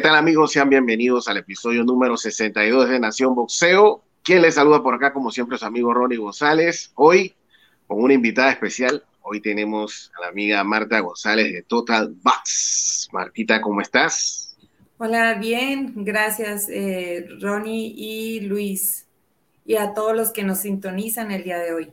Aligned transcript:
¿Qué 0.00 0.08
tal 0.08 0.16
amigos? 0.16 0.52
Sean 0.52 0.70
bienvenidos 0.70 1.28
al 1.28 1.36
episodio 1.36 1.84
número 1.84 2.16
62 2.16 2.88
de 2.88 2.98
Nación 2.98 3.34
Boxeo. 3.34 4.02
Quien 4.22 4.40
les 4.40 4.54
saluda 4.54 4.82
por 4.82 4.94
acá, 4.94 5.12
como 5.12 5.30
siempre, 5.30 5.58
su 5.58 5.66
amigo 5.66 5.92
Ronnie 5.92 6.16
González. 6.16 6.90
Hoy 6.94 7.34
con 7.86 8.02
una 8.02 8.14
invitada 8.14 8.50
especial. 8.50 9.04
Hoy 9.20 9.42
tenemos 9.42 10.10
a 10.16 10.22
la 10.22 10.28
amiga 10.28 10.64
Marta 10.64 11.00
González 11.00 11.52
de 11.52 11.64
Total 11.64 12.14
Box. 12.22 13.10
Martita, 13.12 13.60
¿cómo 13.60 13.82
estás? 13.82 14.56
Hola, 14.96 15.34
bien. 15.34 15.92
Gracias, 15.96 16.70
eh, 16.70 17.26
Ronnie 17.38 17.92
y 17.94 18.40
Luis. 18.40 19.06
Y 19.66 19.76
a 19.76 19.92
todos 19.92 20.16
los 20.16 20.32
que 20.32 20.44
nos 20.44 20.60
sintonizan 20.60 21.30
el 21.30 21.44
día 21.44 21.58
de 21.58 21.74
hoy. 21.74 21.92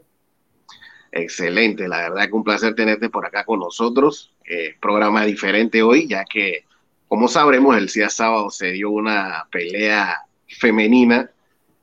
Excelente, 1.11 1.89
la 1.89 2.09
verdad 2.09 2.27
que 2.27 2.35
un 2.35 2.45
placer 2.45 2.73
tenerte 2.73 3.09
por 3.09 3.25
acá 3.25 3.43
con 3.43 3.59
nosotros. 3.59 4.33
Eh, 4.49 4.77
programa 4.79 5.25
diferente 5.25 5.83
hoy, 5.83 6.07
ya 6.07 6.23
que, 6.23 6.66
como 7.07 7.27
sabremos, 7.27 7.77
el 7.77 7.87
día 7.87 8.09
sábado 8.09 8.49
se 8.49 8.73
dio 8.73 8.89
una 8.89 9.45
pelea 9.51 10.21
femenina 10.47 11.29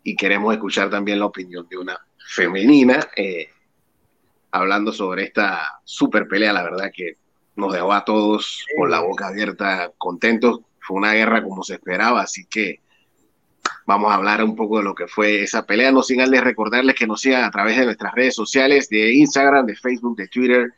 y 0.03 0.17
queremos 0.17 0.53
escuchar 0.53 0.91
también 0.91 1.19
la 1.19 1.27
opinión 1.27 1.67
de 1.69 1.79
una 1.79 1.99
femenina, 2.29 3.09
eh, 3.17 3.49
hablando 4.51 4.93
sobre 4.93 5.25
esta 5.25 5.81
super 5.85 6.29
pelea, 6.29 6.53
la 6.53 6.63
verdad 6.63 6.91
que 6.95 7.17
nos 7.57 7.73
dejó 7.73 7.93
a 7.93 8.05
todos 8.05 8.67
con 8.77 8.91
la 8.91 9.01
boca 9.01 9.29
abierta, 9.29 9.93
contentos. 9.99 10.61
Fue 10.81 10.97
una 10.97 11.13
guerra 11.13 11.43
como 11.43 11.63
se 11.63 11.75
esperaba, 11.75 12.21
así 12.21 12.45
que 12.47 12.81
vamos 13.87 14.13
a 14.13 14.17
hablar 14.17 14.45
un 14.45 14.55
poco 14.55 14.79
de 14.79 14.85
lo 14.85 14.95
que 14.95 15.07
fue 15.07 15.43
esa 15.43 15.65
pelea. 15.65 15.93
No 15.93 16.03
sin 16.03 16.21
antes 16.21 16.43
recordarles 16.43 16.95
que 16.95 17.07
nos 17.07 17.21
sigan 17.21 17.45
a 17.45 17.51
través 17.51 17.79
de 17.79 17.87
nuestras 17.87 18.15
redes 18.15 18.35
sociales, 18.35 18.89
de 18.89 19.15
Instagram, 19.15 19.67
de 19.67 19.77
Facebook, 19.77 20.17
de 20.17 20.29
Twitter, 20.29 20.75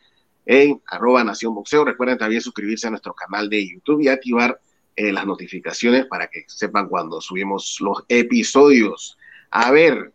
en 0.47 0.81
arroba 0.87 1.25
Nación 1.25 1.55
Boxeo. 1.55 1.85
Recuerden 1.85 2.19
también 2.19 2.41
suscribirse 2.41 2.87
a 2.87 2.91
nuestro 2.91 3.13
canal 3.13 3.51
de 3.51 3.69
YouTube 3.69 4.01
y 4.01 4.09
activar 4.09 4.59
eh, 4.95 5.13
las 5.13 5.27
notificaciones 5.27 6.07
para 6.07 6.29
que 6.29 6.45
sepan 6.47 6.89
cuando 6.89 7.21
subimos 7.21 7.77
los 7.81 8.05
episodios. 8.09 9.19
A 9.51 9.71
ver, 9.71 10.13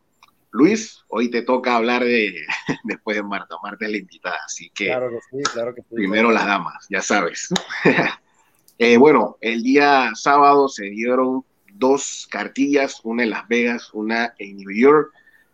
Luis, 0.51 1.03
hoy 1.07 1.29
te 1.29 1.43
toca 1.43 1.75
hablar 1.75 2.03
de 2.03 2.35
después 2.85 3.17
de 3.17 3.23
Marta. 3.23 3.55
Marta 3.61 3.85
es 3.85 3.91
la 3.91 3.97
invitada, 3.97 4.37
así 4.45 4.71
que, 4.73 4.87
claro 4.87 5.09
que 5.09 5.19
sí, 5.29 5.43
claro 5.53 5.75
que 5.75 5.81
sí, 5.81 5.95
primero 5.95 6.31
las 6.31 6.45
damas, 6.45 6.87
ya 6.89 7.01
sabes. 7.01 7.49
eh, 8.77 8.97
bueno, 8.97 9.37
el 9.41 9.61
día 9.61 10.11
sábado 10.15 10.67
se 10.67 10.85
dieron 10.85 11.45
dos 11.73 12.27
cartillas, 12.29 13.01
una 13.03 13.23
en 13.23 13.29
Las 13.29 13.47
Vegas, 13.47 13.89
una 13.93 14.33
en 14.39 14.57
New 14.57 14.71
York. 14.71 15.11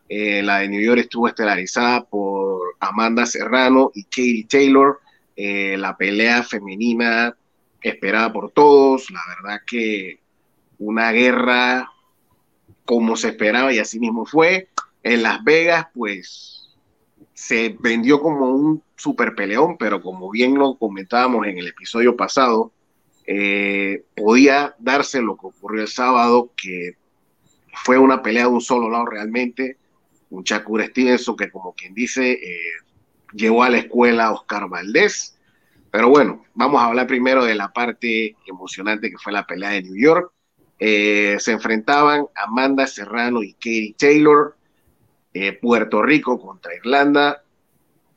Eh, 0.09 0.41
la 0.41 0.59
de 0.59 0.69
New 0.69 0.81
York 0.81 0.99
estuvo 0.99 1.27
estelarizada 1.27 2.03
por 2.03 2.75
Amanda 2.79 3.25
Serrano 3.25 3.91
y 3.93 4.03
Katie 4.03 4.47
Taylor. 4.49 4.99
Eh, 5.35 5.75
la 5.77 5.97
pelea 5.97 6.43
femenina 6.43 7.35
esperada 7.81 8.31
por 8.31 8.51
todos. 8.51 9.09
La 9.11 9.21
verdad 9.27 9.61
que 9.65 10.19
una 10.79 11.11
guerra 11.11 11.91
como 12.85 13.17
se 13.17 13.29
esperaba 13.29 13.73
y 13.73 13.79
así 13.79 13.99
mismo 13.99 14.25
fue. 14.25 14.69
En 15.03 15.23
Las 15.23 15.43
Vegas, 15.43 15.87
pues 15.93 16.69
se 17.33 17.75
vendió 17.79 18.19
como 18.19 18.49
un 18.49 18.81
super 18.95 19.35
peleón, 19.35 19.77
pero 19.77 20.01
como 20.01 20.31
bien 20.31 20.55
lo 20.55 20.75
comentábamos 20.75 21.45
en 21.45 21.57
el 21.59 21.67
episodio 21.67 22.15
pasado, 22.15 22.71
eh, 23.27 24.05
podía 24.15 24.73
darse 24.79 25.21
lo 25.21 25.37
que 25.37 25.47
ocurrió 25.47 25.83
el 25.83 25.87
sábado, 25.87 26.51
que 26.55 26.95
fue 27.83 27.97
una 27.97 28.21
pelea 28.23 28.43
de 28.43 28.49
un 28.49 28.61
solo 28.61 28.89
lado 28.89 29.05
realmente, 29.05 29.77
un 30.29 30.43
Shakur 30.43 30.83
Stevenson 30.85 31.35
que 31.35 31.49
como 31.49 31.73
quien 31.73 31.93
dice, 31.93 32.31
eh, 32.31 32.59
llevó 33.33 33.63
a 33.63 33.69
la 33.69 33.79
escuela 33.79 34.25
a 34.25 34.31
Oscar 34.31 34.69
Valdés. 34.69 35.37
Pero 35.91 36.09
bueno, 36.09 36.45
vamos 36.53 36.81
a 36.81 36.85
hablar 36.85 37.07
primero 37.07 37.45
de 37.45 37.55
la 37.55 37.71
parte 37.71 38.35
emocionante 38.45 39.09
que 39.09 39.17
fue 39.17 39.33
la 39.33 39.45
pelea 39.45 39.69
de 39.69 39.83
New 39.83 39.95
York. 39.95 40.31
Eh, 40.79 41.37
se 41.39 41.53
enfrentaban 41.53 42.27
Amanda 42.35 42.85
Serrano 42.85 43.41
y 43.41 43.53
Katie 43.53 43.95
Taylor, 43.97 44.55
Puerto 45.61 46.01
Rico 46.01 46.39
contra 46.39 46.75
Irlanda. 46.75 47.43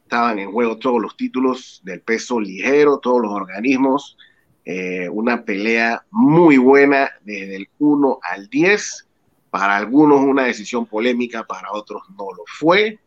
Estaban 0.05 0.39
en 0.39 0.51
juego 0.51 0.79
todos 0.79 1.01
los 1.01 1.17
títulos 1.17 1.83
del 1.85 2.01
peso 2.01 2.41
ligero, 2.41 2.99
todos 2.99 3.21
los 3.21 3.33
organismos. 3.33 4.17
Eh, 4.65 5.09
una 5.09 5.45
pelea 5.45 6.05
muy 6.11 6.59
buena 6.59 7.11
desde 7.23 7.57
el 7.57 7.69
1 7.79 8.21
al 8.23 8.49
10. 8.49 9.09
Para 9.51 9.77
algunos 9.77 10.21
una 10.21 10.45
decisión 10.45 10.87
polémica, 10.87 11.45
para 11.45 11.73
otros 11.73 12.03
no 12.11 12.27
lo 12.37 12.45
fue. 12.47 12.99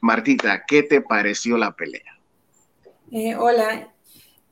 Martita, 0.00 0.64
¿qué 0.66 0.82
te 0.82 1.00
pareció 1.00 1.56
la 1.56 1.74
pelea? 1.74 2.18
Eh, 3.10 3.34
hola. 3.34 3.92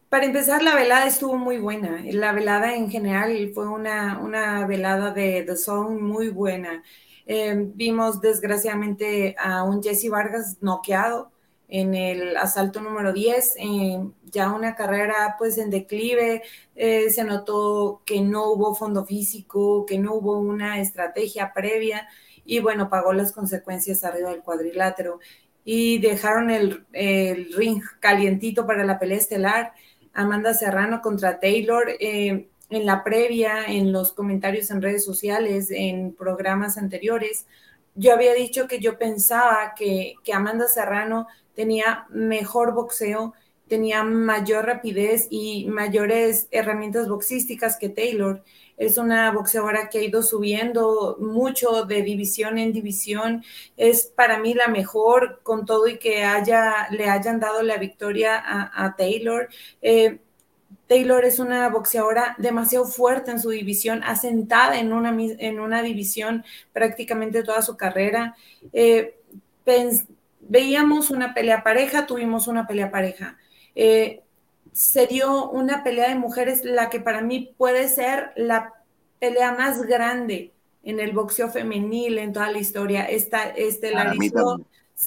Para 0.09 0.27
empezar, 0.27 0.63
la 0.63 0.77
velada 0.77 1.07
estuvo 1.07 1.37
muy 1.37 1.59
buena. 1.59 2.01
La 2.05 2.33
velada 2.33 2.75
en 2.75 2.89
general 2.89 3.51
fue 3.53 3.69
una, 3.69 4.19
una 4.21 4.65
velada 4.67 5.11
de 5.11 5.43
The 5.43 5.57
Zone 5.57 6.01
muy 6.01 6.29
buena. 6.29 6.83
Eh, 7.27 7.71
vimos 7.75 8.21
desgraciadamente 8.21 9.35
a 9.39 9.65
un 9.65 9.83
Jesse 9.83 10.09
Vargas 10.09 10.59
noqueado 10.61 11.34
en 11.69 11.95
el 11.95 12.37
asalto 12.37 12.81
número 12.81 13.13
10, 13.13 13.55
eh, 13.59 13.99
ya 14.25 14.53
una 14.53 14.75
carrera 14.75 15.37
pues 15.39 15.59
en 15.59 15.71
declive, 15.71 16.43
eh, 16.77 17.11
se 17.11 17.25
notó 17.25 18.03
que 18.05 18.21
no 18.21 18.51
hubo 18.51 18.75
fondo 18.75 19.05
físico, 19.05 19.87
que 19.87 19.99
no 19.99 20.15
hubo 20.15 20.39
una 20.39 20.81
estrategia 20.81 21.53
previa 21.55 22.09
y 22.45 22.61
bueno, 22.61 22.91
pagó 22.91 23.13
las 23.13 23.33
consecuencias 23.33 24.05
arriba 24.05 24.31
del 24.31 24.43
cuadrilátero 24.43 25.21
y 25.65 25.99
dejaron 25.99 26.51
el, 26.51 26.85
ring 27.57 27.83
calientito 28.01 28.67
para 28.67 28.85
la 28.85 28.99
pelea 28.99 29.19
estelar. 29.19 29.73
Amanda 30.13 30.55
Serrano 30.55 31.01
contra 31.01 31.41
Taylor. 31.41 31.89
Eh, 31.99 32.49
en 32.71 32.87
la 32.87 33.05
previa, 33.05 33.67
en 33.67 33.93
los 33.93 34.13
comentarios 34.13 34.71
en 34.71 34.83
redes 34.83 35.05
sociales, 35.05 35.71
en 35.71 36.15
programas 36.15 36.79
anteriores, 36.79 37.47
yo 37.95 38.13
había 38.13 38.35
dicho 38.35 38.67
que 38.67 38.81
yo 38.81 38.99
pensaba 38.99 39.75
que, 39.77 40.15
que 40.25 40.33
Amanda 40.33 40.67
Serrano 40.67 41.27
tenía 41.55 42.07
mejor 42.11 42.75
boxeo, 42.75 43.35
tenía 43.69 44.05
mayor 44.05 44.67
rapidez 44.67 45.27
y 45.31 45.67
mayores 45.67 46.49
herramientas 46.51 47.09
boxísticas 47.09 47.77
que 47.77 47.89
Taylor. 47.89 48.43
Es 48.77 48.99
una 48.99 49.31
boxeadora 49.31 49.89
que 49.89 49.99
ha 49.99 50.03
ido 50.03 50.23
subiendo 50.23 51.17
mucho 51.21 51.85
de 51.85 52.03
división 52.03 52.59
en 52.59 52.73
división. 52.73 53.45
Es 53.77 54.07
para 54.07 54.39
mí 54.39 54.53
la 54.53 54.69
mejor 54.69 55.41
con 55.43 55.65
todo 55.65 55.87
y 55.87 55.99
que 55.99 56.25
haya, 56.25 56.89
le 56.91 57.09
hayan 57.09 57.39
dado 57.39 57.63
la 57.63 57.79
victoria 57.79 58.43
a, 58.45 58.97
Taylor. 58.97 59.49
Eh, 59.81 60.19
Taylor 60.89 61.25
es 61.25 61.39
una 61.39 61.69
boxeadora 61.69 62.35
demasiado 62.39 62.85
fuerte 62.85 63.31
en 63.31 63.41
su 63.41 63.51
división, 63.51 64.03
asentada 64.05 64.79
en 64.79 64.93
una, 64.93 65.17
en 65.19 65.61
una 65.61 65.83
división 65.83 66.45
prácticamente 66.73 67.43
toda 67.43 67.63
su 67.63 67.77
carrera. 67.77 68.37
Eh, 68.73 69.15
veíamos 70.49 71.11
una 71.11 71.35
pelea 71.35 71.63
pareja, 71.63 72.07
tuvimos 72.07 72.49
una 72.49 72.67
pelea 72.67 72.91
pareja. 72.91 73.39
Eh, 73.75 74.23
se 74.73 75.07
dio 75.07 75.51
una 75.51 75.85
pelea 75.85 76.09
de 76.09 76.17
mujeres, 76.17 76.65
la 76.65 76.91
que 76.91 77.01
para 77.01 77.21
mí 77.21 77.55
puede 77.57 77.89
ser 77.89 78.33
la 78.37 78.75
pelea 79.21 79.53
más 79.53 79.83
grande 79.83 80.53
en 80.83 81.01
el 81.01 81.13
boxeo 81.13 81.51
femenil 81.51 82.19
en 82.19 82.33
toda 82.33 82.51
la 82.51 82.59
historia. 82.59 83.05
Esta 83.05 83.49
estelarizó, 83.49 84.61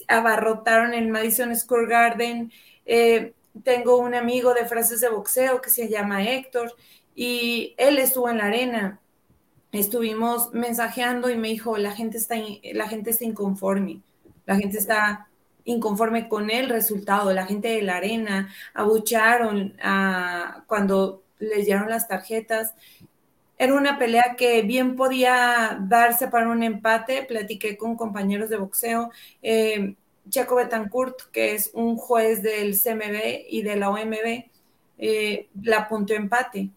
abarrotaron 0.08 0.94
el 0.94 1.10
Madison 1.10 1.56
Square 1.56 1.88
Garden. 1.88 2.52
Eh, 2.86 3.34
tengo 3.64 3.98
un 3.98 4.16
amigo 4.16 4.54
de 4.54 4.66
frases 4.66 5.02
de 5.02 5.10
boxeo 5.10 5.62
que 5.62 5.70
se 5.70 5.90
llama 5.90 6.24
Héctor 6.24 6.74
y 7.16 7.76
él 7.78 7.98
estuvo 7.98 8.30
en 8.30 8.38
la 8.38 8.46
arena. 8.46 9.00
Estuvimos 9.72 10.54
mensajeando 10.54 11.30
y 11.30 11.36
me 11.36 11.50
dijo, 11.50 11.78
la 11.78 11.92
gente 11.92 12.18
está, 12.18 12.36
la 12.74 12.88
gente 12.88 13.10
está 13.10 13.26
inconforme 13.26 14.02
la 14.48 14.56
gente 14.56 14.78
está 14.80 15.27
inconforme 15.68 16.30
con 16.30 16.50
el 16.50 16.70
resultado, 16.70 17.34
la 17.34 17.46
gente 17.46 17.68
de 17.68 17.82
la 17.82 17.98
arena 17.98 18.50
abucharon 18.74 19.76
cuando 20.66 21.24
les 21.40 21.66
dieron 21.66 21.90
las 21.90 22.08
tarjetas. 22.08 22.74
Era 23.58 23.74
una 23.74 24.00
pelea 24.00 24.36
que 24.38 24.62
bien 24.62 24.96
podía 24.96 25.78
darse 25.82 26.30
para 26.30 26.50
un 26.50 26.64
empate. 26.64 27.24
Platiqué 27.24 27.78
con 27.78 27.98
compañeros 27.98 28.50
de 28.50 28.58
boxeo. 28.58 29.12
Eh, 29.42 29.96
Chaco 30.30 30.56
Betancourt, 30.56 31.32
que 31.32 31.54
es 31.56 31.72
un 31.74 31.98
juez 31.98 32.42
del 32.42 32.74
CMB 32.80 33.46
y 33.50 33.62
de 33.62 33.76
la 33.76 33.90
OMB, 33.90 34.46
eh, 34.98 35.50
la 35.64 35.80
apuntó 35.80 36.14
empate. 36.14 36.70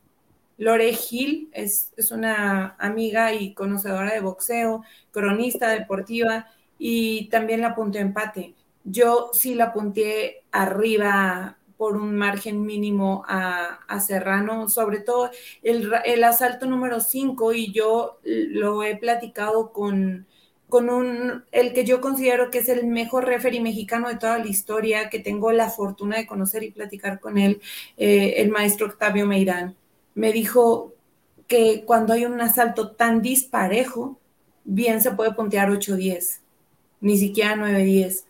Lore 0.58 0.92
Gil 0.94 1.48
es, 1.52 1.92
es, 1.96 2.10
una 2.10 2.76
amiga 2.78 3.32
y 3.34 3.54
conocedora 3.54 4.12
de 4.12 4.20
boxeo, 4.20 4.84
cronista 5.10 5.69
deportiva 5.69 6.48
y 6.78 7.28
también 7.28 7.60
la 7.60 7.69
apunté 7.69 8.00
empate. 8.00 8.54
Yo 8.90 9.31
sí 9.32 9.54
la 9.54 9.66
apunté 9.66 10.42
arriba 10.50 11.58
por 11.76 11.96
un 11.96 12.14
margen 12.14 12.66
mínimo 12.66 13.25
a, 13.26 13.78
Serrano, 14.00 14.69
sobre 14.69 15.00
todo 15.00 15.31
el, 15.62 16.25
asalto 16.25 16.66
número 16.66 17.00
5 17.00 17.54
y 17.54 17.72
yo 17.72 18.19
lo 18.22 18.82
he 18.82 18.96
platicado 18.96 19.72
con, 19.72 20.26
con 20.69 20.90
un, 20.90 21.44
el 21.52 21.72
que 21.72 21.84
yo 21.84 22.00
considero 22.00 22.50
que 22.50 22.58
es 22.58 22.69
el 22.69 22.87
mejor 22.87 23.26
referee 23.26 23.60
mexicano 23.60 24.08
de 24.08 24.16
toda 24.16 24.38
la 24.38 24.46
historia, 24.46 25.08
que 25.08 25.20
tengo 25.20 25.52
la 25.52 25.70
fortuna 25.70 26.19
de 26.19 26.26
conocer 26.26 26.62
y 26.64 26.70
platicar 26.70 27.20
con 27.20 27.38
él, 27.38 27.62
eh, 27.96 28.34
el 28.38 28.50
maestro 28.50 28.87
Octavio 28.87 29.26
Meirán. 29.26 29.76
me 30.14 30.32
dijo 30.32 30.92
que 31.46 31.84
cuando 31.84 32.12
hay 32.12 32.26
un 32.26 32.40
asalto 32.40 32.92
tan 32.92 33.22
disparejo, 33.22 34.19
bien 34.64 35.00
se 35.00 35.12
puede 35.12 35.32
puntear 35.32 35.70
8-10, 35.70 36.40
ni 37.00 37.19
siquiera 37.19 37.56
9-10, 37.56 38.25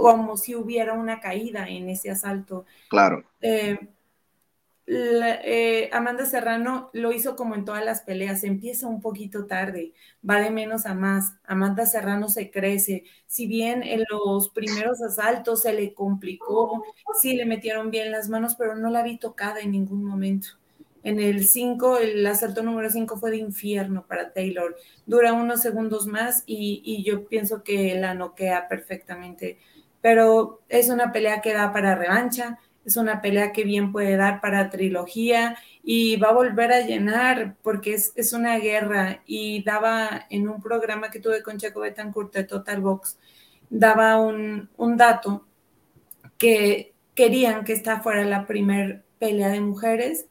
como 0.00 0.36
si 0.36 0.54
hubiera 0.54 0.92
una 0.94 1.20
caída 1.20 1.68
en 1.68 1.88
ese 1.88 2.10
asalto. 2.10 2.64
Claro. 2.88 3.24
Eh, 3.40 3.78
eh, 4.94 5.88
Amanda 5.92 6.26
Serrano 6.26 6.90
lo 6.92 7.12
hizo 7.12 7.36
como 7.36 7.54
en 7.54 7.64
todas 7.64 7.84
las 7.84 8.00
peleas, 8.00 8.42
empieza 8.42 8.88
un 8.88 9.00
poquito 9.00 9.46
tarde, 9.46 9.92
va 10.28 10.40
de 10.40 10.50
menos 10.50 10.86
a 10.86 10.94
más. 10.94 11.34
Amanda 11.44 11.86
Serrano 11.86 12.28
se 12.28 12.50
crece. 12.50 13.04
Si 13.26 13.46
bien 13.46 13.82
en 13.82 14.04
los 14.10 14.50
primeros 14.50 15.00
asaltos 15.00 15.62
se 15.62 15.72
le 15.72 15.94
complicó, 15.94 16.84
sí 17.20 17.34
le 17.36 17.46
metieron 17.46 17.90
bien 17.90 18.10
las 18.10 18.28
manos, 18.28 18.56
pero 18.56 18.74
no 18.74 18.90
la 18.90 19.02
vi 19.02 19.18
tocada 19.18 19.60
en 19.60 19.70
ningún 19.70 20.04
momento. 20.04 20.48
En 21.04 21.18
el 21.18 21.46
5, 21.46 21.98
el 21.98 22.24
asalto 22.26 22.62
número 22.62 22.88
5 22.88 23.16
fue 23.16 23.30
de 23.30 23.38
infierno 23.38 24.06
para 24.06 24.32
Taylor. 24.32 24.76
Dura 25.06 25.32
unos 25.32 25.60
segundos 25.60 26.06
más 26.06 26.44
y, 26.46 26.80
y 26.84 27.02
yo 27.02 27.26
pienso 27.26 27.64
que 27.64 27.94
la 27.96 28.14
noquea 28.14 28.68
perfectamente. 28.68 29.58
Pero 30.02 30.60
es 30.68 30.90
una 30.90 31.12
pelea 31.12 31.40
que 31.40 31.54
da 31.54 31.72
para 31.72 31.94
revancha 31.94 32.58
es 32.84 32.96
una 32.96 33.20
pelea 33.20 33.52
que 33.52 33.64
bien 33.64 33.92
puede 33.92 34.16
dar 34.16 34.40
para 34.40 34.70
trilogía 34.70 35.56
y 35.82 36.16
va 36.16 36.28
a 36.28 36.34
volver 36.34 36.72
a 36.72 36.80
llenar 36.80 37.56
porque 37.62 37.94
es, 37.94 38.32
una 38.32 38.58
guerra. 38.58 39.22
Y 39.26 39.62
daba 39.62 40.26
en 40.30 40.48
un 40.48 40.60
programa 40.60 41.10
que 41.10 41.20
tuve 41.20 41.42
con 41.42 41.58
Checo 41.58 41.80
Betancourt 41.80 42.34
de 42.34 42.44
Total 42.44 42.80
Box, 42.80 43.18
daba 43.70 44.18
un, 44.20 44.68
un 44.76 44.96
dato 44.96 45.46
que 46.38 46.92
querían 47.14 47.64
que 47.64 47.72
esta 47.72 48.00
fuera 48.00 48.24
la 48.24 48.46
primer 48.46 49.04
pelea 49.18 49.48
de 49.48 49.60
mujeres 49.60 50.26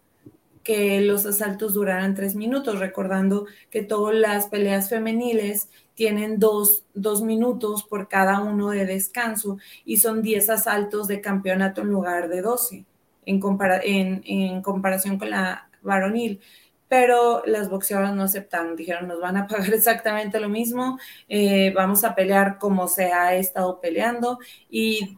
que 0.63 1.01
los 1.01 1.25
asaltos 1.25 1.73
duraran 1.73 2.15
tres 2.15 2.35
minutos, 2.35 2.79
recordando 2.79 3.45
que 3.69 3.81
todas 3.81 4.15
las 4.15 4.47
peleas 4.47 4.89
femeniles 4.89 5.69
tienen 5.95 6.39
dos, 6.39 6.83
minutos 7.23 7.83
por 7.83 8.07
cada 8.07 8.39
uno 8.39 8.69
de 8.69 8.85
descanso 8.85 9.57
y 9.85 9.97
son 9.97 10.21
diez 10.21 10.49
asaltos 10.49 11.07
de 11.07 11.21
campeonato 11.21 11.81
en 11.81 11.89
lugar 11.89 12.29
de 12.29 12.41
doce 12.41 12.85
en, 13.25 14.21
en, 14.25 14.61
comparación 14.61 15.17
con 15.17 15.29
la 15.29 15.69
varonil. 15.81 16.41
Pero 16.87 17.43
las 17.45 17.69
boxeadoras 17.69 18.13
no 18.13 18.23
aceptaron, 18.23 18.75
dijeron, 18.75 19.07
nos 19.07 19.21
van 19.21 19.37
a 19.37 19.47
pagar 19.47 19.69
exactamente 19.73 20.39
lo 20.39 20.49
mismo, 20.49 20.99
eh, 21.29 21.71
vamos 21.73 22.03
a 22.03 22.15
pelear 22.15 22.57
como 22.57 22.87
se 22.87 23.13
ha 23.13 23.35
estado 23.35 23.79
peleando 23.79 24.39
y 24.69 25.17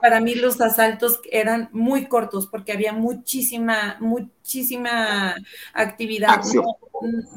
para 0.00 0.20
mí 0.20 0.34
los 0.34 0.60
asaltos 0.60 1.20
eran 1.30 1.70
muy 1.72 2.08
cortos 2.08 2.46
porque 2.46 2.72
había 2.72 2.92
muchísima, 2.92 3.96
muchísima 4.00 5.34
actividad. 5.72 6.42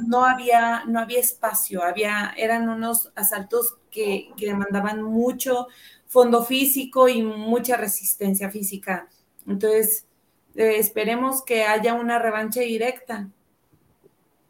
No, 0.05 0.25
había, 0.25 0.83
no 0.85 0.99
había 0.99 1.19
espacio, 1.19 1.81
había, 1.81 2.33
eran 2.35 2.67
unos 2.67 3.09
asaltos 3.15 3.77
que, 3.89 4.31
demandaban 4.37 5.01
mucho 5.01 5.67
fondo 6.07 6.43
físico 6.43 7.07
y 7.07 7.21
mucha 7.21 7.77
resistencia 7.77 8.51
física. 8.51 9.07
Entonces, 9.47 10.05
eh, 10.55 10.75
esperemos 10.77 11.43
que 11.45 11.63
haya 11.63 11.93
una 11.93 12.19
revancha 12.19 12.59
directa. 12.59 13.29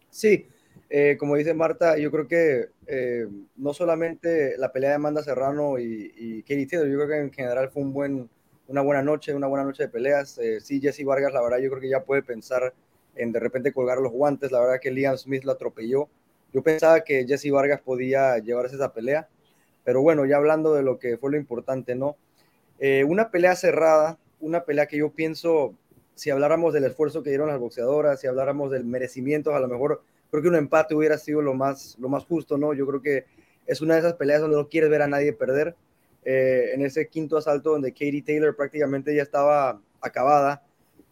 Sí, 0.10 0.48
eh, 0.89 1.18
como 1.19 1.36
dice 1.36 1.54
Marta, 1.54 1.98
yo 1.98 2.12
creo 2.12 2.28
que 2.28 2.69
eh, 2.86 3.28
no 3.57 3.74
solamente 3.74 4.57
la 4.57 4.72
pelea 4.72 4.92
de 4.92 4.95
Amanda 4.95 5.22
Serrano 5.22 5.80
y, 5.80 6.13
y 6.16 6.42
Katie 6.44 6.66
Taylor, 6.66 6.88
yo 6.88 6.95
creo 6.95 7.07
que 7.10 7.18
en 7.18 7.34
general 7.34 7.69
fue 7.69 7.84
un 7.84 7.94
buen, 7.94 8.30
una 8.68 8.81
buena 8.81 9.01
noche, 9.01 9.34
una 9.34 9.48
buena 9.48 9.66
noche 9.66 9.84
de 9.84 9.89
peleas. 9.89 10.38
Eh, 10.38 10.62
sí, 10.62 10.80
Jesse 10.80 11.04
Vargas, 11.04 11.34
la 11.34 11.42
verdad, 11.42 11.57
yo 11.57 11.69
creo 11.69 11.81
que 11.81 11.89
ya 11.89 12.04
puede 12.04 12.24
pensar 12.24 12.74
en 13.16 13.34
de 13.34 13.39
repente 13.39 13.74
colgar 13.74 13.98
los 13.98 14.13
guantes. 14.13 14.51
La 14.51 14.62
verdad 14.62 14.80
que 14.81 14.92
Liam 14.92 15.18
Smith 15.18 15.44
lo 15.44 15.51
atropelló. 15.51 16.07
Yo 16.54 16.63
pensaba 16.63 17.01
que 17.01 17.25
Jesse 17.28 17.51
Vargas 17.51 17.81
podía 17.81 18.38
llevarse 18.38 18.75
esa 18.75 18.94
pelea, 18.94 19.28
pero 19.83 20.01
bueno, 20.01 20.25
ya 20.25 20.38
hablando 20.38 20.74
de 20.74 20.83
lo 20.83 21.00
que 21.00 21.18
fue 21.18 21.31
lo 21.31 21.38
importante, 21.38 21.95
¿no? 21.95 22.16
una 23.07 23.31
pelea 23.31 23.56
cerrada, 23.56 24.19
una 24.40 24.63
pelea 24.63 24.86
que 24.86 24.98
yo 24.98 25.10
pienso, 25.10 25.74
si 26.13 26.30
habláramos 26.30 26.74
del 26.74 26.83
esfuerzo 26.83 27.24
que 27.24 27.31
dieron 27.31 27.50
las 27.50 27.60
boxeadoras, 27.60 28.22
si 28.22 28.28
habláramos 28.28 28.69
del 28.69 28.86
merecimiento, 28.86 29.56
a 29.56 29.60
lo 29.60 29.68
mejor 29.68 30.04
creo 30.30 30.44
que 30.44 30.50
un 30.50 30.56
empate 30.56 30.96
hubiera 30.96 31.18
sido 31.18 31.42
lo 31.42 31.54
más, 31.54 31.98
lo 32.00 32.10
más 32.10 32.26
justo, 32.26 32.58
¿no? 32.58 32.74
Yo 32.74 32.86
creo 32.88 33.02
que 33.02 33.26
es 33.66 33.82
una 33.82 33.96
de 33.96 34.00
esas 34.00 34.14
peleas 34.14 34.42
donde 34.42 34.58
no 34.58 34.70
quieres 34.70 34.90
ver 34.90 35.02
a 35.02 35.08
nadie 35.08 35.34
perder. 35.34 35.76
Eh, 36.24 36.72
en 36.74 36.82
ese 36.82 37.08
quinto 37.08 37.38
asalto 37.38 37.72
donde 37.72 37.92
Katie 37.92 38.22
Taylor 38.22 38.56
prácticamente 38.56 39.16
ya 39.16 39.24
estaba 39.24 39.80
acabada, 40.02 40.62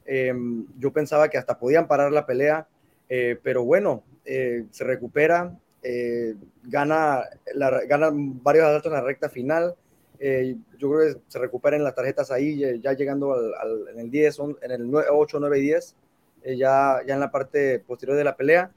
em, 0.05 0.65
yo 0.77 0.91
pensaba 0.91 1.29
que 1.29 1.37
hasta 1.37 1.57
podían 1.57 1.87
parar 1.87 2.11
la 2.11 2.25
pelea, 2.25 2.67
eh, 3.07 3.37
pero 3.41 3.63
bueno, 3.63 4.03
eh, 4.25 4.65
se 4.71 4.83
recupera, 4.83 5.57
gana, 6.63 7.23
la, 7.53 7.85
gana 7.85 8.09
varios 8.11 8.65
asaltos 8.65 8.91
en 8.91 8.97
la 8.97 9.01
recta 9.01 9.29
final. 9.29 9.75
yo 10.77 10.89
creo 10.91 11.13
que 11.13 11.21
se 11.27 11.39
recuperan 11.39 11.83
las 11.83 11.93
tarjetas 11.93 12.31
ahí, 12.31 12.79
ya 12.81 12.93
llegando 12.93 13.33
al, 13.33 13.87
en 13.93 13.99
el 13.99 14.09
10, 14.09 14.39
en 14.63 14.71
el 14.71 14.91
8, 14.93 15.39
9 15.39 15.59
y 15.59 15.61
10, 15.61 15.95
ya, 16.57 17.01
ya 17.05 17.13
en 17.13 17.19
la 17.19 17.31
parte 17.31 17.79
posterior 17.79 18.17
de 18.17 18.23
la 18.23 18.35
pelea 18.35 18.71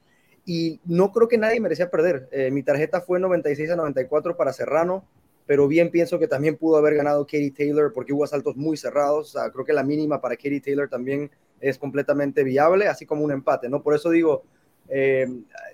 y 0.48 0.80
no 0.86 1.12
creo 1.12 1.28
que 1.28 1.36
nadie 1.36 1.60
merecía 1.60 1.90
perder. 1.90 2.26
Eh, 2.32 2.50
mi 2.50 2.62
tarjeta 2.62 3.02
fue 3.02 3.20
96 3.20 3.70
a 3.70 3.76
94 3.76 4.34
para 4.34 4.54
Serrano, 4.54 5.04
pero 5.44 5.68
bien 5.68 5.90
pienso 5.90 6.18
que 6.18 6.26
también 6.26 6.56
pudo 6.56 6.78
haber 6.78 6.94
ganado 6.94 7.26
Katie 7.26 7.50
Taylor 7.50 7.92
porque 7.92 8.14
hubo 8.14 8.24
asaltos 8.24 8.56
muy 8.56 8.78
cerrados. 8.78 9.28
O 9.28 9.38
sea, 9.38 9.50
creo 9.50 9.66
que 9.66 9.74
la 9.74 9.84
mínima 9.84 10.22
para 10.22 10.36
Katie 10.36 10.62
Taylor 10.62 10.88
también 10.88 11.30
es 11.60 11.76
completamente 11.76 12.44
viable, 12.44 12.88
así 12.88 13.04
como 13.04 13.24
un 13.24 13.32
empate, 13.32 13.68
¿no? 13.68 13.82
Por 13.82 13.94
eso 13.94 14.08
digo, 14.08 14.42
eh, 14.88 15.26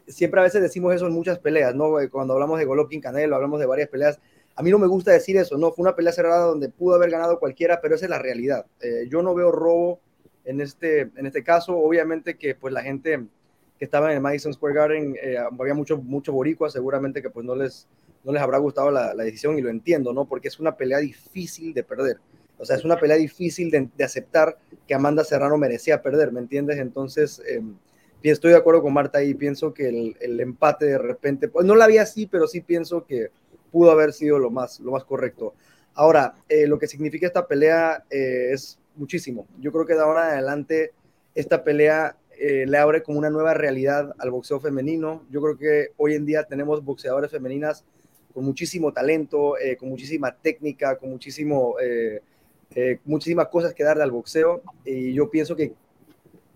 siempre 0.08 0.40
a 0.40 0.42
veces 0.42 0.60
decimos 0.60 0.92
eso 0.92 1.06
en 1.06 1.12
muchas 1.12 1.38
peleas, 1.38 1.72
¿no? 1.76 2.00
Eh, 2.00 2.10
cuando 2.10 2.34
hablamos 2.34 2.58
de 2.58 2.64
Golovkin 2.64 3.00
Canelo, 3.00 3.36
hablamos 3.36 3.60
de 3.60 3.66
varias 3.66 3.88
peleas. 3.88 4.18
A 4.56 4.62
mí 4.64 4.72
no 4.72 4.80
me 4.80 4.88
gusta 4.88 5.12
decir 5.12 5.36
eso, 5.36 5.56
¿no? 5.56 5.70
Fue 5.70 5.84
una 5.84 5.94
pelea 5.94 6.12
cerrada 6.12 6.46
donde 6.46 6.68
pudo 6.68 6.96
haber 6.96 7.10
ganado 7.10 7.38
cualquiera, 7.38 7.80
pero 7.80 7.94
esa 7.94 8.06
es 8.06 8.10
la 8.10 8.18
realidad. 8.18 8.66
yo 9.08 9.22
no 9.22 9.36
veo 9.36 9.52
robo 9.52 10.00
en 10.44 10.60
este, 10.60 11.12
en 11.14 11.26
este 11.26 11.44
caso. 11.44 11.78
Obviamente 11.78 12.36
que 12.36 12.56
pues 12.56 12.74
la 12.74 12.82
gente 12.82 13.28
que 13.78 13.84
estaban 13.84 14.10
en 14.10 14.16
el 14.16 14.22
Madison 14.22 14.52
Square 14.52 14.74
Garden, 14.74 15.16
eh, 15.20 15.36
había 15.38 15.74
mucho, 15.74 15.98
mucho 15.98 16.32
boricua, 16.32 16.70
seguramente 16.70 17.20
que 17.20 17.30
pues 17.30 17.44
no 17.44 17.54
les, 17.54 17.88
no 18.22 18.32
les 18.32 18.42
habrá 18.42 18.58
gustado 18.58 18.90
la, 18.90 19.14
decisión 19.14 19.58
y 19.58 19.62
lo 19.62 19.70
entiendo, 19.70 20.12
¿no? 20.12 20.26
Porque 20.26 20.48
es 20.48 20.60
una 20.60 20.76
pelea 20.76 20.98
difícil 20.98 21.74
de 21.74 21.82
perder. 21.82 22.18
O 22.58 22.64
sea, 22.64 22.76
es 22.76 22.84
una 22.84 22.98
pelea 22.98 23.16
difícil 23.16 23.70
de, 23.70 24.04
aceptar 24.04 24.58
que 24.86 24.94
Amanda 24.94 25.24
Serrano 25.24 25.58
merecía 25.58 26.02
perder, 26.02 26.30
¿me 26.32 26.40
entiendes? 26.40 26.78
Entonces, 26.78 27.42
eh, 27.46 27.60
estoy 28.22 28.52
de 28.52 28.56
acuerdo 28.56 28.82
con 28.82 28.92
Marta 28.92 29.22
y 29.22 29.34
pienso 29.34 29.74
que 29.74 29.88
el, 29.88 30.40
empate 30.40 30.86
de 30.86 30.98
repente, 30.98 31.48
pues 31.48 31.66
no 31.66 31.74
la 31.74 31.88
vi 31.88 31.98
así, 31.98 32.26
pero 32.26 32.46
sí 32.46 32.60
pienso 32.60 33.04
que 33.04 33.30
pudo 33.72 33.90
haber 33.90 34.12
sido 34.12 34.38
lo 34.38 34.50
más, 34.50 34.78
lo 34.80 34.92
más 34.92 35.04
correcto. 35.04 35.54
Ahora, 35.94 36.34
eh, 36.48 36.66
lo 36.66 36.78
que 36.78 36.86
significa 36.86 37.26
esta 37.26 37.46
pelea 37.46 38.04
es 38.08 38.78
muchísimo. 38.94 39.46
Yo 39.60 39.72
creo 39.72 39.84
que 39.84 39.94
de 39.94 40.00
ahora 40.00 40.28
en 40.28 40.34
adelante 40.34 40.92
esta 41.34 41.64
pelea 41.64 42.16
eh, 42.38 42.64
le 42.66 42.78
abre 42.78 43.02
como 43.02 43.18
una 43.18 43.30
nueva 43.30 43.54
realidad 43.54 44.14
al 44.18 44.30
boxeo 44.30 44.60
femenino. 44.60 45.22
Yo 45.30 45.40
creo 45.40 45.58
que 45.58 45.88
hoy 45.96 46.14
en 46.14 46.26
día 46.26 46.44
tenemos 46.44 46.84
boxeadoras 46.84 47.30
femeninas 47.30 47.84
con 48.32 48.44
muchísimo 48.44 48.92
talento, 48.92 49.58
eh, 49.58 49.76
con 49.76 49.88
muchísima 49.88 50.34
técnica, 50.34 50.96
con 50.96 51.10
muchísimo, 51.10 51.76
eh, 51.80 52.20
muchísimas 53.04 53.48
cosas 53.48 53.74
que 53.74 53.84
darle 53.84 54.02
al 54.02 54.10
boxeo. 54.10 54.62
Y 54.84 55.12
yo 55.12 55.30
pienso 55.30 55.54
que 55.54 55.72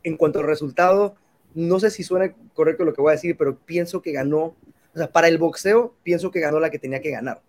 en 0.03 0.17
cuanto 0.17 0.41
al 0.41 0.47
resultado, 0.47 1.15
no 1.55 1.79
sé 1.81 1.91
si 1.91 2.03
suena 2.03 2.35
correcto 2.55 2.85
lo 2.85 2.93
que 2.93 3.01
voy 3.01 3.11
a 3.11 3.15
decir, 3.17 3.37
pero 3.37 3.57
pienso 3.59 4.03
que 4.03 4.13
ganó, 4.13 4.57
o 4.95 4.99
sea, 4.99 5.11
para 5.11 5.29
el 5.29 5.39
boxeo, 5.39 5.95
pienso 6.03 6.31
que 6.31 6.41
ganó 6.41 6.61
la 6.61 6.71
que 6.71 6.79
tenía 6.79 7.01
que 7.01 7.11
ganar. 7.11 7.43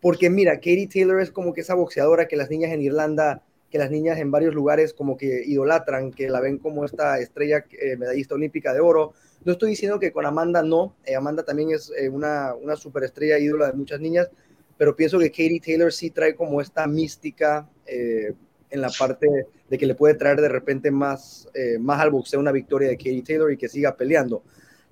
Porque 0.00 0.30
mira, 0.30 0.56
Katie 0.56 0.88
Taylor 0.88 1.20
es 1.20 1.30
como 1.30 1.52
que 1.52 1.62
esa 1.62 1.74
boxeadora 1.74 2.28
que 2.28 2.36
las 2.36 2.50
niñas 2.50 2.72
en 2.72 2.82
Irlanda 2.82 3.42
que 3.74 3.78
las 3.78 3.90
niñas 3.90 4.20
en 4.20 4.30
varios 4.30 4.54
lugares 4.54 4.94
como 4.94 5.16
que 5.16 5.42
idolatran, 5.44 6.12
que 6.12 6.28
la 6.28 6.40
ven 6.40 6.58
como 6.58 6.84
esta 6.84 7.18
estrella 7.18 7.64
eh, 7.72 7.96
medallista 7.96 8.36
olímpica 8.36 8.72
de 8.72 8.78
oro. 8.78 9.14
No 9.44 9.50
estoy 9.50 9.70
diciendo 9.70 9.98
que 9.98 10.12
con 10.12 10.24
Amanda 10.24 10.62
no, 10.62 10.94
eh, 11.04 11.16
Amanda 11.16 11.42
también 11.42 11.72
es 11.72 11.90
eh, 11.98 12.08
una, 12.08 12.54
una 12.54 12.76
superestrella 12.76 13.36
ídola 13.36 13.66
de 13.66 13.72
muchas 13.72 13.98
niñas, 13.98 14.30
pero 14.78 14.94
pienso 14.94 15.18
que 15.18 15.28
Katie 15.28 15.58
Taylor 15.58 15.92
sí 15.92 16.10
trae 16.10 16.36
como 16.36 16.60
esta 16.60 16.86
mística 16.86 17.68
en 17.84 18.80
la 18.80 18.90
parte 18.96 19.26
de 19.68 19.76
que 19.76 19.86
le 19.86 19.96
puede 19.96 20.14
traer 20.14 20.40
de 20.40 20.48
repente 20.48 20.92
más, 20.92 21.48
más 21.80 22.00
al 22.00 22.10
boxeo 22.10 22.38
una 22.38 22.52
victoria 22.52 22.88
de 22.88 22.96
Katie 22.96 23.24
Taylor 23.24 23.50
y 23.50 23.56
que 23.56 23.68
siga 23.68 23.96
peleando. 23.96 24.44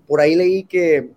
Por 0.08 0.20
ahí 0.20 0.34
leí 0.34 0.64
que 0.64 1.10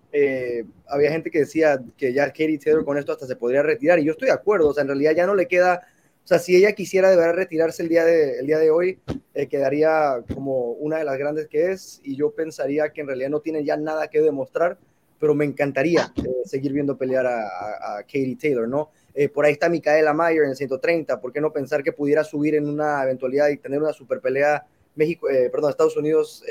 había 0.88 1.12
gente 1.12 1.32
que 1.32 1.40
decía 1.40 1.80
que 1.98 2.14
ya 2.14 2.28
Katie 2.28 2.60
Taylor 2.60 2.86
con 2.86 3.00
esto 3.00 3.12
hasta 3.12 3.26
se 3.26 3.36
podría 3.36 3.64
retirar 3.64 3.98
y 3.98 4.04
yo 4.04 4.12
estoy 4.12 4.28
de 4.28 4.36
acuerdo, 4.36 4.70
o 4.70 4.74
sea, 4.74 4.82
en 4.82 4.90
realidad 4.90 5.14
ya 5.16 5.26
no 5.26 5.34
le 5.34 5.48
queda 5.48 5.82
o 6.26 6.28
sea, 6.28 6.40
si 6.40 6.56
ella 6.56 6.72
quisiera 6.72 7.12
de 7.12 7.18
verdad 7.18 7.36
retirarse 7.36 7.84
el 7.84 7.90
día 7.90 8.04
de, 8.04 8.40
el 8.40 8.48
día 8.48 8.58
de 8.58 8.72
hoy, 8.72 8.98
eh, 9.36 9.46
quedaría 9.46 10.24
como 10.34 10.72
una 10.72 10.98
de 10.98 11.04
las 11.04 11.20
grandes 11.20 11.48
que 11.48 11.70
es 11.70 12.02
y 12.04 12.16
yo 12.16 12.32
pensaría 12.32 12.90
que 12.90 13.02
en 13.02 13.08
realidad 13.08 13.30
no 13.30 13.42
tiene 13.42 13.64
ya 13.64 13.78
nada 13.78 14.08
que 14.08 14.22
demostrar, 14.22 14.80
pero 15.20 15.36
me 15.36 15.46
encantaría 15.46 16.12
eh, 16.16 16.24
seguir 16.46 16.74
viendo 16.74 16.98
pelear 16.98 17.28
a, 17.28 18.02
Katie 18.08 18.38
Taylor, 18.42 18.68
¿no? 18.68 18.90
Eh, 19.14 19.30
por 19.30 19.46
ahí 19.46 19.54
está 19.54 19.70
Micaela 19.70 20.14
Mayer 20.14 20.46
en 20.46 20.50
el 20.50 20.56
130, 20.56 21.22
¿por 21.22 21.32
qué 21.32 21.40
no 21.40 21.54
pensar 21.54 21.84
que 21.84 21.92
pudiera 21.92 22.24
subir 22.24 22.56
en 22.56 22.68
una 22.68 23.04
eventualidad 23.04 23.50
y 23.50 23.58
tener 23.58 23.80
una 23.80 23.94
super 23.94 24.20
pelea 24.20 24.66
México, 24.96 25.28
perdón, 25.52 25.70
Estados 25.70 25.96
Unidos, 25.96 26.44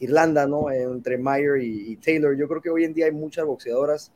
Irlanda, 0.00 0.46
¿no? 0.46 0.70
entre 0.70 1.16
Meyer 1.16 1.62
y, 1.62 1.96
Taylor. 1.96 2.36
Yo 2.36 2.46
creo 2.46 2.60
que 2.60 2.70
hoy 2.70 2.84
en 2.84 2.92
día 2.92 3.06
hay 3.06 3.12
muchas 3.12 3.46
boxeadoras 3.46 4.12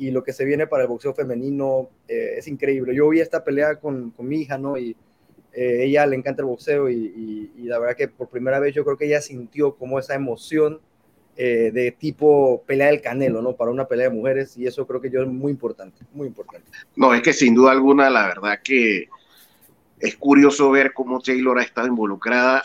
y 0.00 0.10
lo 0.10 0.22
que 0.22 0.32
se 0.32 0.44
viene 0.44 0.66
para 0.66 0.84
el 0.84 0.88
boxeo 0.88 1.14
femenino 1.14 1.90
es 2.08 2.48
increíble. 2.48 2.94
Yo 2.94 3.08
vi 3.08 3.20
esta 3.20 3.44
pelea 3.44 3.76
con, 3.76 4.10
con 4.10 4.26
mi 4.26 4.40
hija, 4.40 4.58
¿no? 4.58 4.76
Y 4.76 4.96
ella 5.52 6.06
le 6.06 6.16
encanta 6.16 6.42
el 6.42 6.46
boxeo 6.46 6.88
y, 6.88 7.52
y, 7.56 7.62
la 7.64 7.78
verdad 7.78 7.96
que 7.96 8.08
por 8.08 8.28
primera 8.28 8.60
vez 8.60 8.74
yo 8.74 8.84
creo 8.84 8.96
que 8.96 9.06
ella 9.06 9.20
sintió 9.20 9.74
como 9.76 9.98
esa 9.98 10.14
emoción 10.14 10.80
eh, 11.42 11.70
de 11.72 11.92
tipo 11.92 12.64
pelea 12.66 12.88
del 12.88 13.00
canelo, 13.00 13.40
¿no? 13.40 13.56
Para 13.56 13.70
una 13.70 13.86
pelea 13.86 14.10
de 14.10 14.14
mujeres 14.14 14.58
y 14.58 14.66
eso 14.66 14.86
creo 14.86 15.00
que 15.00 15.10
yo 15.10 15.22
es 15.22 15.28
muy 15.28 15.50
importante, 15.52 16.04
muy 16.12 16.26
importante. 16.26 16.70
No, 16.96 17.14
es 17.14 17.22
que 17.22 17.32
sin 17.32 17.54
duda 17.54 17.70
alguna, 17.70 18.10
la 18.10 18.26
verdad 18.26 18.58
que 18.62 19.08
es 20.00 20.16
curioso 20.16 20.70
ver 20.70 20.92
cómo 20.92 21.18
Taylor 21.20 21.58
ha 21.58 21.62
estado 21.62 21.86
involucrada 21.86 22.62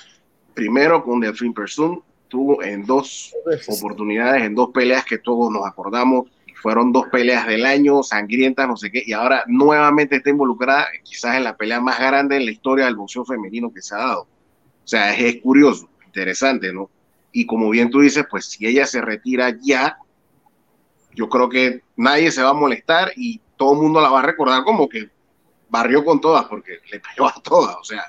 primero 0.53 1.03
con 1.03 1.21
Delphine 1.21 1.53
Persoon, 1.53 2.01
tuvo 2.27 2.63
en 2.63 2.85
dos 2.85 3.33
oportunidades, 3.67 4.43
en 4.43 4.55
dos 4.55 4.71
peleas 4.73 5.05
que 5.05 5.19
todos 5.19 5.49
nos 5.51 5.65
acordamos, 5.65 6.29
fueron 6.61 6.91
dos 6.91 7.07
peleas 7.11 7.47
del 7.47 7.65
año, 7.65 8.01
sangrientas, 8.03 8.67
no 8.67 8.77
sé 8.77 8.91
qué, 8.91 9.03
y 9.05 9.13
ahora 9.13 9.43
nuevamente 9.47 10.17
está 10.17 10.29
involucrada 10.29 10.87
quizás 11.03 11.35
en 11.35 11.43
la 11.43 11.55
pelea 11.55 11.79
más 11.79 11.99
grande 11.99 12.37
en 12.37 12.45
la 12.45 12.51
historia 12.51 12.85
del 12.85 12.95
boxeo 12.95 13.25
femenino 13.25 13.71
que 13.73 13.81
se 13.81 13.95
ha 13.95 13.99
dado. 13.99 14.21
O 14.21 14.87
sea, 14.87 15.15
es 15.15 15.41
curioso, 15.41 15.89
interesante, 16.05 16.71
¿no? 16.71 16.89
Y 17.31 17.45
como 17.45 17.69
bien 17.69 17.89
tú 17.89 17.99
dices, 17.99 18.25
pues 18.29 18.45
si 18.45 18.65
ella 18.65 18.85
se 18.85 19.01
retira 19.01 19.55
ya, 19.61 19.97
yo 21.13 21.29
creo 21.29 21.49
que 21.49 21.81
nadie 21.95 22.31
se 22.31 22.43
va 22.43 22.49
a 22.49 22.53
molestar 22.53 23.11
y 23.15 23.41
todo 23.57 23.73
el 23.73 23.79
mundo 23.79 24.01
la 24.01 24.09
va 24.09 24.19
a 24.19 24.25
recordar 24.25 24.63
como 24.63 24.87
que 24.87 25.09
barrió 25.69 26.05
con 26.05 26.21
todas, 26.21 26.45
porque 26.45 26.79
le 26.91 26.99
pegó 26.99 27.27
a 27.27 27.41
todas. 27.43 27.75
O 27.75 27.83
sea, 27.83 28.03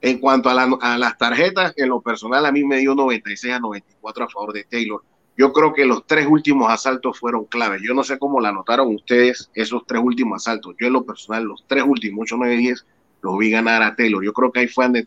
en 0.00 0.18
cuanto 0.18 0.50
a, 0.50 0.98
las 0.98 1.18
tarjetas, 1.18 1.72
en 1.76 1.88
lo 1.88 2.00
personal 2.00 2.46
a 2.46 2.52
mí 2.52 2.64
me 2.64 2.78
dio 2.78 2.94
96 2.94 3.54
a 3.54 3.60
94 3.60 4.24
a 4.24 4.28
favor 4.28 4.52
de 4.52 4.64
Taylor. 4.64 5.02
Yo 5.36 5.52
creo 5.52 5.74
que 5.74 5.84
los 5.84 6.06
tres 6.06 6.26
últimos 6.26 6.72
asaltos 6.72 7.18
fueron 7.18 7.44
claves. 7.44 7.82
Yo 7.86 7.92
no 7.92 8.02
sé 8.02 8.18
cómo 8.18 8.40
la 8.40 8.52
notaron 8.52 8.94
ustedes 8.94 9.50
esos 9.54 9.84
tres 9.86 10.00
últimos 10.02 10.42
asaltos. 10.42 10.74
Yo 10.80 10.86
en 10.86 10.94
lo 10.94 11.04
personal, 11.04 11.44
los 11.44 11.64
tres 11.66 11.84
últimos, 11.86 12.22
8, 12.22 12.36
9, 12.38 12.56
10, 12.56 12.86
los 13.20 13.38
vi 13.38 13.50
ganar 13.50 13.82
a 13.82 13.94
Taylor. 13.94 14.24
Yo 14.24 14.32
creo 14.32 14.50
que 14.50 14.60
ahí 14.60 14.68
fue 14.68 14.84
donde, 14.84 15.06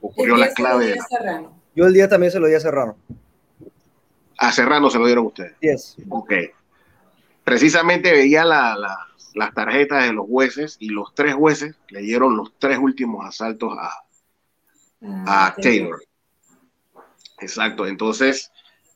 ocurrió 0.00 0.36
la 0.36 0.52
clave. 0.52 0.86
De 0.86 0.96
la... 0.96 1.50
Yo 1.74 1.86
el 1.86 1.92
día 1.92 2.08
también 2.08 2.30
se 2.30 2.38
lo 2.38 2.46
di 2.46 2.54
a 2.54 2.60
Serrano. 2.60 2.96
A 4.38 4.52
Serrano 4.52 4.88
se 4.88 4.98
lo 4.98 5.06
dieron 5.06 5.26
ustedes. 5.26 5.54
Yes. 5.60 5.96
Ok. 6.08 6.32
Precisamente 7.44 8.12
veía 8.12 8.44
las 8.44 9.54
tarjetas 9.54 10.04
de 10.04 10.12
los 10.12 10.26
jueces 10.26 10.76
y 10.78 10.90
los 10.90 11.14
tres 11.14 11.34
jueces 11.34 11.76
le 11.88 12.00
dieron 12.00 12.36
los 12.36 12.52
tres 12.58 12.78
últimos 12.78 13.26
asaltos 13.26 13.72
a, 13.76 13.90
ah, 15.26 15.54
Taylor. 15.60 16.00
Exacto. 17.40 17.86
Entonces, 17.86 18.50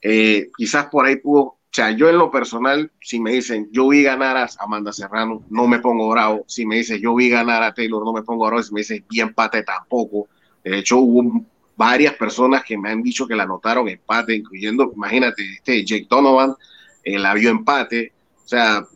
eh, 0.05 0.51
quizás 0.57 0.87
por 0.87 1.07
ahí 1.07 1.17
pudo. 1.17 1.43
O 1.43 1.77
sea, 1.77 1.91
yo 1.91 2.09
en 2.09 2.19
lo 2.19 2.31
personal, 2.31 2.93
si 3.01 3.19
me 3.19 3.33
dicen 3.33 3.69
yo 3.73 3.89
vi 3.89 4.03
ganar 4.05 4.37
a 4.37 4.49
Amanda 4.59 4.93
Serrano, 4.93 5.43
no 5.49 5.67
me 5.67 5.81
pongo 5.81 6.09
bravo. 6.11 6.45
Si 6.47 6.67
me 6.67 6.77
dicen 6.77 7.01
yo 7.01 7.15
vi 7.15 7.31
ganar 7.31 7.63
a 7.63 7.73
Taylor, 7.75 8.05
no 8.05 8.13
me 8.13 8.23
pongo 8.23 8.47
bravo. 8.47 8.63
Si 8.63 8.73
me 8.73 8.83
dicen 8.83 9.05
bien 9.09 9.29
empate, 9.29 9.63
tampoco. 9.63 10.29
De 10.63 10.79
hecho, 10.79 10.99
hubo 10.99 11.45
varias 11.75 12.15
personas 12.15 12.63
que 12.65 12.79
me 12.79 12.91
han 12.91 13.03
dicho 13.03 13.27
que 13.27 13.35
la 13.35 13.47
notaron 13.47 13.89
empate, 13.89 14.37
incluyendo, 14.37 14.93
imagínate, 14.95 15.43
este 15.55 15.85
Jake 15.85 16.07
Donovan, 16.09 16.55
eh, 17.03 17.19
la 17.19 17.35
vio 17.35 17.51
empate. 17.51 18.13
O 18.45 18.49
sea, 18.49 18.87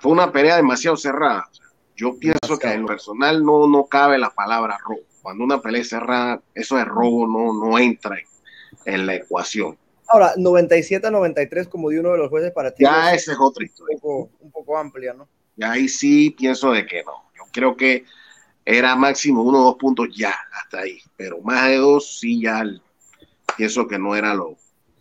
fue 0.00 0.12
una 0.12 0.32
pelea 0.32 0.56
demasiado 0.56 0.96
cerrada. 0.96 1.48
Yo 1.96 2.18
pienso 2.18 2.58
que 2.58 2.72
en 2.72 2.82
lo 2.82 2.88
personal 2.88 3.44
no, 3.44 3.68
no 3.68 3.86
cabe 3.86 4.18
la 4.18 4.30
palabra 4.30 4.78
robo. 4.84 5.02
Cuando 5.22 5.44
una 5.44 5.60
pelea 5.62 5.82
es 5.82 5.88
cerrada, 5.88 6.42
eso 6.54 6.76
de 6.76 6.84
robo 6.84 7.26
no, 7.26 7.54
no 7.54 7.78
entra 7.78 8.18
en, 8.18 8.26
la 8.84 9.14
ecuación. 9.14 9.76
Ahora, 10.06 10.34
97 10.36 11.06
a 11.06 11.10
93, 11.10 11.68
como 11.68 11.90
de 11.90 12.00
uno 12.00 12.12
de 12.12 12.18
los 12.18 12.28
jueces 12.28 12.52
para 12.52 12.72
ti. 12.72 12.84
Ya 12.84 13.14
esa 13.14 13.32
es 13.32 13.38
otra 13.40 13.64
historia. 13.64 13.96
Un 13.96 14.00
poco, 14.00 14.30
un 14.40 14.50
poco 14.50 14.78
amplia, 14.78 15.14
¿no? 15.14 15.28
Y 15.56 15.64
ahí 15.64 15.88
sí 15.88 16.30
pienso 16.30 16.72
de 16.72 16.86
que 16.86 17.02
no. 17.04 17.30
Yo 17.36 17.44
creo 17.52 17.76
que 17.76 18.04
era 18.64 18.94
máximo 18.96 19.42
uno 19.42 19.60
o 19.60 19.64
dos 19.64 19.76
puntos 19.76 20.08
ya, 20.14 20.34
hasta 20.52 20.80
ahí. 20.80 20.98
Pero 21.16 21.40
más 21.40 21.68
de 21.68 21.76
dos, 21.76 22.18
sí, 22.18 22.42
ya 22.42 22.64
pienso 23.56 23.86
que 23.86 23.98
no 23.98 24.14
era 24.14 24.34
lo, 24.34 24.56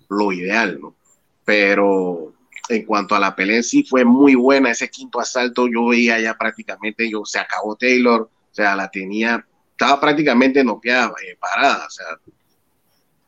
lo 0.10 0.32
ideal, 0.32 0.80
¿no? 0.80 0.96
Pero 1.44 2.34
en 2.70 2.86
cuanto 2.86 3.16
a 3.16 3.20
la 3.20 3.36
pelea 3.36 3.58
en 3.58 3.64
sí, 3.64 3.84
fue 3.84 4.06
muy 4.06 4.36
buena. 4.36 4.72
Ese 4.72 4.90
quinto 4.90 5.20
asalto, 5.20 5.68
yo 5.68 5.88
veía 5.88 6.20
ya 6.20 6.36
prácticamente, 6.36 7.10
yo, 7.10 7.26
se 7.26 7.40
acabó 7.40 7.76
Taylor, 7.76 8.22
o 8.22 8.56
sea, 8.56 8.76
la 8.76 8.90
tenía, 8.90 9.46
estaba 9.72 10.00
prácticamente 10.00 10.64
noqueada, 10.64 11.14
eh, 11.28 11.36
parada, 11.40 11.88
o 11.88 11.90
sea, 11.90 12.06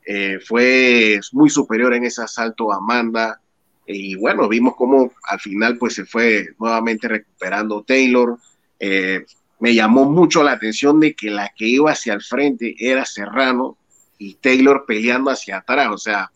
eh, 0.06 0.40
fue 0.40 1.20
muy 1.32 1.50
superior 1.50 1.94
en 1.94 2.06
ese 2.06 2.22
asalto 2.22 2.72
a 2.72 2.78
Amanda. 2.78 3.42
Y 3.88 4.16
bueno, 4.16 4.48
vimos 4.48 4.76
cómo 4.76 5.12
al 5.24 5.40
final 5.40 5.78
pues 5.78 5.96
se 5.96 6.06
fue 6.06 6.48
nuevamente 6.60 7.08
recuperando 7.08 7.84
Taylor. 7.84 8.38
Eh, 8.80 9.26
me 9.60 9.74
llamó 9.74 10.06
mucho 10.06 10.44
la 10.44 10.52
atención 10.52 11.00
de 11.00 11.16
que 11.16 11.30
la 11.32 11.52
que 11.56 11.68
iba 11.68 11.92
hacia 11.92 12.14
el 12.14 12.22
frente 12.22 12.76
era 12.80 13.06
Serrano 13.06 13.78
y 14.18 14.36
Taylor 14.36 14.86
peleando 14.86 15.32
hacia 15.32 15.58
atrás. 15.58 15.90
O 15.92 15.98
sea, 15.98 16.32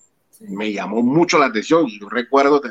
me 0.47 0.71
llamó 0.71 1.01
mucho 1.03 1.37
la 1.37 1.47
atención. 1.47 1.87
Y 1.87 1.99
yo 1.99 2.09
recuerdo, 2.09 2.61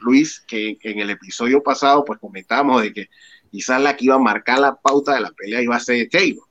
Luis, 0.00 0.40
que 0.40 0.78
en 0.82 0.98
el 1.00 1.10
episodio 1.10 1.62
pasado, 1.62 2.04
pues 2.04 2.18
comentábamos 2.18 2.82
de 2.82 2.92
que 2.92 3.08
quizás 3.50 3.80
la 3.80 3.96
que 3.96 4.06
iba 4.06 4.16
a 4.16 4.20
marcar 4.20 4.58
la 4.58 4.74
pauta 4.74 5.14
de 5.14 5.20
la 5.20 5.30
pelea 5.30 5.62
iba 5.62 5.76
a 5.76 5.80
ser 5.80 6.08
Taylor. 6.08 6.47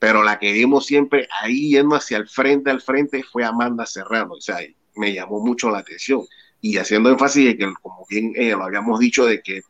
Pero 0.00 0.24
la 0.24 0.38
que 0.38 0.52
vimos 0.52 0.86
siempre 0.86 1.28
ahí 1.40 1.70
yendo 1.70 1.94
hacia 1.94 2.16
el 2.16 2.28
frente, 2.28 2.70
al 2.70 2.80
frente, 2.80 3.22
fue 3.22 3.44
Amanda 3.44 3.86
Serrano. 3.86 4.32
O 4.32 4.40
sea, 4.40 4.58
me 4.96 5.12
llamó 5.12 5.40
mucho 5.40 5.70
la 5.70 5.78
atención. 5.78 6.22
Y 6.60 6.78
haciendo 6.78 7.10
énfasis 7.10 7.44
de 7.44 7.56
que, 7.56 7.72
como 7.80 8.04
bien 8.08 8.32
eh, 8.34 8.50
lo 8.50 8.64
habíamos 8.64 8.98
dicho, 8.98 9.26
de 9.26 9.42
que 9.42 9.60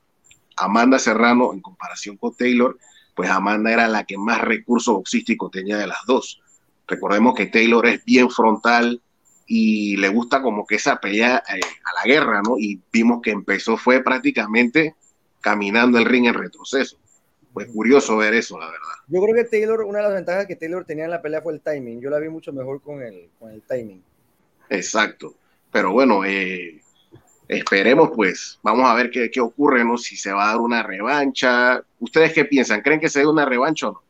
Amanda 0.56 0.98
Serrano, 0.98 1.52
en 1.52 1.60
comparación 1.60 2.16
con 2.16 2.34
Taylor, 2.34 2.78
pues 3.14 3.28
Amanda 3.28 3.72
era 3.72 3.88
la 3.88 4.04
que 4.04 4.16
más 4.16 4.40
recursos 4.40 4.94
boxísticos 4.94 5.50
tenía 5.50 5.76
de 5.76 5.88
las 5.88 5.98
dos. 6.06 6.40
Recordemos 6.86 7.34
que 7.34 7.46
Taylor 7.46 7.86
es 7.86 8.04
bien 8.04 8.30
frontal 8.30 9.02
y 9.46 9.96
le 9.96 10.08
gusta 10.08 10.42
como 10.42 10.64
que 10.64 10.76
esa 10.76 11.00
pelea 11.00 11.42
eh, 11.48 11.60
a 11.60 12.06
la 12.06 12.12
guerra, 12.12 12.40
¿no? 12.40 12.56
Y 12.56 12.80
vimos 12.92 13.20
que 13.20 13.32
empezó, 13.32 13.76
fue 13.76 14.00
prácticamente 14.00 14.94
caminando 15.40 15.98
el 15.98 16.04
ring 16.04 16.26
en 16.26 16.34
retroceso. 16.34 16.98
Pues 17.52 17.68
curioso 17.68 18.16
ver 18.16 18.34
eso, 18.34 18.58
la 18.58 18.66
verdad. 18.66 18.94
Yo 19.08 19.20
creo 19.20 19.34
que 19.34 19.44
Taylor, 19.44 19.82
una 19.82 19.98
de 19.98 20.04
las 20.04 20.14
ventajas 20.14 20.46
que 20.46 20.56
Taylor 20.56 20.84
tenía 20.84 21.04
en 21.04 21.10
la 21.10 21.20
pelea 21.20 21.42
fue 21.42 21.52
el 21.52 21.60
timing. 21.60 22.00
Yo 22.00 22.10
la 22.10 22.18
vi 22.18 22.28
mucho 22.28 22.52
mejor 22.52 22.80
con 22.80 23.02
el, 23.02 23.28
con 23.38 23.50
el 23.50 23.62
timing. 23.62 24.02
Exacto. 24.68 25.34
Pero 25.72 25.92
bueno, 25.92 26.24
eh, 26.24 26.80
Esperemos, 27.50 28.12
pues, 28.14 28.60
vamos 28.62 28.88
a 28.88 28.94
ver 28.94 29.10
qué, 29.10 29.28
qué, 29.28 29.40
ocurre, 29.40 29.84
¿no? 29.84 29.98
Si 29.98 30.16
se 30.16 30.32
va 30.32 30.44
a 30.44 30.52
dar 30.52 30.60
una 30.60 30.84
revancha. 30.84 31.82
¿Ustedes 31.98 32.32
qué 32.32 32.44
piensan? 32.44 32.80
¿Creen 32.80 33.00
que 33.00 33.08
se 33.08 33.18
dé 33.18 33.26
una 33.26 33.44
revancha 33.44 33.88
o 33.88 33.92
no? 33.94 34.02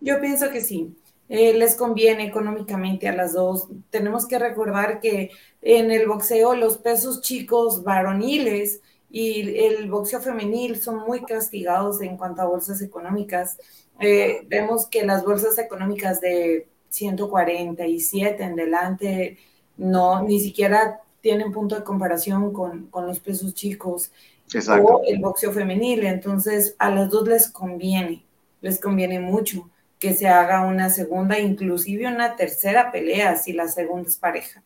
Yo 0.00 0.20
pienso 0.20 0.50
que 0.50 0.60
sí. 0.60 0.96
Eh, 1.28 1.54
les 1.54 1.76
conviene 1.76 2.26
económicamente 2.26 3.06
a 3.06 3.14
las 3.14 3.34
dos. 3.34 3.68
Tenemos 3.88 4.26
que 4.26 4.40
recordar 4.40 4.98
que 4.98 5.30
en 5.62 5.92
el 5.92 6.08
boxeo 6.08 6.56
los 6.56 6.78
pesos 6.78 7.20
chicos 7.20 7.84
varoniles 7.84 8.80
y 9.16 9.64
el 9.64 9.88
boxeo 9.88 10.20
femenil 10.20 10.80
son 10.80 10.98
muy 11.06 11.22
castigados 11.22 12.02
en 12.02 12.16
cuanto 12.16 12.42
a 12.42 12.46
bolsas 12.46 12.82
económicas. 12.82 13.58
Eh, 14.00 14.44
vemos 14.48 14.88
que 14.88 15.06
las 15.06 15.24
bolsas 15.24 15.56
económicas 15.58 16.20
de 16.20 16.66
147 16.88 18.42
en 18.42 18.56
delante 18.56 19.38
no, 19.76 20.20
ni 20.24 20.40
siquiera 20.40 21.00
tienen 21.20 21.52
punto 21.52 21.76
de 21.76 21.84
comparación 21.84 22.52
con, 22.52 22.88
con 22.88 23.06
los 23.06 23.20
pesos 23.20 23.54
chicos 23.54 24.10
o 24.82 25.02
el 25.06 25.20
boxeo 25.20 25.52
femenil. 25.52 26.04
Entonces, 26.06 26.74
a 26.80 26.90
las 26.90 27.08
dos 27.08 27.28
les 27.28 27.48
conviene, 27.48 28.26
les 28.62 28.80
conviene 28.80 29.20
mucho 29.20 29.70
que 30.00 30.12
se 30.14 30.26
haga 30.26 30.66
una 30.66 30.90
segunda, 30.90 31.38
inclusive 31.38 32.08
una 32.08 32.34
tercera 32.34 32.90
pelea 32.90 33.36
si 33.36 33.52
la 33.52 33.68
segunda 33.68 34.08
es 34.08 34.16
pareja. 34.16 34.64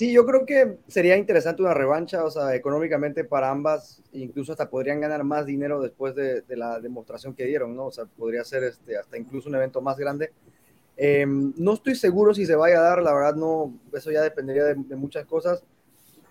Sí, 0.00 0.12
yo 0.12 0.24
creo 0.24 0.46
que 0.46 0.78
sería 0.88 1.18
interesante 1.18 1.60
una 1.60 1.74
revancha, 1.74 2.24
o 2.24 2.30
sea, 2.30 2.54
económicamente 2.54 3.22
para 3.22 3.50
ambas, 3.50 4.02
incluso 4.14 4.52
hasta 4.52 4.70
podrían 4.70 4.98
ganar 4.98 5.24
más 5.24 5.44
dinero 5.44 5.78
después 5.78 6.14
de, 6.14 6.40
de 6.40 6.56
la 6.56 6.80
demostración 6.80 7.34
que 7.34 7.44
dieron, 7.44 7.76
¿no? 7.76 7.84
O 7.84 7.90
sea, 7.92 8.06
podría 8.06 8.42
ser 8.42 8.64
este, 8.64 8.96
hasta 8.96 9.18
incluso 9.18 9.50
un 9.50 9.56
evento 9.56 9.82
más 9.82 9.98
grande. 9.98 10.32
Em, 10.96 11.52
no 11.58 11.74
estoy 11.74 11.96
seguro 11.96 12.32
si 12.32 12.46
se 12.46 12.56
vaya 12.56 12.78
a 12.78 12.82
dar, 12.82 13.02
la 13.02 13.12
verdad 13.12 13.34
no, 13.34 13.74
eso 13.92 14.10
ya 14.10 14.22
dependería 14.22 14.64
de, 14.64 14.74
muchas 14.96 15.26
cosas, 15.26 15.62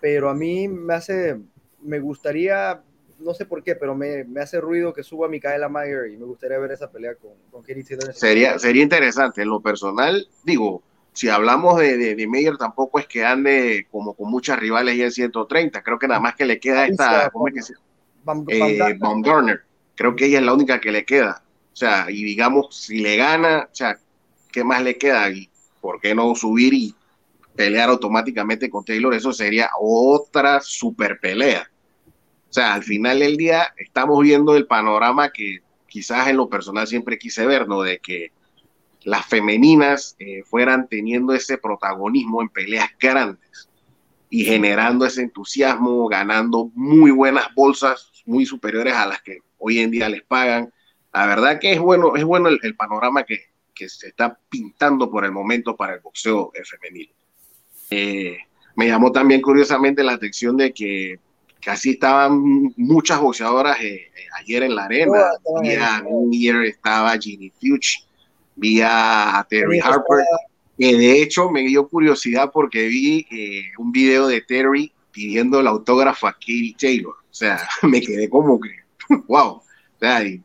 pero 0.00 0.28
a 0.28 0.34
mí 0.34 0.66
me 0.66 0.94
hace, 0.94 1.38
me 1.80 2.00
gustaría, 2.00 2.82
no 3.20 3.34
sé 3.34 3.46
por 3.46 3.62
qué, 3.62 3.76
pero 3.76 3.94
me, 3.94 4.24
me 4.24 4.40
hace 4.40 4.60
ruido 4.60 4.92
que 4.92 5.04
suba 5.04 5.28
Micaela 5.28 5.68
Mayer 5.68 6.10
y 6.10 6.16
me 6.16 6.24
gustaría 6.24 6.58
ver 6.58 6.72
esa 6.72 6.90
pelea 6.90 7.14
con, 7.14 7.34
con 7.52 7.62
Katie 7.62 7.84
Sería, 8.14 8.58
sería 8.58 8.82
interesante, 8.82 9.42
en 9.42 9.48
lo 9.48 9.60
personal, 9.60 10.26
digo, 10.42 10.82
si 11.12 11.28
hablamos 11.28 11.78
de, 11.78 11.96
de, 11.96 12.14
de, 12.14 12.26
Mayer, 12.26 12.56
tampoco 12.56 12.98
es 12.98 13.06
que 13.06 13.24
ande 13.24 13.86
como 13.90 14.14
con 14.14 14.30
muchas 14.30 14.58
rivales 14.58 14.96
ya 14.96 15.04
en 15.04 15.12
130. 15.12 15.82
Creo 15.82 15.98
que 15.98 16.08
nada 16.08 16.20
más 16.20 16.34
que 16.36 16.44
le 16.44 16.60
queda 16.60 16.86
esta, 16.86 17.30
¿cómo 17.30 17.48
es 17.48 17.54
que 17.54 17.62
se 17.62 17.74
llama? 17.74 18.44
Eh, 18.48 19.58
Creo 19.94 20.16
que 20.16 20.26
ella 20.26 20.38
es 20.38 20.44
la 20.44 20.54
única 20.54 20.80
que 20.80 20.92
le 20.92 21.04
queda. 21.04 21.42
O 21.72 21.76
sea, 21.76 22.06
y 22.10 22.24
digamos, 22.24 22.74
si 22.74 23.00
le 23.00 23.16
gana, 23.16 23.68
o 23.70 23.74
sea, 23.74 23.98
¿qué 24.50 24.64
más 24.64 24.82
le 24.82 24.96
queda? 24.96 25.30
¿Y 25.30 25.50
por 25.80 26.00
qué 26.00 26.14
no 26.14 26.34
subir 26.34 26.74
y 26.74 26.94
pelear 27.54 27.90
automáticamente 27.90 28.70
con 28.70 28.84
Taylor? 28.84 29.14
Eso 29.14 29.32
sería 29.32 29.70
otra 29.78 30.60
super 30.60 31.18
pelea. 31.20 31.70
O 32.48 32.52
sea, 32.52 32.74
al 32.74 32.82
final 32.82 33.20
del 33.20 33.36
día 33.36 33.74
estamos 33.76 34.22
viendo 34.22 34.56
el 34.56 34.66
panorama 34.66 35.30
que 35.30 35.60
quizás 35.86 36.28
en 36.28 36.36
lo 36.36 36.48
personal 36.48 36.86
siempre 36.86 37.18
quise 37.18 37.46
ver, 37.46 37.68
¿no? 37.68 37.82
De 37.82 37.98
que 37.98 38.32
las 39.02 39.26
femeninas 39.26 40.16
eh, 40.18 40.42
fueran 40.44 40.88
teniendo 40.88 41.32
ese 41.32 41.58
protagonismo 41.58 42.42
en 42.42 42.48
peleas 42.48 42.90
grandes 42.98 43.68
y 44.28 44.44
generando 44.44 45.06
ese 45.06 45.22
entusiasmo, 45.22 46.06
ganando 46.08 46.70
muy 46.74 47.10
buenas 47.10 47.52
bolsas, 47.54 48.12
muy 48.26 48.46
superiores 48.46 48.94
a 48.94 49.06
las 49.06 49.22
que 49.22 49.38
hoy 49.58 49.80
en 49.80 49.90
día 49.90 50.08
les 50.08 50.22
pagan. 50.22 50.72
La 51.12 51.26
verdad 51.26 51.58
que 51.58 51.72
es 51.72 51.80
bueno, 51.80 52.14
es 52.14 52.24
bueno 52.24 52.48
el, 52.48 52.76
panorama 52.76 53.24
que, 53.24 53.46
que, 53.74 53.88
se 53.88 54.08
está 54.08 54.38
pintando 54.48 55.10
por 55.10 55.24
el 55.24 55.32
momento 55.32 55.76
para 55.76 55.94
el 55.94 56.00
boxeo 56.00 56.52
femenino. 56.64 57.12
Eh, 57.90 58.38
me 58.76 58.86
llamó 58.86 59.10
también 59.10 59.42
curiosamente 59.42 60.04
la 60.04 60.12
atención 60.12 60.56
de 60.56 60.72
que 60.72 61.18
casi 61.60 61.90
estaban 61.90 62.72
muchas 62.76 63.20
boxeadoras 63.20 63.80
eh, 63.80 63.94
eh, 63.94 64.10
ayer 64.38 64.62
en 64.62 64.74
la 64.74 64.84
arena. 64.84 65.32
Vía 65.60 66.02
Year 66.30 66.64
estaba 66.64 67.18
Ginny 67.18 67.50
Fuchs, 67.50 68.06
vía 68.60 69.46
Terry 69.48 69.80
Harper, 69.80 70.18
que 70.78 70.96
de 70.96 71.22
hecho 71.22 71.50
me 71.50 71.62
dio 71.62 71.88
curiosidad 71.88 72.50
porque 72.52 72.86
vi 72.86 73.26
un 73.78 73.90
video 73.90 74.26
de 74.26 74.42
Terry 74.42 74.92
pidiendo 75.10 75.60
el 75.60 75.66
autógrafo 75.66 76.26
a 76.26 76.32
Katie 76.32 76.76
Taylor. 76.78 77.14
O 77.14 77.34
sea, 77.34 77.60
me 77.82 78.00
quedé 78.00 78.28
como 78.28 78.60
que, 78.60 78.70
wow. 79.26 79.46
O 79.46 79.64
sea, 79.98 80.24
y 80.24 80.42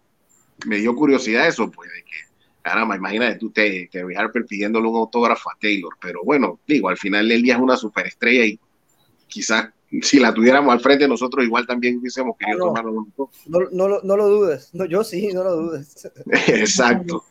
me 0.66 0.78
dio 0.78 0.96
curiosidad 0.96 1.48
eso, 1.48 1.70
pues, 1.70 1.90
de 1.92 2.04
que, 2.04 2.18
caramba, 2.62 2.96
imagínate 2.96 3.38
tú, 3.38 3.52
te, 3.52 3.88
Terry 3.92 4.16
Harper 4.16 4.46
pidiéndole 4.46 4.88
un 4.88 4.98
autógrafo 4.98 5.50
a 5.50 5.58
Taylor. 5.60 5.94
Pero 6.02 6.22
bueno, 6.24 6.60
digo, 6.68 6.90
al 6.90 6.98
final 6.98 7.28
del 7.28 7.42
día 7.42 7.56
es 7.56 7.62
una 7.62 7.78
superestrella 7.78 8.46
y 8.46 8.60
quizás 9.28 9.70
si 10.02 10.20
la 10.20 10.34
tuviéramos 10.34 10.74
al 10.74 10.80
frente 10.80 11.08
nosotros 11.08 11.46
igual 11.46 11.66
también 11.66 11.98
hubiésemos 11.98 12.36
querido 12.38 12.58
no, 12.58 12.66
tomarlo 12.66 13.08
no, 13.46 13.60
no, 13.72 14.00
no, 14.02 14.18
lo 14.18 14.28
dudes, 14.28 14.72
no, 14.74 14.86
yo 14.86 15.04
sí, 15.04 15.32
no 15.32 15.44
lo 15.44 15.56
dudes. 15.56 16.10
Exacto. 16.48 17.24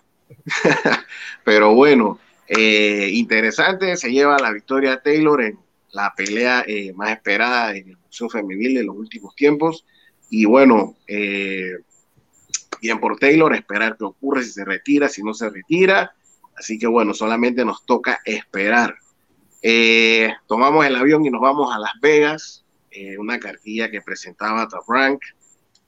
Pero 1.45 1.75
bueno, 1.75 2.19
eh, 2.47 3.11
interesante, 3.13 3.97
se 3.97 4.13
lleva 4.13 4.39
la 4.39 4.53
victoria 4.53 5.01
Taylor 5.03 5.43
en 5.43 5.59
la 5.95 6.13
pelea 6.15 6.65
eh, 6.67 6.93
más 6.93 7.13
esperada 7.13 7.75
en 7.77 7.91
el 7.91 7.97
boxeo 7.97 8.29
femenil 8.29 8.75
de 8.75 8.85
los 8.85 8.97
últimos 8.97 9.35
tiempos. 9.37 9.87
Y 10.29 10.45
bueno, 10.45 10.97
eh, 11.07 11.79
bien 12.83 12.99
por 12.99 13.17
Taylor, 13.19 13.55
esperar 13.55 13.97
qué 13.97 14.05
ocurre 14.05 14.43
si 14.43 14.51
se 14.51 14.65
retira, 14.65 15.09
si 15.09 15.23
no 15.23 15.33
se 15.35 15.49
retira. 15.49 16.15
Así 16.57 16.79
que 16.79 16.89
bueno, 16.89 17.15
solamente 17.15 17.65
nos 17.65 17.87
toca 17.87 18.21
esperar. 18.25 18.97
Eh, 19.63 20.33
tomamos 20.47 20.85
el 20.85 20.97
avión 20.97 21.25
y 21.25 21.31
nos 21.31 21.41
vamos 21.41 21.75
a 21.75 21.79
Las 21.79 21.93
Vegas, 22.03 22.65
una 23.19 23.41
cartilla 23.41 23.91
que 23.91 24.03
presentaba 24.03 24.69
Top 24.69 24.85
Rank, 24.87 25.21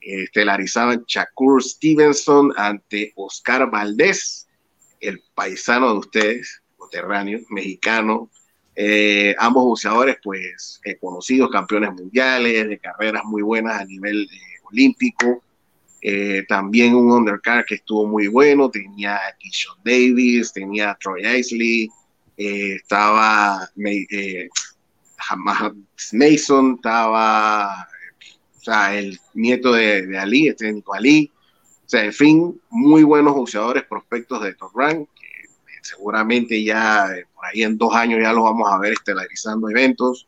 estelarizaban 0.06 1.04
Shakur 1.06 1.62
Stevenson 1.62 2.52
ante 2.56 3.12
Oscar 3.16 3.70
Valdés, 3.70 4.48
el 5.00 5.22
paisano 5.34 5.92
de 5.92 5.98
ustedes, 5.98 6.62
coterráneo, 6.76 7.40
mexicano, 7.50 8.30
eh, 8.78 9.34
ambos 9.38 9.64
boxeadores, 9.64 10.18
pues, 10.22 10.80
eh, 10.84 10.98
conocidos, 10.98 11.50
campeones 11.50 11.92
mundiales, 11.94 12.68
de 12.68 12.78
carreras 12.78 13.24
muy 13.24 13.42
buenas 13.42 13.80
a 13.80 13.84
nivel 13.84 14.24
eh, 14.24 14.38
olímpico. 14.70 15.42
también 16.48 16.94
un 16.94 17.10
undercard 17.10 17.64
que 17.66 17.76
estuvo 17.76 18.06
muy 18.06 18.28
bueno, 18.28 18.70
tenía 18.70 19.16
a 19.16 19.36
Kishon 19.38 19.76
Davis, 19.84 20.52
tenía 20.52 20.90
a 20.90 20.98
Troy 20.98 21.26
Isley, 21.26 21.90
estaba 22.36 23.68
Mason, 26.12 26.74
estaba 26.76 27.88
sea, 28.72 28.98
el 28.98 29.18
nieto 29.34 29.72
de, 29.72 30.18
Ali, 30.18 30.48
este 30.48 30.72
Nico 30.72 30.94
Ali. 30.94 31.32
O 31.84 31.88
sea, 31.88 32.04
en 32.04 32.12
fin, 32.12 32.60
muy 32.68 33.04
buenos 33.04 33.34
boxeadores, 33.34 33.84
prospectos 33.84 34.42
de 34.42 34.54
top 34.54 34.72
rank, 34.74 35.08
seguramente 35.82 36.62
ya 36.64 37.06
eh, 37.16 37.26
por 37.32 37.46
ahí 37.46 37.62
en 37.62 37.78
dos 37.78 37.94
años 37.94 38.18
ya 38.20 38.32
los 38.32 38.42
vamos 38.42 38.68
a 38.70 38.78
ver 38.78 38.94
estelarizando 38.94 39.70
eventos. 39.70 40.26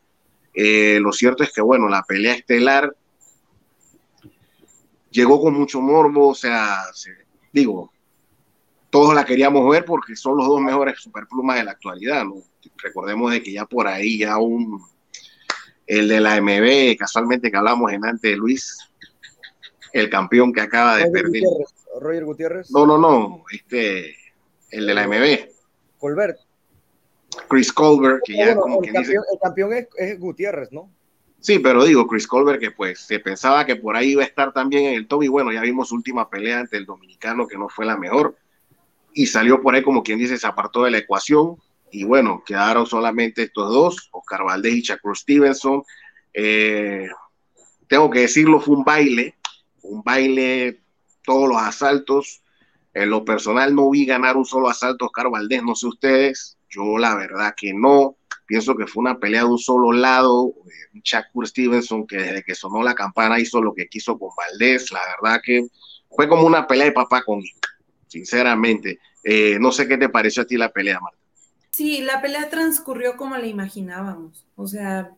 Eh, 0.53 0.99
lo 1.01 1.11
cierto 1.11 1.43
es 1.43 1.51
que, 1.51 1.61
bueno, 1.61 1.89
la 1.89 2.03
pelea 2.03 2.33
estelar 2.33 2.95
llegó 5.11 5.41
con 5.41 5.53
mucho 5.53 5.81
morbo, 5.81 6.29
o 6.29 6.35
sea, 6.35 6.77
digo, 7.51 7.91
todos 8.89 9.13
la 9.13 9.25
queríamos 9.25 9.69
ver 9.69 9.85
porque 9.85 10.15
son 10.15 10.37
los 10.37 10.47
dos 10.47 10.61
mejores 10.61 10.99
superplumas 10.99 11.57
de 11.57 11.63
la 11.65 11.71
actualidad. 11.71 12.23
Recordemos 12.77 13.31
de 13.31 13.43
que 13.43 13.51
ya 13.51 13.65
por 13.65 13.87
ahí 13.87 14.19
ya 14.19 14.37
un, 14.37 14.81
el 15.89 16.07
de 16.07 16.19
la 16.19 16.39
MB, 16.39 16.97
casualmente 16.97 17.49
que 17.49 17.57
hablamos 17.57 17.91
en 17.91 18.05
antes 18.05 18.29
de 18.29 18.37
Luis, 18.37 18.77
el 19.91 20.07
campeón 20.07 20.53
que 20.53 20.61
acaba 20.61 20.97
de 20.97 21.09
perder. 21.09 21.41
Roger 21.99 22.25
Gutiérrez. 22.25 22.69
No, 22.69 22.85
no, 22.85 22.99
no, 22.99 23.43
este, 23.51 24.15
el 24.69 24.85
de 24.85 24.93
la 24.93 25.07
MB. 25.07 25.49
Colbert. 25.97 26.37
Chris 27.47 27.73
Colbert, 27.73 28.21
que 28.23 28.37
ya 28.37 28.55
como 28.55 28.83
el, 28.83 28.93
campeón, 28.93 29.23
el 29.33 29.39
campeón 29.39 29.87
es, 29.97 30.19
Gutiérrez, 30.19 30.71
¿no? 30.71 30.91
Sí, 31.39 31.57
pero 31.57 31.83
digo, 31.83 32.05
Chris 32.05 32.27
Colbert, 32.27 32.59
que 32.59 32.69
pues 32.69 32.99
se 32.99 33.19
pensaba 33.19 33.65
que 33.65 33.75
por 33.75 33.95
ahí 33.95 34.11
iba 34.11 34.21
a 34.21 34.27
estar 34.27 34.53
también 34.53 34.85
en 34.85 34.93
el 34.93 35.07
top, 35.07 35.23
y 35.23 35.27
bueno, 35.27 35.51
ya 35.51 35.61
vimos 35.61 35.89
su 35.89 35.95
última 35.95 36.29
pelea 36.29 36.59
ante 36.59 36.77
el 36.77 36.85
dominicano, 36.85 37.47
que 37.47 37.57
no 37.57 37.67
fue 37.67 37.87
la 37.87 37.97
mejor, 37.97 38.35
y 39.13 39.25
salió 39.25 39.59
por 39.59 39.73
ahí 39.73 39.81
como 39.81 40.03
quien 40.03 40.19
dice, 40.19 40.37
se 40.37 40.45
apartó 40.45 40.83
de 40.83 40.91
la 40.91 40.99
ecuación, 40.99 41.57
y 41.91 42.03
bueno, 42.03 42.43
quedaron 42.45 42.85
solamente 42.85 43.43
estos 43.43 43.71
dos, 43.71 44.09
Oscar 44.11 44.43
Valdés 44.43 44.73
y 44.73 44.81
Shakur 44.81 45.17
Stevenson. 45.17 45.83
Eh, 46.33 47.07
tengo 47.87 48.09
que 48.09 48.19
decirlo, 48.19 48.59
fue 48.59 48.75
un 48.75 48.83
baile, 48.83 49.35
un 49.81 50.03
baile, 50.03 50.81
todos 51.23 51.49
los 51.49 51.57
asaltos, 51.57 52.41
en 52.93 53.09
lo 53.09 53.23
personal 53.23 53.75
no 53.75 53.89
vi 53.89 54.05
ganar 54.05 54.35
un 54.35 54.45
solo 54.45 54.69
asalto 54.69 55.05
Oscar 55.05 55.29
Valdés, 55.29 55.63
no 55.63 55.75
sé 55.75 55.87
ustedes, 55.87 56.57
yo 56.69 56.97
la 56.97 57.15
verdad 57.15 57.53
que 57.55 57.73
no. 57.73 58.15
Pienso 58.45 58.75
que 58.75 58.87
fue 58.87 59.01
una 59.01 59.19
pelea 59.19 59.41
de 59.41 59.49
un 59.49 59.59
solo 59.59 59.91
lado. 59.91 60.53
Eh, 60.65 61.01
Shakur 61.03 61.47
Stevenson, 61.47 62.07
que 62.07 62.17
desde 62.17 62.43
que 62.43 62.55
sonó 62.55 62.81
la 62.81 62.95
campana 62.95 63.39
hizo 63.39 63.61
lo 63.61 63.73
que 63.75 63.87
quiso 63.87 64.17
con 64.17 64.29
Valdés. 64.35 64.91
La 64.91 65.01
verdad 65.21 65.39
que 65.43 65.67
fue 66.09 66.27
como 66.27 66.47
una 66.47 66.65
pelea 66.65 66.85
de 66.85 66.91
papá 66.91 67.21
con 67.23 67.39
hijo, 67.39 67.59
sinceramente. 68.07 68.99
Eh, 69.23 69.57
no 69.59 69.71
sé 69.71 69.87
qué 69.87 69.97
te 69.97 70.09
pareció 70.09 70.43
a 70.43 70.45
ti 70.45 70.57
la 70.57 70.71
pelea, 70.71 70.99
Marta. 70.99 71.19
Sí, 71.79 72.01
la 72.01 72.21
pelea 72.21 72.49
transcurrió 72.49 73.15
como 73.15 73.37
la 73.37 73.47
imaginábamos. 73.47 74.45
O 74.57 74.67
sea, 74.67 75.15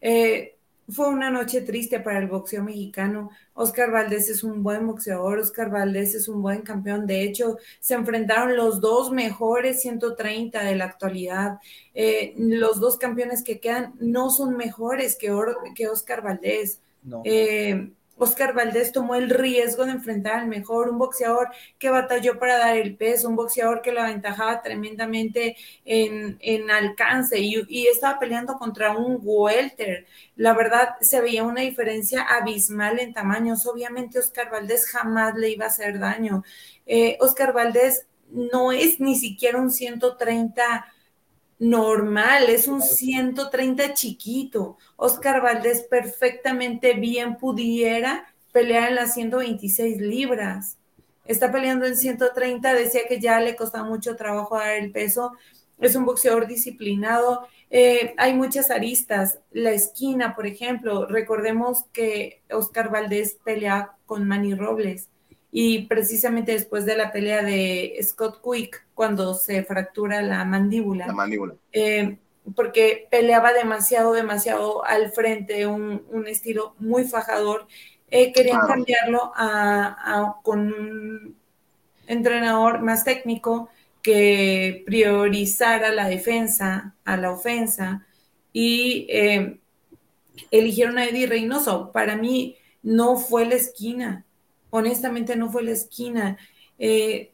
eh, 0.00 0.56
fue 0.88 1.08
una 1.08 1.28
noche 1.28 1.60
triste 1.62 1.98
para 1.98 2.20
el 2.20 2.28
boxeo 2.28 2.62
mexicano. 2.62 3.30
Oscar 3.52 3.90
Valdés 3.90 4.28
es 4.28 4.44
un 4.44 4.62
buen 4.62 4.86
boxeador, 4.86 5.40
Oscar 5.40 5.70
Valdés 5.70 6.14
es 6.14 6.28
un 6.28 6.40
buen 6.40 6.62
campeón. 6.62 7.08
De 7.08 7.24
hecho, 7.24 7.58
se 7.80 7.94
enfrentaron 7.94 8.56
los 8.56 8.80
dos 8.80 9.10
mejores 9.10 9.82
130 9.82 10.62
de 10.62 10.76
la 10.76 10.84
actualidad. 10.84 11.58
Eh, 11.94 12.32
los 12.38 12.78
dos 12.78 12.96
campeones 12.96 13.42
que 13.42 13.58
quedan 13.58 13.94
no 13.98 14.30
son 14.30 14.56
mejores 14.56 15.16
que, 15.16 15.32
que 15.74 15.88
Oscar 15.88 16.22
Valdés. 16.22 16.80
No. 17.02 17.22
Eh, 17.24 17.90
Oscar 18.16 18.54
Valdés 18.54 18.92
tomó 18.92 19.14
el 19.14 19.30
riesgo 19.30 19.84
de 19.84 19.92
enfrentar 19.92 20.40
al 20.40 20.46
mejor, 20.46 20.88
un 20.88 20.98
boxeador 20.98 21.48
que 21.78 21.90
batalló 21.90 22.38
para 22.38 22.58
dar 22.58 22.76
el 22.76 22.96
peso, 22.96 23.28
un 23.28 23.36
boxeador 23.36 23.82
que 23.82 23.92
lo 23.92 24.00
aventajaba 24.00 24.62
tremendamente 24.62 25.56
en, 25.84 26.70
alcance 26.70 27.38
y, 27.40 27.86
estaba 27.86 28.18
peleando 28.18 28.54
contra 28.58 28.96
un 28.96 29.18
welter. 29.22 30.06
La 30.36 30.54
verdad, 30.54 30.96
se 31.00 31.20
veía 31.20 31.44
una 31.44 31.62
diferencia 31.62 32.22
abismal 32.22 32.98
en 33.00 33.12
tamaños. 33.12 33.66
Obviamente, 33.66 34.18
Oscar 34.18 34.50
Valdés 34.50 34.86
jamás 34.86 35.34
le 35.34 35.50
iba 35.50 35.64
a 35.64 35.68
hacer 35.68 35.98
daño. 35.98 36.44
Eh, 36.86 37.16
Oscar 37.20 37.52
Valdés 37.52 38.06
no 38.30 38.72
es 38.72 39.00
ni 39.00 39.16
siquiera 39.16 39.58
un 39.58 39.70
130 39.70 40.86
normal, 41.64 42.50
es 42.50 42.68
un 42.68 42.82
130 42.82 43.94
chiquito. 43.94 44.76
Oscar 44.96 45.40
Valdés 45.40 45.82
perfectamente 45.82 46.92
bien 46.94 47.36
pudiera 47.36 48.26
pelear 48.52 48.90
en 48.90 48.96
las 48.96 49.14
126 49.14 49.98
libras. 49.98 50.76
Está 51.24 51.50
peleando 51.50 51.86
en 51.86 51.96
130, 51.96 52.74
decía 52.74 53.02
que 53.08 53.18
ya 53.18 53.40
le 53.40 53.56
costaba 53.56 53.88
mucho 53.88 54.14
trabajo 54.14 54.58
dar 54.58 54.74
el 54.74 54.92
peso. 54.92 55.32
Es 55.80 55.96
un 55.96 56.04
boxeador 56.04 56.46
disciplinado. 56.46 57.48
Eh, 57.70 58.14
hay 58.18 58.34
muchas 58.34 58.70
aristas. 58.70 59.38
La 59.50 59.70
esquina, 59.70 60.36
por 60.36 60.46
ejemplo, 60.46 61.06
recordemos 61.06 61.84
que 61.94 62.42
Oscar 62.50 62.90
Valdés 62.90 63.38
pelea 63.42 63.96
con 64.04 64.28
Manny 64.28 64.54
Robles 64.54 65.08
y 65.56 65.86
precisamente 65.86 66.50
después 66.50 66.84
de 66.84 66.96
la 66.96 67.12
pelea 67.12 67.40
de 67.44 67.96
Scott 68.02 68.42
Quick, 68.42 68.88
cuando 68.92 69.34
se 69.34 69.62
fractura 69.62 70.20
la 70.20 70.44
mandíbula. 70.44 71.06
La 71.06 71.12
mandíbula. 71.12 71.54
Eh, 71.70 72.18
porque 72.56 73.06
peleaba 73.08 73.52
demasiado, 73.52 74.12
demasiado 74.12 74.84
al 74.84 75.12
frente, 75.12 75.68
un, 75.68 76.04
un 76.10 76.26
estilo 76.26 76.74
muy 76.80 77.04
fajador. 77.04 77.68
Eh, 78.10 78.32
querían 78.32 78.66
cambiarlo 78.66 79.30
a, 79.36 80.40
con 80.42 81.36
entrenador 82.08 82.82
más 82.82 83.04
técnico 83.04 83.68
que 84.02 84.82
priorizara 84.84 85.92
la 85.92 86.08
defensa 86.08 86.96
a 87.04 87.16
la 87.16 87.30
ofensa 87.30 88.04
y 88.52 89.06
eh, 89.08 89.60
eligieron 90.50 90.98
a 90.98 91.04
Eddie 91.04 91.28
Reynoso. 91.28 91.92
Para 91.92 92.16
mí 92.16 92.56
no 92.82 93.16
fue 93.16 93.46
la 93.46 93.54
esquina, 93.54 94.24
honestamente 94.74 95.36
no 95.36 95.50
fue 95.50 95.62
la 95.62 95.70
esquina. 95.70 96.36
Eh, 96.78 97.32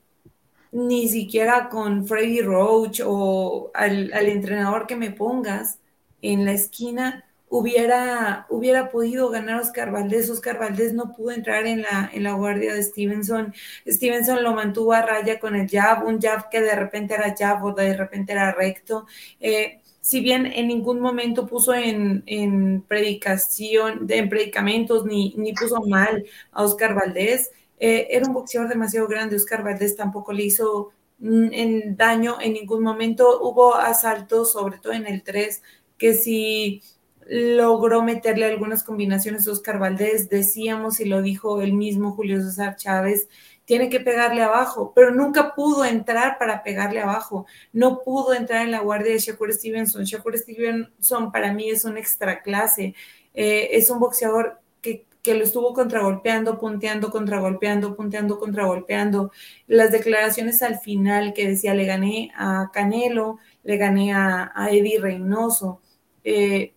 ni 0.73 1.09
siquiera 1.09 1.69
con 1.69 2.07
Freddy 2.07 2.43
Roach 2.43 3.01
o 3.05 3.71
al, 3.75 4.13
entrenador 4.13 4.87
que 4.87 4.95
me 4.95 5.11
pongas 5.11 5.79
en 6.23 6.45
la 6.45 6.53
esquina 6.53 7.25
hubiera, 7.49 8.47
hubiera 8.51 8.91
podido 8.91 9.31
ganar 9.31 9.61
Oscar 9.61 9.91
Valdés. 9.91 10.31
Oscar 10.31 10.59
Valdés 10.59 10.93
no 10.93 11.13
pudo 11.13 11.33
entrar 11.33 11.67
en 11.67 11.83
la, 11.83 12.11
en 12.13 12.23
la 12.25 12.33
guardia 12.35 12.75
de 12.75 12.83
Stevenson. 12.83 13.55
Stevenson 13.87 14.43
lo 14.45 14.55
mantuvo 14.55 14.93
a 14.93 15.03
raya 15.03 15.41
con 15.41 15.57
el 15.57 15.69
jab, 15.69 16.07
un 16.07 16.21
jab 16.21 16.51
que 16.51 16.61
de 16.61 16.77
repente 16.77 17.15
era 17.15 17.35
jab 17.37 17.65
o 17.65 17.73
de 17.73 17.97
repente 17.97 18.33
era 18.33 18.53
recto. 18.53 19.07
Eh, 19.41 19.80
si 20.01 20.21
bien 20.21 20.47
en 20.47 20.69
ningún 20.69 21.01
momento 21.01 21.47
puso 21.47 21.75
en, 21.75 22.23
en 22.27 22.83
predicación, 22.83 24.07
en 24.09 24.29
predicamentos, 24.29 25.05
ni, 25.05 25.35
ni 25.37 25.53
puso 25.53 25.83
mal 25.83 26.25
a 26.53 26.65
Oscar 26.65 26.95
Valdés, 26.95 27.51
eh, 27.79 28.09
era 28.11 28.27
un 28.27 28.35
boxeador 28.35 28.69
demasiado 28.69 29.09
grande. 29.09 29.37
Oscar 29.37 29.63
Valdés 29.65 29.97
tampoco 29.97 30.33
le 30.33 30.45
hizo 30.45 30.93
mm, 31.19 31.49
en 31.53 31.97
daño 31.97 32.39
en 32.41 32.55
ningún 32.55 32.83
momento. 32.83 33.41
Hubo 33.43 33.75
asaltos, 33.75 34.53
sobre 34.53 34.79
todo 34.79 34.93
en 34.93 35.07
el 35.07 35.23
3, 35.23 35.63
que 35.99 36.15
si 36.15 36.83
logró 37.27 38.03
meterle 38.03 38.47
algunas 38.47 38.83
combinaciones 38.83 39.47
a 39.47 39.53
Oscar 39.53 39.79
Valdés, 39.79 40.29
decíamos 40.29 40.99
y 41.01 41.05
lo 41.05 41.23
dijo 41.23 41.63
el 41.63 41.75
mismo 41.75 42.13
Julio 42.13 42.43
César 42.43 42.77
Chávez, 42.77 43.29
tiene 43.71 43.89
que 43.89 44.01
pegarle 44.01 44.43
abajo, 44.43 44.91
pero 44.97 45.13
nunca 45.13 45.55
pudo 45.55 45.85
entrar 45.85 46.39
para 46.39 46.65
pegarle 46.65 46.99
abajo, 47.03 47.47
no 47.73 48.01
pudo 48.01 48.35
entrar 48.35 48.65
en 48.65 48.73
la 48.73 48.81
guardia 48.81 49.13
de 49.13 49.21
Shakur 49.21 49.53
Stevenson. 49.53 50.03
Shakur 50.03 50.37
Stevenson 50.37 51.31
para 51.31 51.53
mí 51.53 51.71
es 51.71 51.85
un 51.85 51.97
extra 51.97 52.43
clase, 52.43 52.97
eh, 53.33 53.69
es 53.71 53.89
un 53.89 54.01
boxeador 54.01 54.59
que 54.83 55.35
lo 55.35 55.45
estuvo 55.45 55.73
contragolpeando, 55.73 56.59
punteando, 56.59 57.13
contragolpeando, 57.13 57.95
punteando, 57.95 58.41
contragolpeando. 58.41 59.31
Las 59.69 59.93
declaraciones 59.93 60.65
al 60.65 60.81
final 60.81 61.33
que 61.33 61.47
decía, 61.47 61.73
le 61.73 61.87
gané 61.87 62.33
a 62.37 62.73
Canelo, 62.73 63.39
le 63.63 63.77
gané 63.77 64.13
a, 64.13 64.53
Eddie 64.69 64.99
Reynoso. 64.99 65.81
Eh, 66.25 66.75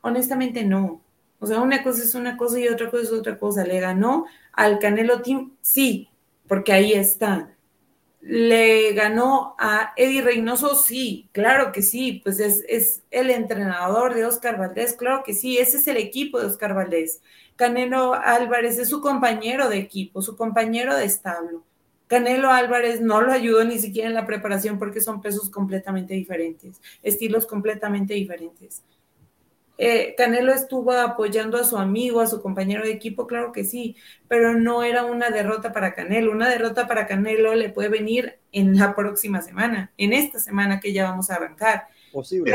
honestamente 0.00 0.64
no. 0.64 1.02
O 1.40 1.46
sea, 1.46 1.60
una 1.60 1.82
cosa 1.82 2.02
es 2.02 2.14
una 2.14 2.38
cosa 2.38 2.58
y 2.58 2.68
otra 2.68 2.90
cosa 2.90 3.02
es 3.02 3.12
otra 3.12 3.38
cosa. 3.38 3.66
Le 3.66 3.80
ganó 3.80 4.24
al 4.54 4.78
Canelo 4.78 5.20
Team, 5.20 5.58
sí, 5.60 6.08
porque 6.52 6.74
ahí 6.74 6.92
está. 6.92 7.56
¿Le 8.20 8.92
ganó 8.92 9.54
a 9.58 9.94
Eddie 9.96 10.20
Reynoso? 10.20 10.74
Sí, 10.74 11.30
claro 11.32 11.72
que 11.72 11.80
sí, 11.80 12.20
pues 12.22 12.40
es, 12.40 12.62
es, 12.68 13.02
el 13.10 13.30
entrenador 13.30 14.12
de 14.12 14.26
Oscar 14.26 14.58
Valdés, 14.58 14.92
claro 14.92 15.22
que 15.24 15.32
sí, 15.32 15.56
ese 15.56 15.78
es 15.78 15.88
el 15.88 15.96
equipo 15.96 16.38
de 16.38 16.48
Oscar 16.48 16.74
Valdés. 16.74 17.22
Canelo 17.56 18.12
Álvarez 18.12 18.78
es 18.78 18.90
su 18.90 19.00
compañero 19.00 19.70
de 19.70 19.78
equipo, 19.78 20.20
su 20.20 20.36
compañero 20.36 20.94
de 20.94 21.06
establo. 21.06 21.64
Canelo 22.06 22.50
Álvarez 22.50 23.00
no 23.00 23.22
lo 23.22 23.32
ayudó 23.32 23.64
ni 23.64 23.78
siquiera 23.78 24.10
en 24.10 24.14
la 24.14 24.26
preparación 24.26 24.78
porque 24.78 25.00
son 25.00 25.22
pesos 25.22 25.48
completamente 25.48 26.12
diferentes, 26.12 26.82
estilos 27.02 27.46
completamente 27.46 28.12
diferentes. 28.12 28.82
Eh, 29.84 30.14
Canelo 30.16 30.52
estuvo 30.52 30.92
apoyando 30.92 31.58
a 31.58 31.64
su 31.64 31.76
amigo, 31.76 32.20
a 32.20 32.28
su 32.28 32.40
compañero 32.40 32.84
de 32.84 32.92
equipo, 32.92 33.26
claro 33.26 33.50
que 33.50 33.64
sí, 33.64 33.96
pero 34.28 34.54
no 34.54 34.84
era 34.84 35.04
una 35.04 35.30
derrota 35.30 35.72
para 35.72 35.92
Canelo. 35.92 36.30
Una 36.30 36.48
derrota 36.48 36.86
para 36.86 37.08
Canelo 37.08 37.56
le 37.56 37.68
puede 37.68 37.88
venir 37.88 38.38
en 38.52 38.78
la 38.78 38.94
próxima 38.94 39.42
semana, 39.42 39.90
en 39.98 40.12
esta 40.12 40.38
semana 40.38 40.78
que 40.78 40.92
ya 40.92 41.10
vamos 41.10 41.30
a 41.30 41.34
arrancar. 41.34 41.88
Posible. 42.12 42.54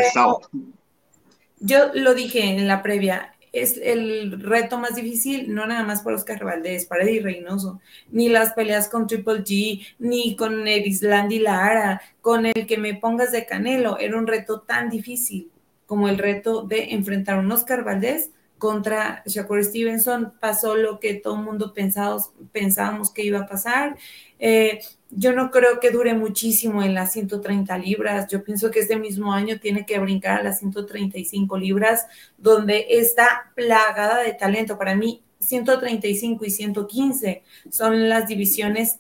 yo 1.60 1.92
lo 1.94 2.14
dije 2.14 2.46
en 2.46 2.66
la 2.66 2.82
previa, 2.82 3.34
es 3.52 3.76
el 3.76 4.42
reto 4.42 4.78
más 4.78 4.96
difícil, 4.96 5.54
no 5.54 5.68
nada 5.68 5.84
más 5.84 6.04
para 6.04 6.16
Oscar 6.16 6.46
Valdés, 6.46 6.86
para 6.86 7.04
Eddie 7.04 7.24
Reynoso, 7.24 7.82
ni 8.10 8.30
las 8.30 8.54
peleas 8.54 8.88
con 8.88 9.06
Triple 9.06 9.44
G, 9.44 9.86
ni 10.00 10.38
con 10.38 10.66
Erislandy 10.66 11.40
Lara, 11.40 12.02
con 12.22 12.46
el 12.46 12.66
que 12.66 12.78
me 12.78 12.94
pongas 12.94 13.34
de 13.34 13.46
Canelo, 13.46 14.00
era 14.00 14.18
un 14.18 14.28
reto 14.28 14.62
tan 14.62 14.90
difícil 14.90 15.52
como 15.88 16.08
el 16.10 16.20
reto 16.20 16.62
de 16.62 16.94
enfrentar 16.94 17.38
a 17.38 17.40
un 17.40 17.52
Oscar 17.52 17.84
Valdés 17.84 18.30
contra 18.60 19.24
Shakur 19.26 19.64
Stevenson. 19.64 20.34
Pasó 20.40 20.76
lo 20.76 21.00
que 21.00 21.16
todo 21.16 21.36
el 21.36 21.44
mundo 21.44 21.74
pensábamos 21.74 23.12
que 23.12 23.24
iba 23.24 23.40
a 23.40 23.48
pasar. 23.48 23.98
Eh, 24.38 24.80
yo 25.10 25.32
no 25.32 25.52
creo 25.52 25.80
que 25.80 25.90
dure 25.90 26.14
muchísimo 26.14 26.84
en 26.84 26.94
las 26.94 27.14
130 27.14 27.78
libras. 27.78 28.28
Yo 28.30 28.44
pienso 28.44 28.70
que 28.70 28.82
este 28.82 28.98
mismo 28.98 29.34
año 29.34 29.60
tiene 29.60 29.86
que 29.86 29.98
brincar 30.00 30.40
a 30.40 30.44
las 30.44 30.60
135 30.60 31.58
libras, 31.58 32.06
donde 32.38 32.86
está 32.90 33.52
plagada 33.56 34.22
de 34.22 34.34
talento. 34.34 34.78
Para 34.78 34.96
mí, 34.96 35.24
135 35.40 36.46
y 36.46 36.50
115 36.50 37.44
son 37.70 38.10
las 38.10 38.28
divisiones 38.28 39.00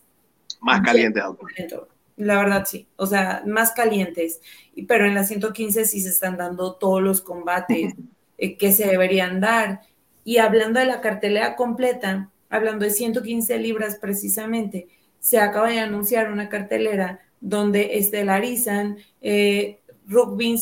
más 0.61 0.81
calientes. 0.81 1.23
La 2.17 2.37
verdad, 2.37 2.65
sí. 2.65 2.87
O 2.97 3.05
sea, 3.05 3.43
más 3.45 3.71
calientes. 3.71 4.41
Pero 4.87 5.05
en 5.05 5.15
las 5.15 5.29
115 5.29 5.85
sí 5.85 6.01
se 6.01 6.09
están 6.09 6.37
dando 6.37 6.73
todos 6.75 7.01
los 7.01 7.21
combates 7.21 7.93
eh, 8.37 8.57
que 8.57 8.71
se 8.73 8.87
deberían 8.87 9.39
dar. 9.39 9.81
Y 10.23 10.37
hablando 10.37 10.79
de 10.79 10.87
la 10.87 10.99
cartelera 10.99 11.55
completa, 11.55 12.29
hablando 12.49 12.85
de 12.85 12.91
115 12.91 13.57
libras 13.59 13.97
precisamente, 13.97 14.87
se 15.19 15.39
acaba 15.39 15.69
de 15.69 15.79
anunciar 15.79 16.31
una 16.31 16.49
cartelera 16.49 17.21
donde 17.39 17.97
estelarizan 17.97 18.97
eh, 19.21 19.79
Rugby 20.07 20.55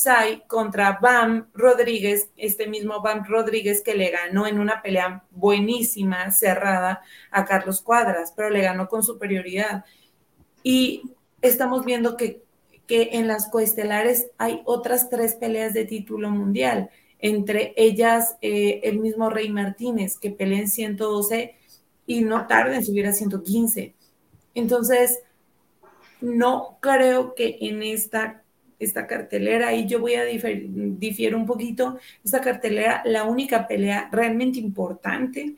contra 0.47 0.99
Bam 1.01 1.47
Rodríguez, 1.53 2.29
este 2.35 2.67
mismo 2.67 3.01
Bam 3.01 3.23
Rodríguez 3.25 3.81
que 3.83 3.93
le 3.93 4.09
ganó 4.09 4.47
en 4.47 4.59
una 4.59 4.81
pelea 4.81 5.23
buenísima, 5.31 6.31
cerrada 6.31 7.01
a 7.31 7.45
Carlos 7.45 7.81
Cuadras, 7.81 8.33
pero 8.35 8.49
le 8.49 8.61
ganó 8.61 8.87
con 8.89 9.03
superioridad. 9.03 9.85
Y 10.63 11.14
estamos 11.47 11.85
viendo 11.85 12.17
que, 12.17 12.43
que 12.87 13.09
en 13.13 13.27
las 13.27 13.49
coestelares 13.49 14.27
hay 14.37 14.61
otras 14.65 15.09
tres 15.09 15.35
peleas 15.35 15.73
de 15.73 15.85
título 15.85 16.29
mundial, 16.29 16.89
entre 17.19 17.73
ellas 17.77 18.37
eh, 18.41 18.81
el 18.83 18.99
mismo 18.99 19.29
Rey 19.29 19.49
Martínez, 19.49 20.17
que 20.17 20.31
pelea 20.31 20.59
en 20.59 20.69
112 20.69 21.55
y 22.05 22.21
no 22.21 22.47
tarda 22.47 22.75
en 22.75 22.85
subir 22.85 23.07
a 23.07 23.13
115. 23.13 23.93
Entonces, 24.53 25.19
no 26.21 26.77
creo 26.79 27.35
que 27.35 27.57
en 27.61 27.83
esta, 27.83 28.43
esta 28.79 29.07
cartelera, 29.07 29.73
y 29.73 29.87
yo 29.87 29.99
voy 29.99 30.15
a 30.15 30.23
difiero 30.25 31.37
un 31.37 31.45
poquito, 31.45 31.97
esta 32.23 32.41
cartelera, 32.41 33.01
la 33.05 33.23
única 33.23 33.67
pelea 33.67 34.09
realmente 34.11 34.59
importante 34.59 35.55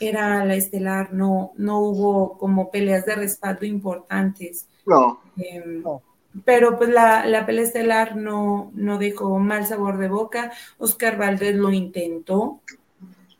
era 0.00 0.44
la 0.44 0.54
estelar, 0.54 1.12
no, 1.12 1.52
no 1.56 1.80
hubo 1.80 2.38
como 2.38 2.70
peleas 2.70 3.04
de 3.04 3.16
respaldo 3.16 3.66
importantes. 3.66 4.66
No. 4.86 5.20
Em, 5.38 5.82
pero 6.44 6.76
pues 6.76 6.90
la, 6.90 7.26
la, 7.26 7.46
pelea 7.46 7.64
estelar 7.64 8.16
no, 8.16 8.70
no 8.74 8.98
dejó 8.98 9.38
mal 9.38 9.66
sabor 9.66 9.98
de 9.98 10.08
boca. 10.08 10.52
Oscar 10.78 11.16
Valdés 11.16 11.56
lo 11.56 11.72
intentó, 11.72 12.60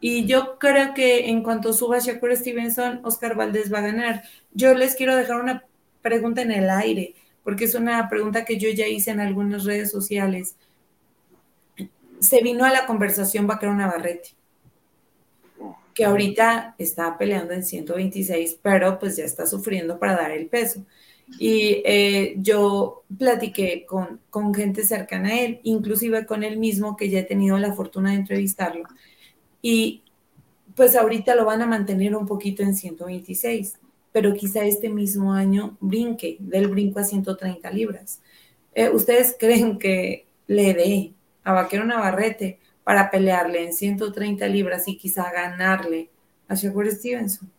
y 0.01 0.27
yo 0.27 0.59
creo 0.59 0.95
que 0.95 1.29
en 1.29 1.43
cuanto 1.43 1.73
suba 1.73 1.99
Shakur 1.99 2.37
Stevenson, 2.37 3.01
Oscar 3.05 3.35
Valdés 3.35 3.73
va 3.73 3.79
a 3.79 3.83
ganar. 3.83 4.23
Yo 4.53 4.75
les 4.75 4.95
quiero 4.95 5.17
dejar 5.17 5.41
una 5.41 5.65
pregunta 6.03 6.43
en 6.43 6.53
el 6.53 6.71
aire, 6.71 7.15
porque 7.43 7.65
es 7.65 7.75
una 7.75 8.09
pregunta 8.09 8.45
que 8.45 8.59
yo 8.59 8.69
ya 8.71 8.87
hice 8.87 9.11
en 9.11 9.21
algunas 9.21 9.65
redes 9.65 9.91
sociales. 9.91 10.57
Se 12.21 12.43
vino 12.43 12.65
a 12.65 12.71
la 12.71 12.87
conversación 12.87 13.47
Vaquero 13.49 13.75
Navarrete, 13.75 14.31
que 15.95 16.05
ahorita 16.05 16.77
está 16.79 17.19
peleando 17.19 17.53
en 17.53 17.65
126, 17.65 18.59
pero 18.63 19.01
pues 19.01 19.17
ya 19.17 19.25
está 19.25 19.47
sufriendo 19.47 19.99
para 19.99 20.15
dar 20.15 20.31
el 20.31 20.47
peso. 20.47 20.85
Y 21.39 21.83
eh, 21.85 22.37
yo 22.39 23.05
platiqué 23.19 23.85
con, 23.87 24.21
con 24.31 24.55
gente 24.55 24.85
cercana 24.85 25.29
a 25.31 25.41
él, 25.41 25.61
inclusive 25.63 26.25
con 26.27 26.43
él 26.43 26.57
mismo, 26.59 26.97
que 26.97 27.11
ya 27.11 27.21
he 27.21 27.25
tenido 27.25 27.59
la 27.59 27.75
fortuna 27.75 28.11
de 28.11 28.17
entrevistarlo 28.17 28.85
y 29.63 30.03
pues 30.75 30.95
ahorita 30.97 31.35
lo 31.35 31.45
van 31.45 31.63
a 31.63 31.67
mantener 31.67 32.15
un 32.15 32.27
poquito 32.27 32.63
en 32.63 32.75
126, 32.75 33.79
pero 34.13 34.35
quizá 34.35 34.65
este 34.65 34.89
mismo 34.89 35.33
año 35.33 35.77
brinque 35.81 36.37
del 36.41 36.69
brinco 36.69 37.01
a 37.01 37.05
130 37.05 37.71
libras. 37.71 38.21
Eh, 38.75 38.89
¿Ustedes 38.91 39.37
creen 39.39 39.79
que 39.79 40.27
le 40.47 40.75
dé 40.75 41.13
a 41.43 41.53
Vaquero 41.53 41.85
Navarrete 41.85 42.61
para 42.85 43.11
pelearle 43.11 43.65
en 43.65 43.73
130 43.73 44.47
libras 44.47 44.87
y 44.87 44.97
quizá 44.97 45.31
ganarle 45.33 46.11
a 46.47 46.55
Shakur 46.55 46.89
Stevenson? 46.91 47.51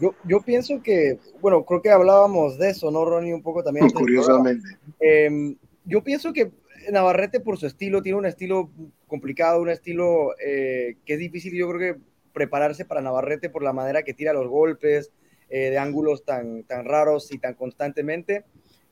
Yo, 0.00 0.14
yo, 0.24 0.40
pienso 0.40 0.82
que, 0.82 1.18
bueno, 1.40 1.64
creo 1.64 1.80
que 1.82 1.90
hablábamos 1.90 2.58
de 2.58 2.70
eso, 2.70 2.90
¿no, 2.90 3.04
Ronnie? 3.04 3.32
Un 3.32 3.42
poco 3.42 3.62
también. 3.62 3.88
Curiosamente. 3.90 4.78
Eh, 5.00 5.56
yo 5.84 6.02
pienso 6.02 6.32
que 6.32 6.52
Navarrete 6.90 7.40
por 7.40 7.58
su 7.58 7.66
estilo 7.66 8.02
tiene 8.02 8.18
un 8.18 8.26
estilo 8.26 8.70
complicado, 9.06 9.62
un 9.62 9.70
estilo 9.70 10.34
eh, 10.44 10.96
que 11.04 11.14
es 11.14 11.18
difícil, 11.18 11.54
yo 11.54 11.68
creo 11.70 11.94
que 11.94 12.00
prepararse 12.32 12.84
para 12.84 13.00
Navarrete 13.00 13.48
por 13.48 13.62
la 13.62 13.72
manera 13.72 14.02
que 14.02 14.12
tira 14.12 14.32
los 14.32 14.48
golpes, 14.48 15.10
eh, 15.48 15.70
de 15.70 15.78
ángulos 15.78 16.24
tan, 16.24 16.64
tan 16.64 16.84
raros 16.84 17.32
y 17.32 17.38
tan 17.38 17.54
constantemente. 17.54 18.44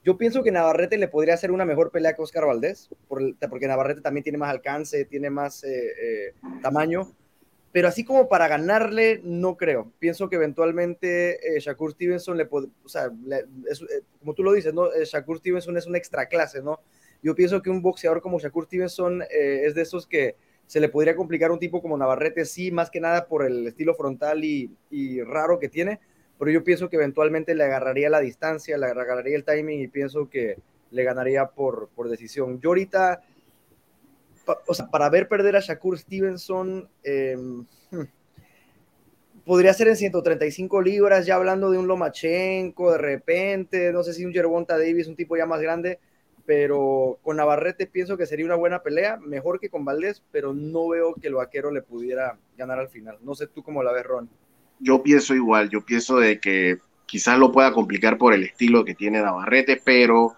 Yo 0.04 0.16
pienso 0.16 0.42
que 0.42 0.52
Navarrete 0.52 0.98
le 0.98 1.08
podría 1.08 1.34
hacer 1.34 1.50
una 1.50 1.64
mejor 1.64 1.90
pelea 1.90 2.14
que 2.14 2.22
Oscar 2.22 2.46
Valdés, 2.46 2.90
porque 3.08 3.66
Navarrete 3.66 4.02
también 4.02 4.22
tiene 4.22 4.38
más 4.38 4.50
alcance, 4.50 5.04
tiene 5.06 5.30
más 5.30 5.64
eh, 5.64 5.92
eh, 6.00 6.34
tamaño, 6.62 7.10
pero 7.74 7.88
así 7.88 8.04
como 8.04 8.28
para 8.28 8.46
ganarle, 8.46 9.20
no 9.24 9.56
creo. 9.56 9.90
Pienso 9.98 10.28
que 10.28 10.36
eventualmente 10.36 11.40
Shakur 11.58 11.90
Stevenson 11.90 12.36
le 12.36 12.46
puede, 12.46 12.68
o 12.84 12.88
sea, 12.88 13.10
como 14.20 14.34
tú 14.34 14.44
lo 14.44 14.52
dices, 14.52 14.72
¿no? 14.72 14.90
Shakur 14.92 15.38
Stevenson 15.38 15.76
es 15.76 15.88
una 15.88 15.98
extra 15.98 16.26
clase, 16.26 16.62
¿no? 16.62 16.78
Yo 17.20 17.34
pienso 17.34 17.62
que 17.62 17.70
un 17.70 17.82
boxeador 17.82 18.22
como 18.22 18.38
Shakur 18.38 18.66
Stevenson 18.66 19.24
es 19.28 19.74
de 19.74 19.82
esos 19.82 20.06
que 20.06 20.36
se 20.68 20.78
le 20.78 20.88
podría 20.88 21.16
complicar 21.16 21.50
un 21.50 21.58
tipo 21.58 21.82
como 21.82 21.98
Navarrete, 21.98 22.44
sí, 22.44 22.70
más 22.70 22.90
que 22.90 23.00
nada 23.00 23.26
por 23.26 23.44
el 23.44 23.66
estilo 23.66 23.96
frontal 23.96 24.44
y, 24.44 24.70
y 24.88 25.20
raro 25.22 25.58
que 25.58 25.68
tiene, 25.68 25.98
pero 26.38 26.52
yo 26.52 26.62
pienso 26.62 26.88
que 26.88 26.94
eventualmente 26.94 27.56
le 27.56 27.64
agarraría 27.64 28.08
la 28.08 28.20
distancia, 28.20 28.78
le 28.78 28.86
agarraría 28.86 29.34
el 29.34 29.44
timing 29.44 29.80
y 29.80 29.88
pienso 29.88 30.30
que 30.30 30.58
le 30.92 31.02
ganaría 31.02 31.46
por, 31.46 31.88
por 31.96 32.08
decisión. 32.08 32.60
Yo 32.60 32.70
ahorita, 32.70 33.20
o 34.66 34.74
sea, 34.74 34.86
para 34.86 35.08
ver 35.10 35.28
perder 35.28 35.56
a 35.56 35.60
Shakur 35.60 35.98
Stevenson, 35.98 36.88
em, 37.02 37.66
hmm, 37.90 38.02
podría 39.44 39.74
ser 39.74 39.88
en 39.88 39.96
135 39.96 40.82
libras, 40.82 41.26
ya 41.26 41.36
hablando 41.36 41.70
de 41.70 41.78
un 41.78 41.86
Lomachenko 41.86 42.92
de 42.92 42.98
repente, 42.98 43.92
no 43.92 44.02
sé 44.02 44.14
si 44.14 44.24
un 44.24 44.32
Gervonta 44.32 44.78
Davis, 44.78 45.08
un 45.08 45.16
tipo 45.16 45.36
ya 45.36 45.46
más 45.46 45.60
grande, 45.60 45.98
pero 46.46 47.18
con 47.22 47.36
Navarrete 47.36 47.86
pienso 47.86 48.16
que 48.16 48.26
sería 48.26 48.46
una 48.46 48.56
buena 48.56 48.82
pelea, 48.82 49.18
mejor 49.18 49.60
que 49.60 49.70
con 49.70 49.84
Valdés, 49.84 50.22
pero 50.30 50.52
no 50.54 50.88
veo 50.88 51.14
que 51.14 51.28
el 51.28 51.34
vaquero 51.34 51.70
le 51.70 51.82
pudiera 51.82 52.38
ganar 52.56 52.78
al 52.78 52.88
final. 52.88 53.18
No 53.22 53.34
sé 53.34 53.46
tú 53.46 53.62
cómo 53.62 53.82
la 53.82 53.92
ves, 53.92 54.04
Ron 54.04 54.28
yo 54.84 55.02
pienso 55.02 55.34
igual, 55.34 55.70
yo 55.70 55.80
pienso 55.84 56.18
de 56.18 56.38
que 56.40 56.78
quizás 57.06 57.38
lo 57.38 57.52
pueda 57.52 57.72
complicar 57.72 58.18
por 58.18 58.34
el 58.34 58.44
estilo 58.44 58.84
que 58.84 58.94
tiene 58.94 59.22
Navarrete, 59.22 59.80
pero 59.82 60.34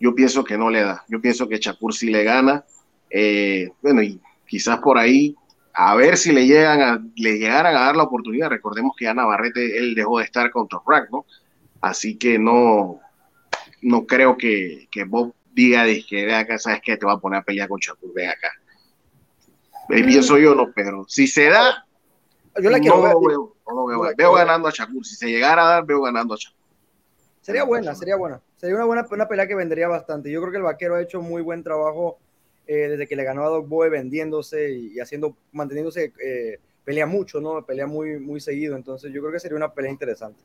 yo 0.00 0.14
pienso 0.14 0.44
que 0.44 0.58
no 0.58 0.70
le 0.70 0.82
da. 0.82 1.04
Yo 1.08 1.20
pienso 1.20 1.48
que 1.48 1.60
Chapur 1.60 1.94
sí 1.94 2.10
le 2.10 2.24
gana. 2.24 2.64
Eh, 3.10 3.70
bueno, 3.82 4.02
y 4.02 4.20
quizás 4.46 4.78
por 4.78 4.98
ahí, 4.98 5.36
a 5.72 5.94
ver 5.94 6.16
si 6.16 6.32
le 6.32 6.46
llegan 6.46 6.80
a, 6.80 7.04
le 7.16 7.38
llegaran 7.38 7.76
a 7.76 7.80
dar 7.80 7.96
la 7.96 8.04
oportunidad. 8.04 8.48
Recordemos 8.48 8.94
que 8.96 9.08
a 9.08 9.14
Navarrete 9.14 9.78
él 9.78 9.94
dejó 9.94 10.18
de 10.18 10.24
estar 10.24 10.50
con 10.50 10.68
Top 10.68 10.84
¿no? 11.10 11.26
Así 11.80 12.16
que 12.16 12.38
no, 12.38 13.00
no 13.82 14.06
creo 14.06 14.36
que, 14.36 14.88
que 14.90 15.04
Bob 15.04 15.34
diga 15.52 15.84
que 16.08 16.34
acá, 16.34 16.58
sabes 16.58 16.80
que 16.82 16.96
te 16.96 17.06
va 17.06 17.12
a 17.12 17.20
poner 17.20 17.40
a 17.40 17.42
pelear 17.42 17.68
con 17.68 17.80
Chapur, 17.80 18.12
ve 18.12 18.28
acá. 18.28 18.50
Eh, 19.88 20.04
pienso 20.04 20.36
yo, 20.38 20.54
no, 20.54 20.72
pero 20.74 21.04
si 21.08 21.26
se 21.26 21.48
da, 21.48 21.86
yo 22.60 22.70
la 22.70 22.80
quiero 22.80 23.02
ver 23.02 24.14
veo, 24.16 24.32
ganando 24.32 24.68
a 24.68 24.70
Shakur. 24.70 25.04
Si 25.04 25.14
se 25.16 25.28
llegara 25.28 25.62
a 25.62 25.68
dar, 25.68 25.86
veo 25.86 26.02
ganando 26.02 26.34
a 26.34 26.36
Shakur. 26.36 26.56
Sería 27.40 27.64
buena, 27.64 27.94
sería 27.94 28.16
buena. 28.16 28.40
Sería 28.56 28.76
una 28.76 28.86
buena 28.86 29.06
una 29.08 29.28
pelea 29.28 29.46
que 29.46 29.54
vendería 29.54 29.88
bastante. 29.88 30.30
Yo 30.30 30.40
creo 30.40 30.50
que 30.50 30.58
el 30.58 30.64
vaquero 30.64 30.96
ha 30.96 31.02
hecho 31.02 31.20
muy 31.20 31.42
buen 31.42 31.62
trabajo 31.62 32.18
eh, 32.66 32.88
desde 32.88 33.06
que 33.06 33.16
le 33.16 33.24
ganó 33.24 33.44
a 33.44 33.48
Dog 33.48 33.68
Boy 33.68 33.90
vendiéndose 33.90 34.72
y, 34.72 34.98
haciendo, 34.98 35.36
manteniéndose, 35.52 36.12
eh, 36.24 36.58
pelea 36.84 37.06
mucho, 37.06 37.40
¿no? 37.40 37.64
Pelea 37.64 37.86
muy, 37.86 38.18
muy 38.18 38.40
seguido. 38.40 38.76
Entonces 38.76 39.12
yo 39.12 39.20
creo 39.20 39.32
que 39.32 39.40
sería 39.40 39.56
una 39.56 39.72
pelea 39.72 39.90
interesante. 39.90 40.40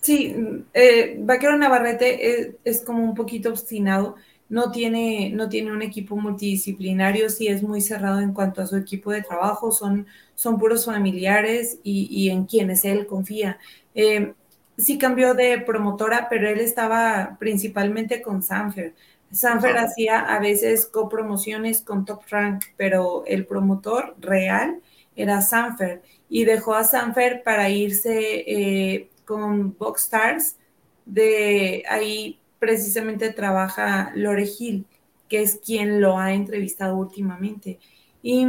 Sí, 0.00 0.36
eh, 0.74 1.16
Vaquero 1.20 1.56
Navarrete 1.56 2.40
es, 2.40 2.48
es, 2.62 2.82
como 2.82 3.02
un 3.02 3.14
poquito 3.14 3.48
obstinado, 3.48 4.16
no 4.50 4.70
tiene, 4.70 5.30
no 5.30 5.48
tiene 5.48 5.72
un 5.72 5.80
equipo 5.80 6.14
multidisciplinario, 6.16 7.30
sí 7.30 7.48
es 7.48 7.62
muy 7.62 7.80
cerrado 7.80 8.20
en 8.20 8.34
cuanto 8.34 8.60
a 8.60 8.66
su 8.66 8.76
equipo 8.76 9.10
de 9.10 9.22
trabajo, 9.22 9.72
son, 9.72 10.06
son 10.34 10.58
puros 10.58 10.84
familiares 10.84 11.78
y, 11.82 12.28
en 12.28 12.44
quienes 12.44 12.84
él 12.84 13.06
confía. 13.06 13.58
Eh, 13.94 14.34
sí 14.76 14.98
cambió 14.98 15.34
de 15.34 15.58
promotora, 15.58 16.28
pero 16.28 16.48
él 16.48 16.60
estaba 16.60 17.36
principalmente 17.38 18.20
con 18.22 18.42
Sanfer. 18.42 18.94
Sanfer 19.34 19.76
hacía 19.76 20.20
a 20.20 20.38
veces 20.38 20.86
copromociones 20.86 21.80
con 21.80 22.04
Top 22.04 22.22
Rank, 22.30 22.64
pero 22.76 23.24
el 23.26 23.46
promotor 23.46 24.14
real 24.20 24.80
era 25.16 25.42
Sanfer 25.42 26.02
y 26.28 26.44
dejó 26.44 26.74
a 26.74 26.84
Sanfer 26.84 27.42
para 27.42 27.68
irse 27.68 28.44
eh, 28.46 29.10
con 29.24 29.76
Box 29.76 30.04
Stars. 30.04 30.56
De 31.04 31.84
ahí 31.88 32.38
precisamente 32.58 33.30
trabaja 33.32 34.12
Lore 34.14 34.48
Hill, 34.58 34.86
que 35.28 35.42
es 35.42 35.60
quien 35.64 36.00
lo 36.00 36.18
ha 36.18 36.32
entrevistado 36.32 36.96
últimamente. 36.96 37.78
Y 38.22 38.42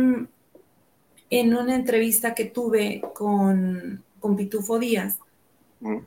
en 1.30 1.56
una 1.56 1.76
entrevista 1.76 2.34
que 2.34 2.46
tuve 2.46 3.04
con, 3.14 4.04
con 4.20 4.36
Pitufo 4.36 4.80
Díaz, 4.80 5.20
mm. 5.82 5.98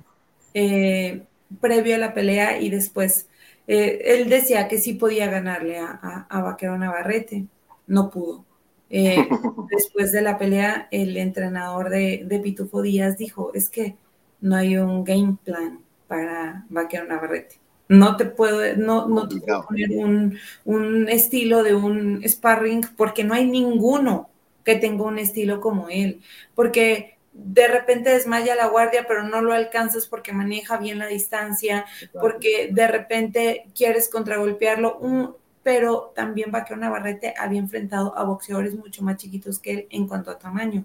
eh, 0.54 1.22
previo 1.60 1.94
a 1.94 1.98
la 1.98 2.14
pelea 2.14 2.60
y 2.60 2.70
después, 2.70 3.27
eh, 3.68 4.14
él 4.14 4.30
decía 4.30 4.66
que 4.66 4.78
sí 4.78 4.94
podía 4.94 5.30
ganarle 5.30 5.78
a, 5.78 6.26
a, 6.28 6.40
Vaquero 6.40 6.78
Navarrete, 6.78 7.44
no 7.86 8.08
pudo. 8.08 8.46
Eh, 8.88 9.28
después 9.70 10.10
de 10.10 10.22
la 10.22 10.38
pelea, 10.38 10.88
el 10.90 11.18
entrenador 11.18 11.90
de, 11.90 12.22
de, 12.24 12.40
Pitufo 12.40 12.80
Díaz 12.80 13.18
dijo, 13.18 13.52
es 13.52 13.68
que 13.68 13.94
no 14.40 14.56
hay 14.56 14.78
un 14.78 15.04
game 15.04 15.36
plan 15.44 15.80
para 16.06 16.64
Vaquero 16.70 17.04
Navarrete. 17.04 17.60
No 17.90 18.16
te 18.16 18.24
puedo, 18.24 18.74
no, 18.76 19.06
no 19.06 19.28
te 19.28 19.36
puedo 19.36 19.66
poner 19.66 19.90
un, 19.90 20.38
un 20.64 21.08
estilo 21.10 21.62
de 21.62 21.74
un 21.74 22.22
sparring 22.26 22.86
porque 22.96 23.22
no 23.22 23.34
hay 23.34 23.46
ninguno 23.46 24.30
que 24.64 24.76
tenga 24.76 25.04
un 25.04 25.18
estilo 25.18 25.60
como 25.60 25.90
él, 25.90 26.22
porque 26.54 27.17
de 27.44 27.68
repente 27.68 28.10
desmaya 28.10 28.56
la 28.56 28.66
guardia, 28.66 29.04
pero 29.06 29.22
no 29.22 29.40
lo 29.40 29.52
alcanzas 29.52 30.06
porque 30.06 30.32
maneja 30.32 30.76
bien 30.76 30.98
la 30.98 31.06
distancia, 31.06 31.86
porque 32.20 32.70
de 32.72 32.88
repente 32.88 33.66
quieres 33.74 34.08
contragolpearlo, 34.08 35.36
pero 35.62 36.12
también 36.14 36.50
Vaquero 36.50 36.80
Navarrete 36.80 37.34
había 37.38 37.60
enfrentado 37.60 38.16
a 38.16 38.24
boxeadores 38.24 38.74
mucho 38.74 39.02
más 39.04 39.16
chiquitos 39.16 39.60
que 39.60 39.70
él 39.70 39.86
en 39.90 40.08
cuanto 40.08 40.30
a 40.30 40.38
tamaño. 40.38 40.84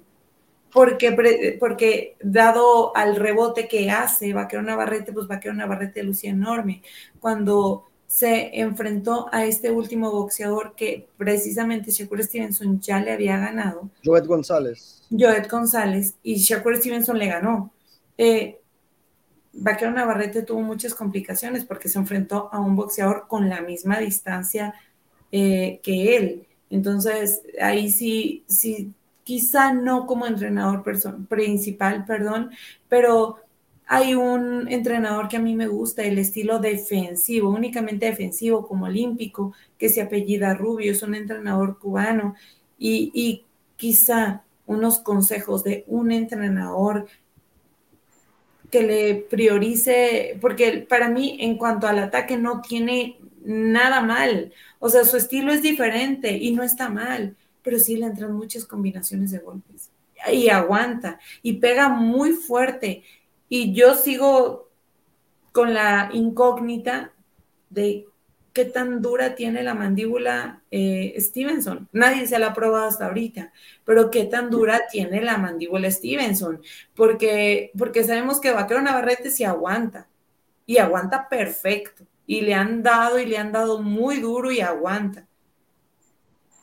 Porque, 0.72 1.58
porque 1.60 2.18
dado 2.22 2.96
al 2.96 3.16
rebote 3.16 3.68
que 3.68 3.90
hace 3.92 4.34
Vaquero 4.34 4.62
Navarrete, 4.62 5.14
pues 5.14 5.28
Vaquero 5.28 5.54
Navarrete 5.54 6.04
lucía 6.04 6.32
enorme. 6.32 6.82
Cuando 7.20 7.90
se 8.14 8.60
enfrentó 8.60 9.28
a 9.32 9.44
este 9.44 9.72
último 9.72 10.12
boxeador 10.12 10.76
que 10.76 11.08
precisamente 11.18 11.90
Shakur 11.90 12.24
Stevenson 12.24 12.80
ya 12.80 13.00
le 13.00 13.12
había 13.12 13.40
ganado. 13.40 13.90
Joet 14.06 14.28
González. 14.28 15.02
Joet 15.10 15.50
González 15.50 16.14
y 16.22 16.36
Shakur 16.36 16.78
Stevenson 16.78 17.18
le 17.18 17.26
ganó. 17.26 17.74
Eh, 18.16 18.60
Vaquero 19.52 19.90
Navarrete 19.90 20.44
tuvo 20.44 20.62
muchas 20.62 20.94
complicaciones 20.94 21.66
porque 21.66 21.90
se 21.90 21.98
enfrentó 21.98 22.50
a 22.52 22.60
un 22.60 22.76
boxeador 22.76 23.26
con 23.28 23.50
la 23.50 23.62
misma 23.62 23.98
distancia 23.98 24.76
eh, 25.32 25.80
que 25.82 26.16
él. 26.16 26.48
Entonces, 26.70 27.42
ahí 27.60 27.90
sí, 27.90 28.44
sí, 28.46 28.94
quizá 29.24 29.74
no 29.74 30.06
como 30.06 30.28
entrenador 30.28 30.84
principal, 31.28 32.06
perdón, 32.06 32.52
pero 32.88 33.38
hay 33.88 34.16
un 34.16 34.68
entrenador 34.70 35.28
que 35.28 35.38
a 35.38 35.42
mí 35.42 35.56
me 35.56 35.68
gusta, 35.68 36.04
el 36.04 36.18
estilo 36.18 36.60
defensivo, 36.60 37.50
únicamente 37.50 38.06
defensivo, 38.06 38.68
como 38.68 38.86
olímpico, 38.86 39.54
que 39.78 39.90
se 39.90 40.02
apellida 40.02 40.54
Rubio, 40.54 40.92
es 40.92 41.04
un 41.04 41.16
entrenador 41.16 41.78
cubano, 41.80 42.36
y, 42.78 43.44
quizá 43.76 44.44
unos 44.66 45.00
consejos 45.00 45.64
de 45.64 45.84
un 45.88 46.12
entrenador 46.12 47.08
que 48.72 48.84
le 48.84 49.16
priorice, 49.16 50.38
porque 50.40 50.86
para 50.88 51.10
mí 51.10 51.38
en 51.42 51.58
cuanto 51.58 51.88
al 51.88 52.00
ataque 52.00 52.38
no 52.38 52.62
tiene 52.62 53.18
nada 53.44 54.02
mal, 54.02 54.54
o 54.80 54.88
sea, 54.90 55.04
su 55.04 55.18
estilo 55.18 55.52
es 55.52 55.62
diferente 55.62 56.38
y 56.38 56.52
no 56.52 56.64
está 56.64 56.88
mal, 56.88 57.36
pero 57.62 57.78
sí 57.78 57.98
le 57.98 58.06
entran 58.06 58.34
muchas 58.34 58.64
combinaciones 58.64 59.32
de 59.32 59.40
golpes. 59.40 59.90
Y 60.32 60.48
aguanta 60.48 61.20
y 61.42 61.54
pega 61.54 61.90
muy 61.90 62.32
fuerte 62.32 63.04
y 63.56 63.72
yo 63.72 63.94
sigo 63.94 64.72
con 65.52 65.76
la 65.76 66.10
incógnita 66.12 67.14
de 67.70 68.08
qué 68.52 68.66
tan 68.66 69.00
dura 69.04 69.36
tiene 69.36 69.62
la 69.62 69.76
mandíbula 69.76 70.64
eh, 70.72 71.14
Stevenson. 71.20 71.88
Nadie 71.92 72.26
se 72.26 72.40
la 72.40 72.48
ha 72.48 72.54
probado 72.56 72.86
hasta 72.86 73.06
ahorita, 73.06 73.54
pero 73.86 74.10
qué 74.10 74.24
tan 74.24 74.50
dura 74.50 74.88
tiene 74.92 75.22
la 75.22 75.38
mandíbula 75.38 75.92
Stevenson, 75.92 76.64
porque, 76.96 77.70
porque 77.78 78.04
sabemos 78.04 78.42
que 78.42 78.50
Vaquero 78.50 78.82
Navarrete 78.82 79.30
se 79.30 79.46
aguanta 79.46 80.08
y 80.66 80.80
aguanta 80.80 81.30
perfecto. 81.30 82.08
Y 82.26 82.42
le 82.42 82.56
han 82.56 82.82
dado 82.82 83.20
y 83.20 83.28
le 83.28 83.38
han 83.38 83.52
dado 83.52 83.84
muy 83.84 84.20
duro 84.20 84.52
y 84.52 84.62
aguanta 84.62 85.28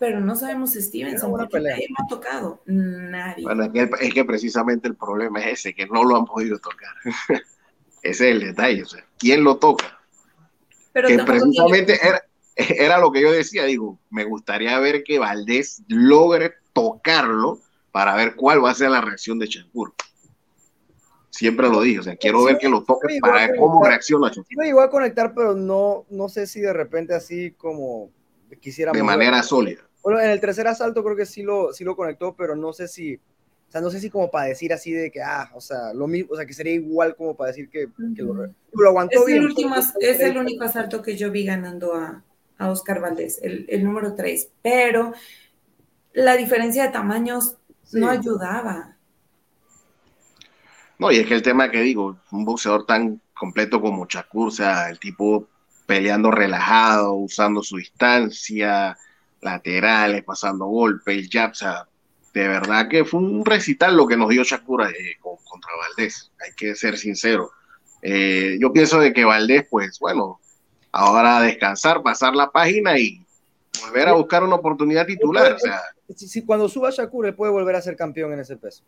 pero 0.01 0.19
no 0.19 0.35
sabemos 0.35 0.73
Stevenson 0.73 1.31
porque 1.31 1.61
nadie 1.61 1.87
lo 1.91 2.03
ha 2.03 2.09
tocado. 2.09 2.63
Nadie. 2.65 3.45
Bueno, 3.45 3.71
es 4.01 4.15
que, 4.15 4.25
precisamente 4.25 4.89
el 4.89 4.97
problema 4.97 5.41
es 5.41 5.61
ese, 5.61 5.75
que 5.75 5.87
no 5.87 6.03
lo 6.05 6.17
han 6.17 6.25
podido 6.25 6.59
tocar. 6.59 6.89
ese 8.03 8.31
es 8.31 8.35
el 8.35 8.41
detalle. 8.41 8.83
O 8.83 8.87
sea, 8.87 9.05
¿quién 9.19 9.45
lo 9.45 9.59
toca? 9.59 10.01
Pero 10.95 11.07
que 11.07 11.19
precisamente 11.19 11.99
era, 12.03 12.23
era, 12.57 12.99
lo 12.99 13.13
que 13.13 13.21
yo 13.21 13.31
decía. 13.31 13.65
Digo, 13.65 13.99
me 14.09 14.25
gustaría 14.25 14.79
ver 14.79 15.05
que 15.05 15.19
Valdés 15.19 15.83
logre 15.87 16.55
tocarlo 16.73 17.61
para 17.93 18.17
ver 18.17 18.37
cuál 18.37 18.65
va 18.65 18.71
a 18.71 18.75
ser 18.75 18.89
la 18.89 19.03
reacción 19.03 19.39
de 19.39 19.49
Shakur. 19.49 19.93
Siempre 21.29 21.69
lo 21.69 21.83
dije, 21.83 21.99
o 21.99 22.03
sea, 22.05 22.17
quiero 22.17 22.43
ver 22.45 22.57
que 22.57 22.71
lo 22.71 22.85
toque 22.85 23.19
para 23.21 23.49
ver 23.49 23.57
cómo 23.59 23.87
reacciona. 23.87 24.33
Sí 24.33 24.41
me 24.57 24.65
llegó 24.65 24.81
a 24.81 24.89
conectar, 24.89 25.35
pero 25.35 25.55
no, 25.55 26.07
no 26.09 26.31
sé 26.31 26.47
si 26.47 26.61
de 26.61 26.73
repente 26.73 27.15
así 27.15 27.51
como 27.51 28.11
quisiera. 28.63 28.93
De 28.93 29.03
manera 29.03 29.43
sólida. 29.43 29.90
Bueno, 30.03 30.21
en 30.21 30.31
el 30.31 30.41
tercer 30.41 30.67
asalto 30.67 31.05
creo 31.05 31.17
que 31.17 31.27
sí 31.27 31.43
lo, 31.43 31.73
sí 31.73 31.85
lo 31.85 31.97
conectó, 31.97 32.35
pero 32.35 32.57
no 32.57 32.73
sé 32.73 32.89
si, 32.89 33.17
o 33.17 33.71
sea, 33.71 33.81
no 33.81 33.91
sé 33.91 34.01
si 34.01 34.11
como 34.11 34.31
para 34.31 34.47
decir 34.47 34.73
así 34.73 34.93
de 34.93 35.11
que, 35.11 35.23
ah, 35.23 35.51
o 35.55 35.61
sea, 35.61 35.93
lo 35.95 36.07
mismo, 36.07 36.33
o 36.33 36.37
sea, 36.37 36.47
que 36.47 36.55
sería 36.55 36.73
igual 36.73 37.15
como 37.17 37.37
para 37.37 37.49
decir 37.49 37.69
que, 37.69 37.89
lo, 38.17 38.89
aguantó 38.89 39.21
es 39.21 39.27
bien. 39.27 39.39
El 39.39 39.45
último, 39.47 39.77
es 39.77 40.21
el 40.21 40.39
único 40.39 40.65
asalto 40.65 41.03
que 41.03 41.17
yo 41.17 41.31
vi 41.31 41.45
ganando 41.45 41.95
a, 41.95 42.25
a 42.59 42.71
Oscar 42.71 43.01
Valdés, 43.01 43.41
el, 43.43 43.67
el 43.69 43.85
número 43.85 44.15
3, 44.15 44.51
pero 44.63 45.13
la 46.13 46.37
diferencia 46.37 46.85
de 46.85 46.93
tamaños 46.93 47.57
no 47.93 48.09
ayudaba. 48.09 48.97
No, 50.99 51.11
y 51.11 51.17
es 51.17 51.27
que 51.27 51.35
el 51.35 51.43
tema 51.43 51.71
que 51.71 51.81
digo, 51.81 52.19
un 52.31 52.45
boxeador 52.45 52.85
tan 52.85 53.21
completo 53.35 53.81
como 53.81 54.07
Shakur, 54.07 54.49
o 54.49 54.51
sea, 54.51 54.91
el 54.91 54.99
tipo 54.99 55.49
peleando 55.87 56.31
relajado, 56.31 57.15
usando 57.15 57.63
su 57.63 57.79
distancia, 57.79 58.99
laterales, 59.41 60.25
pasando 60.25 60.67
golpes, 60.67 61.17
el 61.17 61.29
jab, 61.31 61.53
o 61.53 61.55
sea, 61.55 61.89
de 62.33 62.47
verdad 62.47 62.89
que 62.89 63.05
fue 63.05 63.21
un 63.21 63.45
recital 63.45 63.97
lo 63.97 64.07
que 64.07 64.17
nos 64.17 64.29
dio 64.29 64.45
Shakur 64.45 64.83
eh, 64.83 65.19
contra 65.21 65.73
Valdés, 65.77 66.31
hay 66.45 66.53
que 66.55 66.75
ser 66.75 66.97
sincero. 66.97 67.51
Eh, 68.03 68.57
yo 68.61 68.73
pienso 68.73 69.01
de 69.01 69.13
que 69.13 69.25
Valdés, 69.25 69.67
pues 69.69 69.99
bueno, 69.99 70.41
ahora 70.93 71.41
descansar, 71.41 72.03
pasar 72.03 72.35
la 72.35 72.51
página 72.51 72.99
y 72.99 73.25
volver 73.83 74.09
a 74.09 74.13
buscar 74.13 74.45
una 74.45 74.57
oportunidad 74.57 75.07
titular. 75.07 75.53
O 75.53 75.59
sea, 75.59 75.81
si, 76.15 76.45
cuando 76.45 76.69
suba 76.69 76.91
Shakur, 76.91 77.27
él 77.27 77.35
puede 77.35 77.53
volver 77.53 77.77
a 77.77 77.83
ser 77.83 77.97
campeón 77.97 78.33
en 78.33 78.41
ese 78.41 78.57
peso. 78.57 78.85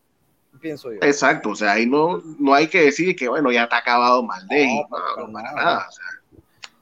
Pienso 0.60 0.92
yo. 0.92 0.98
Exacto, 1.02 1.50
o 1.50 1.56
sea, 1.56 1.72
ahí 1.72 1.86
no, 1.86 2.22
no 2.38 2.54
hay 2.54 2.68
que 2.68 2.82
decir 2.82 3.16
que, 3.16 3.28
bueno, 3.28 3.50
ya 3.50 3.64
está 3.64 3.78
acabado 3.78 4.26
Valdés. 4.26 4.68
No, 4.68 5.26
no, 5.26 5.32
para 5.32 5.52
nada. 5.52 5.86
O 5.88 5.92
sea, 5.92 6.04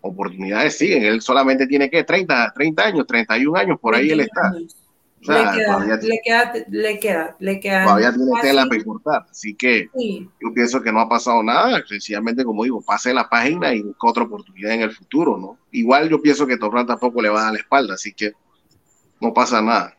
oportunidades 0.01 0.77
siguen. 0.77 1.05
Él 1.05 1.21
solamente 1.21 1.67
tiene 1.67 1.91
que 1.91 2.05
30, 2.05 2.53
30 2.55 2.83
años, 2.83 3.07
31 3.07 3.59
años, 3.59 3.79
por 3.81 3.95
ahí 3.95 4.11
él 4.11 4.21
está. 4.21 4.53
O 5.23 5.25
sea, 5.25 5.53
le, 5.53 5.59
queda, 5.59 5.79
le, 5.79 5.99
queda, 5.99 6.53
le, 6.71 6.99
queda, 6.99 7.37
le 7.39 7.61
queda, 7.61 7.85
Todavía 7.85 8.13
tiene 8.13 8.41
tela 8.41 8.67
para 8.67 8.85
cortar. 8.85 9.27
Así 9.31 9.55
que 9.55 9.89
yo 9.95 10.55
pienso 10.55 10.81
que 10.81 10.91
no 10.91 11.01
ha 11.01 11.09
pasado 11.09 11.43
nada. 11.43 11.83
Sencillamente, 11.87 12.43
como 12.43 12.65
digo, 12.65 12.81
pase 12.81 13.13
la 13.13 13.29
página 13.29 13.75
y 13.75 13.83
busca 13.83 14.09
otra 14.09 14.25
oportunidad 14.25 14.73
en 14.73 14.81
el 14.83 14.93
futuro, 14.93 15.37
¿no? 15.37 15.59
Igual 15.73 16.09
yo 16.09 16.23
pienso 16.23 16.47
que 16.47 16.57
Torran 16.57 16.87
tampoco 16.87 17.21
le 17.21 17.29
va 17.29 17.41
a 17.41 17.45
dar 17.45 17.53
la 17.53 17.59
espalda, 17.59 17.95
así 17.95 18.15
que 18.15 18.33
no 19.21 19.35
pasa 19.35 19.61
nada. 19.61 19.95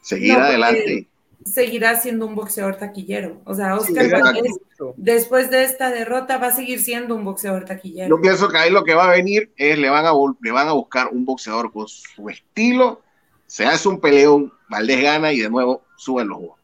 Seguir 0.00 0.34
adelante 0.34 1.08
seguirá 1.44 1.96
siendo 1.96 2.26
un 2.26 2.34
boxeador 2.34 2.76
taquillero. 2.76 3.40
O 3.44 3.54
sea, 3.54 3.76
Oscar 3.76 4.10
Valdez, 4.10 4.52
después 4.96 5.50
de 5.50 5.64
esta 5.64 5.90
derrota, 5.90 6.38
va 6.38 6.48
a 6.48 6.54
seguir 6.54 6.80
siendo 6.80 7.14
un 7.14 7.24
boxeador 7.24 7.64
taquillero. 7.64 8.08
Yo 8.08 8.20
pienso 8.20 8.48
que 8.48 8.58
ahí 8.58 8.70
lo 8.70 8.84
que 8.84 8.94
va 8.94 9.04
a 9.04 9.10
venir 9.10 9.52
es 9.56 9.78
le 9.78 9.90
van 9.90 10.06
a, 10.06 10.12
le 10.40 10.50
van 10.50 10.68
a 10.68 10.72
buscar 10.72 11.08
un 11.08 11.24
boxeador 11.24 11.72
con 11.72 11.88
su 11.88 12.28
estilo, 12.28 13.02
se 13.46 13.66
hace 13.66 13.88
un 13.88 14.00
peleón, 14.00 14.52
Valdés 14.68 15.02
gana 15.02 15.32
y 15.32 15.40
de 15.40 15.50
nuevo 15.50 15.82
suben 15.96 16.28
los 16.28 16.38
juegos. 16.38 16.58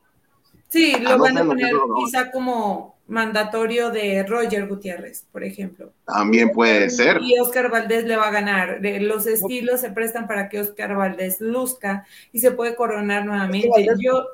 Sí, 0.69 0.97
lo 1.01 1.19
van 1.19 1.38
a 1.38 1.45
poner 1.45 1.75
quizá 1.97 2.31
como 2.31 2.99
mandatorio 3.09 3.91
de 3.91 4.23
Roger 4.23 4.69
Gutiérrez, 4.69 5.27
por 5.33 5.43
ejemplo. 5.43 5.93
También 6.05 6.51
puede 6.51 6.91
ser. 6.91 7.21
Y 7.23 7.38
Oscar 7.38 7.71
Valdés 7.71 8.05
le 8.05 8.17
va 8.17 8.29
a 8.29 8.31
ganar. 8.31 8.79
Los 9.01 9.27
estilos 9.27 9.81
se 9.81 9.91
prestan 9.91 10.29
para 10.29 10.49
que 10.49 10.61
Oscar 10.61 10.95
Valdés 10.95 11.41
luzca 11.41 12.07
y 12.33 12.41
se 12.41 12.53
puede 12.53 12.77
coronar 12.77 13.25
nuevamente. 13.25 13.87
Yo 13.99 14.27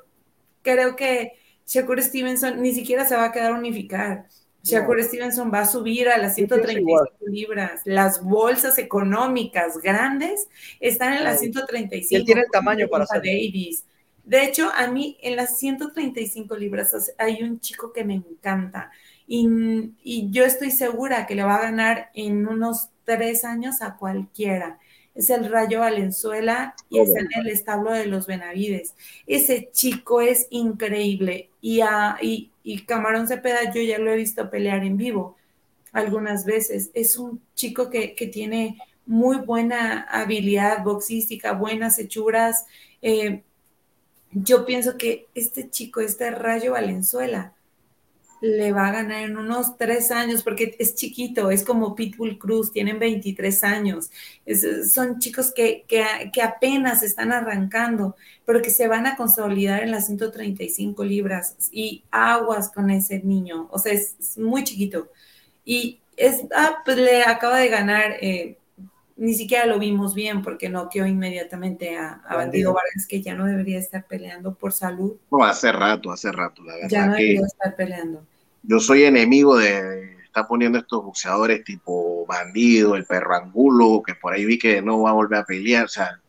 creo 0.65 0.97
que 0.97 1.35
Shakur 1.67 2.03
Stevenson 2.03 2.61
ni 2.61 2.75
siquiera 2.75 3.05
se 3.05 3.15
va 3.15 3.27
a 3.27 3.33
quedar 3.33 3.53
unificar. 3.53 4.27
Shakur 4.63 5.03
Stevenson 5.03 5.53
va 5.53 5.61
a 5.61 5.67
subir 5.67 6.09
a 6.09 6.17
las 6.17 6.35
135 6.37 7.11
libras. 7.27 7.83
Las 7.85 8.25
bolsas 8.25 8.79
económicas 8.79 9.79
grandes 9.79 10.49
están 10.81 11.13
en 11.13 11.25
las 11.25 11.41
135. 11.41 12.17
Él 12.17 12.25
tiene 12.25 12.41
el 12.41 12.51
tamaño 12.51 12.89
para 12.89 13.05
Davis. 13.15 13.85
De 14.25 14.43
hecho, 14.43 14.71
a 14.75 14.89
mí 14.89 15.19
en 15.21 15.37
las 15.37 15.59
135 15.59 16.57
libras 16.57 17.13
hay 17.19 17.43
un 17.43 17.61
chico 17.61 17.93
que 17.93 18.05
me 18.05 18.15
encanta 18.15 18.91
y, 19.27 19.47
y 20.03 20.31
yo 20.31 20.47
estoy 20.47 20.71
segura 20.71 21.27
que 21.27 21.35
le 21.35 21.45
va 21.45 21.57
a 21.57 21.63
ganar 21.63 22.11
en 22.15 22.49
unos 22.49 22.89
tres 23.05 23.45
años 23.45 23.83
a 23.83 23.97
cualquiera 23.97 24.79
es 25.15 25.31
el 25.31 25.51
Rayo 25.51 25.81
Valenzuela 25.81 26.75
y 26.91 26.99
es 26.99 27.11
en 27.11 27.29
el 27.37 27.47
establo 27.49 27.93
de 27.93 28.07
los 28.07 28.27
Benavides. 28.27 28.95
Ese 29.27 29.71
chico 29.73 30.21
es 30.21 30.47
increíble 30.51 31.51
y, 31.61 31.81
a, 31.81 32.19
y, 32.21 32.51
Camarón 32.87 33.29
Cepeda 33.29 33.73
yo 33.73 33.81
ya 33.81 33.99
lo 33.99 34.11
he 34.11 34.17
visto 34.17 34.51
pelear 34.51 34.85
en 34.85 34.97
vivo 34.97 35.37
algunas 35.93 36.45
veces. 36.45 36.91
Es 36.95 37.17
un 37.17 37.41
chico 37.55 37.91
que, 37.91 38.15
tiene 38.33 38.79
muy 39.07 39.39
buena 39.39 40.03
habilidad 40.11 40.83
boxística, 40.83 41.53
buenas 41.53 41.99
hechuras. 41.99 42.67
Eh, 43.01 43.43
yo 44.33 44.67
pienso 44.67 44.97
que 44.99 45.27
este 45.35 45.71
chico, 45.71 46.01
este 46.01 46.31
Rayo 46.31 46.73
Valenzuela, 46.73 47.54
le 48.45 48.73
va 48.73 48.89
a 48.89 48.93
ganar 48.93 49.23
en 49.23 49.39
unos 49.39 49.79
tres 49.79 50.11
años 50.11 50.43
porque 50.43 50.77
es 50.79 50.95
chiquito, 50.95 51.51
es 51.51 51.65
como 51.65 51.95
Pitbull 51.95 52.39
Cruz, 52.39 52.73
tienen 52.73 52.99
23 52.99 53.65
años. 53.65 54.11
son 54.93 55.19
chicos 55.19 55.51
que, 55.55 55.85
que, 55.89 56.43
apenas 56.43 57.03
están 57.03 57.33
arrancando, 57.33 58.17
pero 58.45 58.61
que 58.61 58.69
se 58.69 58.87
van 58.87 59.07
a 59.07 59.17
consolidar 59.17 59.83
en 59.83 59.91
las 59.91 60.07
135 60.07 61.05
libras 61.05 61.57
y 61.73 62.05
aguas 62.11 62.71
con 62.71 62.91
ese 62.91 63.21
niño, 63.21 63.69
o 63.71 63.79
sea, 63.79 63.95
es, 63.95 64.37
muy 64.37 64.63
chiquito. 64.63 65.09
Y 65.65 66.01
es, 66.17 66.43
ah, 66.55 66.83
pues 66.85 66.99
le 66.99 67.23
acaba 67.23 67.59
de 67.59 67.69
ganar, 67.69 68.17
eh, 68.21 68.59
ni 69.17 69.33
siquiera 69.33 69.65
lo 69.65 69.79
vimos 69.79 70.15
bien 70.15 70.43
porque 70.43 70.69
noqueó 70.69 71.07
inmediatamente 71.07 71.97
a, 71.97 72.21
a 72.29 72.37
Bandido 72.37 72.75
Vargas, 72.75 73.07
que 73.09 73.23
ya 73.23 73.35
no 73.35 73.47
debería 73.47 73.79
estar 73.79 74.05
peleando 74.05 74.55
por 74.55 74.75
salud. 74.75 75.17
No, 75.31 75.43
hace 75.45 75.73
rato, 75.73 76.11
hace 76.11 76.31
rato, 76.31 76.63
la 76.63 76.75
verdad. 76.75 76.89
Ya 76.91 77.07
no 77.07 77.15
debería 77.15 77.47
estar 77.47 77.75
peleando 77.75 78.27
yo 78.67 78.81
soy 78.81 79.05
enemigo 79.05 79.57
de 79.57 80.15
está 80.35 80.49
poniendo 80.49 80.79
estos 80.79 81.05
boxeadores 81.05 81.63
tipo 81.63 82.27
bandido, 82.27 82.97
el 82.97 83.05
perro 83.05 83.37
angulo, 83.37 84.03
que 84.05 84.17
por 84.17 84.33
ahí 84.33 84.45
vi 84.45 84.59
que 84.59 84.83
no 84.83 85.03
va 85.03 85.11
a 85.11 85.15
volver 85.15 85.39
a 85.39 85.45
pelear, 85.45 85.85
o 85.85 85.89
sea, 85.89 86.21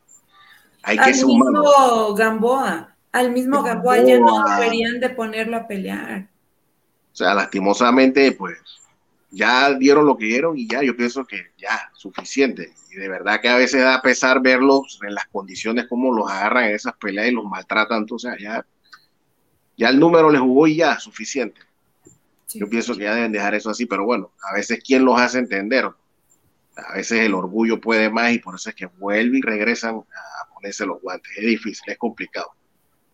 hay 0.83 0.97
que 0.99 1.23
humano. 1.23 1.59
Al 1.59 1.63
mismo 1.63 2.13
Gamboa, 2.13 2.95
al 3.11 3.31
mismo 3.31 3.63
Gamboa, 3.63 3.97
ya 4.03 4.19
no 4.19 4.43
deberían 4.43 4.99
de 4.99 5.09
ponerlo 5.09 5.57
a 5.57 5.67
pelear. 5.67 6.27
O 7.11 7.15
sea, 7.15 7.33
lastimosamente, 7.33 8.31
pues, 8.33 8.59
ya 9.31 9.73
dieron 9.73 10.05
lo 10.05 10.15
que 10.15 10.25
dieron 10.25 10.55
y 10.55 10.67
ya, 10.67 10.83
yo 10.83 10.95
pienso 10.95 11.25
que 11.25 11.47
ya, 11.57 11.89
suficiente. 11.95 12.73
Y 12.91 12.95
de 12.97 13.09
verdad 13.09 13.41
que 13.41 13.49
a 13.49 13.57
veces 13.57 13.81
da 13.81 14.03
pesar 14.03 14.39
verlos 14.39 14.99
en 15.01 15.15
las 15.15 15.25
condiciones 15.27 15.87
como 15.87 16.13
los 16.13 16.29
agarran 16.29 16.65
en 16.65 16.75
esas 16.75 16.93
peleas 16.97 17.29
y 17.29 17.31
los 17.31 17.45
maltratan, 17.45 17.99
entonces 18.01 18.35
ya, 18.39 18.63
ya 19.75 19.89
el 19.89 19.99
número 19.99 20.29
les 20.29 20.41
jugó 20.41 20.67
y 20.67 20.75
ya, 20.75 20.99
suficiente. 20.99 21.64
Yo 22.53 22.69
pienso 22.69 22.95
que 22.95 23.03
ya 23.03 23.15
deben 23.15 23.31
dejar 23.31 23.55
eso 23.55 23.69
así, 23.69 23.85
pero 23.85 24.05
bueno, 24.05 24.31
a 24.49 24.53
veces 24.53 24.81
quién 24.85 25.03
los 25.03 25.19
hace 25.19 25.39
entender. 25.39 25.85
A 26.75 26.93
veces 26.95 27.21
el 27.21 27.33
orgullo 27.33 27.79
puede 27.79 28.09
más 28.09 28.33
y 28.33 28.39
por 28.39 28.55
eso 28.55 28.69
es 28.69 28.75
que 28.75 28.85
vuelven 28.85 29.37
y 29.37 29.41
regresan 29.41 29.95
a 29.95 30.53
ponerse 30.53 30.85
los 30.85 31.01
guantes. 31.01 31.31
Es 31.37 31.45
difícil, 31.45 31.91
es 31.91 31.97
complicado. 31.97 32.51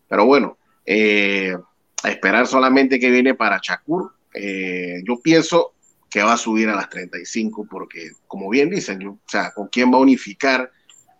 Pero 0.07 0.25
bueno, 0.25 0.57
eh, 0.85 1.55
esperar 2.03 2.47
solamente 2.47 2.99
que 2.99 3.09
viene 3.09 3.35
para 3.35 3.61
Chakur. 3.61 4.13
Eh, 4.33 5.01
yo 5.07 5.19
pienso 5.21 5.73
que 6.09 6.23
va 6.23 6.33
a 6.33 6.37
subir 6.37 6.69
a 6.69 6.75
las 6.75 6.89
35 6.89 7.67
porque, 7.69 8.11
como 8.27 8.49
bien 8.49 8.69
dicen, 8.69 9.07
o 9.07 9.19
sea, 9.27 9.51
¿con 9.51 9.67
quién 9.67 9.91
va 9.91 9.97
a 9.97 10.01
unificar? 10.01 10.69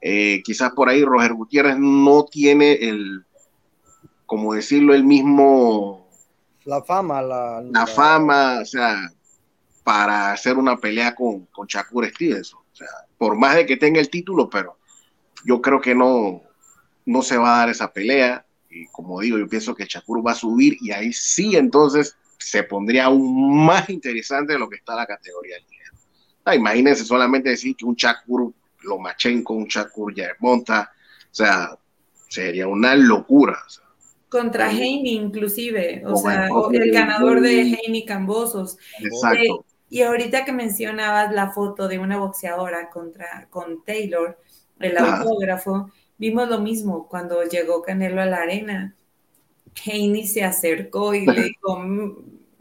Eh, 0.02 0.42
quizás 0.44 0.72
por 0.72 0.90
ahí 0.90 1.04
Roger 1.04 1.34
Gutiérrez 1.34 1.78
no 1.78 2.26
tiene 2.26 2.74
el, 2.74 3.24
como 4.26 4.54
decirlo, 4.54 4.94
el 4.94 5.04
mismo 5.04 6.01
la 6.66 6.82
fama, 6.84 7.22
la, 7.22 7.62
la, 7.62 7.88
fama, 7.88 8.60
o 8.62 8.66
sea, 8.66 9.12
para 9.84 10.32
hacer 10.32 10.58
una 10.58 10.78
pelea 10.78 11.16
con, 11.16 11.46
con 11.48 11.68
Shakur 11.68 12.08
Stevenson. 12.08 12.60
O 12.60 12.76
sea, 12.76 12.88
por 13.18 13.36
más 13.36 13.56
de 13.56 13.66
que 13.66 13.78
tenga 13.78 14.00
el 14.00 14.10
título, 14.10 14.50
pero 14.50 14.78
yo 15.46 15.62
creo 15.62 15.82
que 15.82 15.96
no, 15.96 16.42
no 17.06 17.22
se 17.22 17.38
va 17.38 17.56
a 17.56 17.60
dar 17.60 17.70
esa 17.70 17.92
pelea. 17.92 18.46
Y 18.70 18.86
como 18.88 19.20
digo, 19.20 19.38
yo 19.38 19.48
pienso 19.48 19.76
que 19.76 19.86
Shakur 19.86 20.26
va 20.26 20.32
a 20.32 20.36
subir 20.36 20.78
y 20.82 20.92
ahí 20.92 21.12
sí 21.12 21.56
entonces 21.56 22.16
se 22.38 22.64
pondría 22.64 23.06
aún 23.06 23.66
más 23.66 23.90
interesante 23.90 24.54
de 24.54 24.60
lo 24.60 24.70
que 24.70 24.78
está 24.78 24.96
la 24.96 25.06
categoría 25.06 25.58
ah, 26.46 26.56
imagínense 26.56 27.06
solamente 27.06 27.50
decir 27.50 27.76
que 27.76 27.86
un 27.86 27.96
Shakur 27.96 28.54
Lomachenko, 28.82 29.54
un 29.54 29.66
Shakur 29.66 30.14
monta 30.40 30.92
o 31.32 31.36
sea, 31.36 31.78
sería 32.28 32.68
una 32.68 32.96
locura. 32.96 33.58
O 33.66 33.70
sea, 33.70 33.84
contra 34.32 34.72
Heini 34.72 35.16
inclusive, 35.16 36.04
o 36.06 36.16
sea, 36.16 36.48
el 36.72 36.92
ganador 36.92 37.42
de 37.42 37.64
Heini 37.64 38.06
Cambosos. 38.06 38.78
Exacto. 38.98 39.66
y 39.90 40.04
ahorita 40.04 40.46
que 40.46 40.54
mencionabas 40.54 41.34
la 41.34 41.52
foto 41.52 41.90
de 41.90 42.00
una 42.00 42.18
boxeadora 42.18 42.90
contra 42.90 43.48
con 43.50 43.84
Taylor, 43.84 44.40
el 44.80 44.98
autógrafo, 44.98 45.92
vimos 46.18 46.48
lo 46.48 46.62
mismo 46.62 47.10
cuando 47.10 47.44
llegó 47.44 47.82
Canelo 47.82 48.22
a 48.22 48.26
la 48.26 48.38
arena. 48.38 48.96
Heini 49.86 50.26
se 50.26 50.46
acercó 50.46 51.14
y 51.14 51.26
le 51.26 51.44
dijo, 51.44 51.84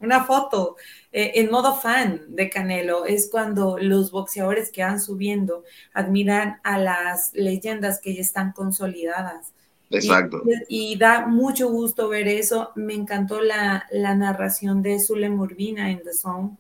una 0.01 0.25
foto 0.25 0.77
eh, 1.13 1.33
en 1.37 1.53
modo 1.53 1.77
fan 1.77 2.23
de 2.31 2.51
Canelo. 2.51 3.05
Es 3.05 3.31
cuando 3.31 3.79
los 3.79 4.11
boxeadores 4.11 4.73
que 4.73 4.83
van 4.83 5.01
subiendo 5.01 5.63
admiran 5.93 6.59
a 6.65 6.79
las 6.79 7.33
leyendas 7.33 8.01
que 8.01 8.13
ya 8.13 8.23
están 8.23 8.51
consolidadas. 8.51 9.53
Exacto. 9.91 10.43
Y, 10.69 10.97
da 10.97 11.27
mucho 11.27 11.69
gusto 11.69 12.09
ver 12.09 12.29
eso. 12.29 12.71
Me 12.77 12.95
encantó 12.95 13.43
la, 13.43 13.87
narración 13.93 14.83
de 14.83 15.01
Zule 15.01 15.29
Urbina 15.29 15.91
en 15.91 16.03
The 16.03 16.15
Zone, 16.15 16.51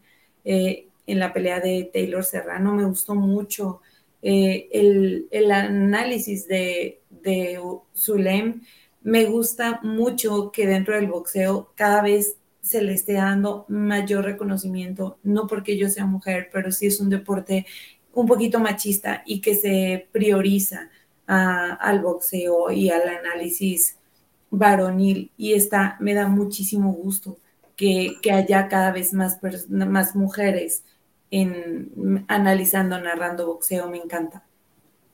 eh, 0.45 0.89
en 1.07 1.19
la 1.19 1.33
pelea 1.33 1.61
de 1.61 1.89
Taylor 1.93 2.25
Serrano. 2.25 2.75
Me 2.75 2.85
gustó 2.85 3.15
mucho 3.15 3.81
eh, 4.21 4.69
el, 4.73 5.51
análisis 5.51 6.49
de, 6.49 7.01
de 7.09 7.61
Zulem. 7.97 8.63
Me 9.03 9.25
gusta 9.27 9.81
mucho 9.83 10.51
que 10.53 10.67
dentro 10.67 10.95
del 10.97 11.07
boxeo 11.07 11.73
cada 11.77 12.03
vez 12.03 12.37
se 12.61 12.83
le 12.83 12.93
esté 12.93 13.15
dando 13.15 13.65
mayor 13.69 14.25
reconocimiento, 14.25 15.19
no 15.23 15.47
porque 15.47 15.79
yo 15.79 15.89
sea 15.89 16.05
mujer, 16.05 16.51
pero 16.53 16.71
sí 16.71 16.87
es 16.87 17.01
un 17.01 17.09
deporte 17.09 17.67
un 18.13 18.27
poquito 18.27 18.61
machista 18.61 19.23
y 19.25 19.41
que 19.41 19.55
se 19.55 20.09
prioriza 20.13 20.91
al 21.31 22.01
boxeo 22.01 22.73
y 22.73 22.91
al 22.91 23.09
análisis 23.09 23.97
varonil 24.51 25.31
y 25.37 25.53
está, 25.53 25.97
me 26.01 26.13
da 26.15 26.27
muchísimo 26.27 26.93
gusto 26.93 27.39
que, 27.77 28.17
haya 28.33 28.69
cada 28.69 28.91
vez 28.91 29.15
más, 29.15 29.39
más 29.69 30.17
mujeres 30.17 30.85
en 31.31 32.25
analizando, 32.29 33.01
narrando 33.01 33.47
boxeo, 33.47 33.89
me 33.89 33.99
encanta. 33.99 34.43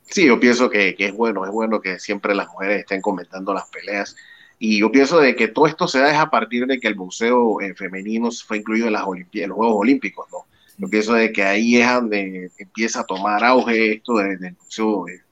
Sí, 0.02 0.26
yo 0.26 0.40
pienso 0.40 0.70
que, 0.70 0.96
es 0.98 1.12
bueno, 1.12 1.44
es 1.44 1.52
bueno 1.52 1.80
que 1.80 1.98
siempre 1.98 2.34
las 2.34 2.48
mujeres 2.48 2.80
estén 2.80 3.02
comentando 3.02 3.52
las 3.52 3.68
peleas 3.68 4.16
y 4.58 4.80
yo 4.80 4.90
pienso 4.90 5.20
de 5.20 5.36
que 5.36 5.48
todo 5.48 5.66
esto 5.66 5.86
se 5.86 5.98
da 5.98 6.20
a 6.20 6.30
partir 6.30 6.66
de 6.66 6.80
que 6.80 6.88
el 6.88 6.94
boxeo 6.94 7.60
eh, 7.60 7.74
femenino 7.74 8.30
fue 8.30 8.58
incluido 8.58 8.86
en, 8.86 8.94
las 8.94 9.04
en 9.04 9.48
los 9.48 9.56
Juegos 9.56 9.76
Olímpicos, 9.78 10.26
¿no? 10.32 10.46
Yo 10.78 10.88
pienso 10.88 11.14
de 11.14 11.32
que 11.32 11.42
ahí 11.42 11.76
es 11.76 11.90
donde 11.90 12.50
empieza 12.58 13.00
a 13.00 13.04
tomar 13.04 13.44
auge 13.44 13.94
esto 13.94 14.16
del 14.16 14.54
boxeo 14.58 15.08
eh, 15.08 15.22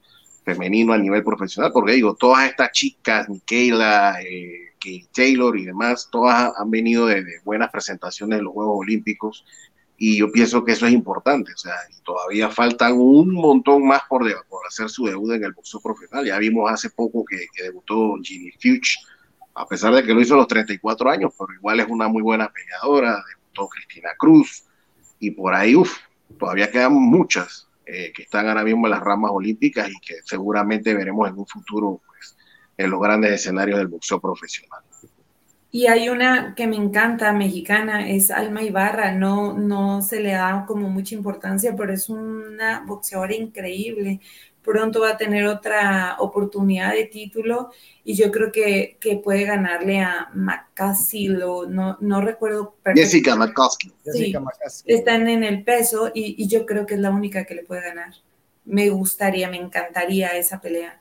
femenino 0.45 0.93
a 0.93 0.99
nivel 0.99 1.25
profesional, 1.25 1.73
porque 1.73 1.93
digo, 1.93 2.15
todas 2.15 2.49
estas 2.49 2.71
chicas, 2.73 3.29
Michaela, 3.29 4.21
eh, 4.23 4.75
Kate 4.79 5.09
Taylor 5.13 5.59
y 5.59 5.65
demás, 5.65 6.09
todas 6.13 6.53
han 6.57 6.71
venido 6.71 7.07
de, 7.07 7.25
buenas 7.45 7.71
presentaciones 7.71 8.39
en 8.39 8.45
los 8.45 8.53
Juegos 8.53 8.77
Olímpicos 8.81 9.45
y 9.97 10.19
yo 10.19 10.31
pienso 10.31 10.65
que 10.65 10.73
eso 10.73 10.87
es 10.87 10.93
importante, 10.93 11.53
o 11.53 11.57
sea, 11.57 11.75
y 11.91 12.03
todavía 12.03 12.51
faltan 12.51 12.93
un 12.95 13.33
montón 13.33 13.87
más 13.87 14.03
por, 14.09 14.23
por 14.49 14.67
hacer 14.67 14.91
su 14.91 15.07
debut 15.07 15.33
en 15.33 15.45
el 15.45 15.53
boxeo 15.53 15.81
profesional. 15.81 16.27
Ya 16.27 16.37
vimos 16.39 16.71
hace 16.71 16.91
poco 16.91 17.25
que, 17.25 17.47
debutó 17.63 18.17
Ginny 18.23 18.51
Fuchs, 18.53 19.07
a 19.55 19.67
pesar 19.67 19.95
de 19.95 20.03
que 20.03 20.13
lo 20.13 20.21
hizo 20.21 20.35
a 20.35 20.39
los 20.39 20.49
34 20.49 21.11
años, 21.11 21.33
pero 21.39 21.55
igual 21.55 21.81
es 21.81 21.87
una 21.89 22.09
muy 22.09 22.23
buena 22.23 22.51
peleadora, 22.53 23.23
debutó 23.29 23.69
Cristina 23.69 24.11
Cruz, 24.19 24.65
y 25.21 25.31
por 25.31 25.55
ahí, 25.55 25.77
uff, 25.77 25.97
todavía 26.39 26.71
quedan 26.71 26.93
muchas 26.93 27.64
eh, 27.87 28.13
que 28.15 28.23
están 28.23 28.49
ahora 28.49 28.65
mismo 28.65 28.87
en 28.87 28.93
las 28.93 29.01
ramas 29.01 29.31
olímpicas 29.33 29.91
y 29.91 29.99
que 30.01 30.23
seguramente 30.25 30.95
veremos 30.95 31.29
en 31.29 31.39
un 31.39 31.47
futuro 31.47 32.01
pues, 32.07 32.37
en 32.77 32.91
los 32.91 33.01
grandes 33.01 33.33
escenarios 33.33 33.79
del 33.79 33.89
boxeo 33.89 34.21
profesional. 34.21 34.84
Y 35.75 35.89
hay 35.89 36.09
una 36.09 36.55
que 36.55 36.69
me 36.69 36.77
encanta, 36.77 37.33
mexicana, 37.33 38.09
es 38.09 38.31
Alma 38.31 38.63
Ibarra. 38.63 39.11
No, 39.11 39.55
no 39.55 40.03
se 40.03 40.21
le 40.21 40.31
da 40.31 40.65
como 40.69 40.89
mucha 40.89 41.17
importancia, 41.17 41.75
pero 41.77 41.93
es 41.93 42.09
una 42.09 42.85
boxeadora 42.87 43.35
increíble. 43.35 44.21
Pronto 44.63 45.01
va 45.01 45.11
a 45.11 45.17
tener 45.17 45.49
otra 45.49 46.15
oportunidad 46.21 46.93
de 46.93 47.07
título 47.07 47.71
y 48.05 48.15
yo 48.15 48.31
creo 48.31 48.53
que, 48.53 48.99
que 49.01 49.17
puede 49.17 49.47
ganarle 49.47 49.99
a 49.99 50.31
McCaskill, 50.33 51.41
no, 51.41 51.99
no 52.01 52.21
recuerdo. 52.21 52.77
Jessica 54.05 54.39
McCaskill. 54.39 54.95
están 54.95 55.27
en 55.27 55.43
el 55.43 55.65
peso 55.65 56.13
y, 56.15 56.41
y 56.41 56.47
yo 56.47 56.67
creo 56.67 56.87
que 56.87 56.95
es 56.95 57.01
la 57.01 57.11
única 57.11 57.47
que 57.47 57.57
le 57.57 57.65
puede 57.65 57.83
ganar. 57.83 58.15
Me 58.65 58.91
gustaría, 58.91 59.51
me 59.51 59.57
encantaría 59.57 60.37
esa 60.37 60.61
pelea. 60.61 61.01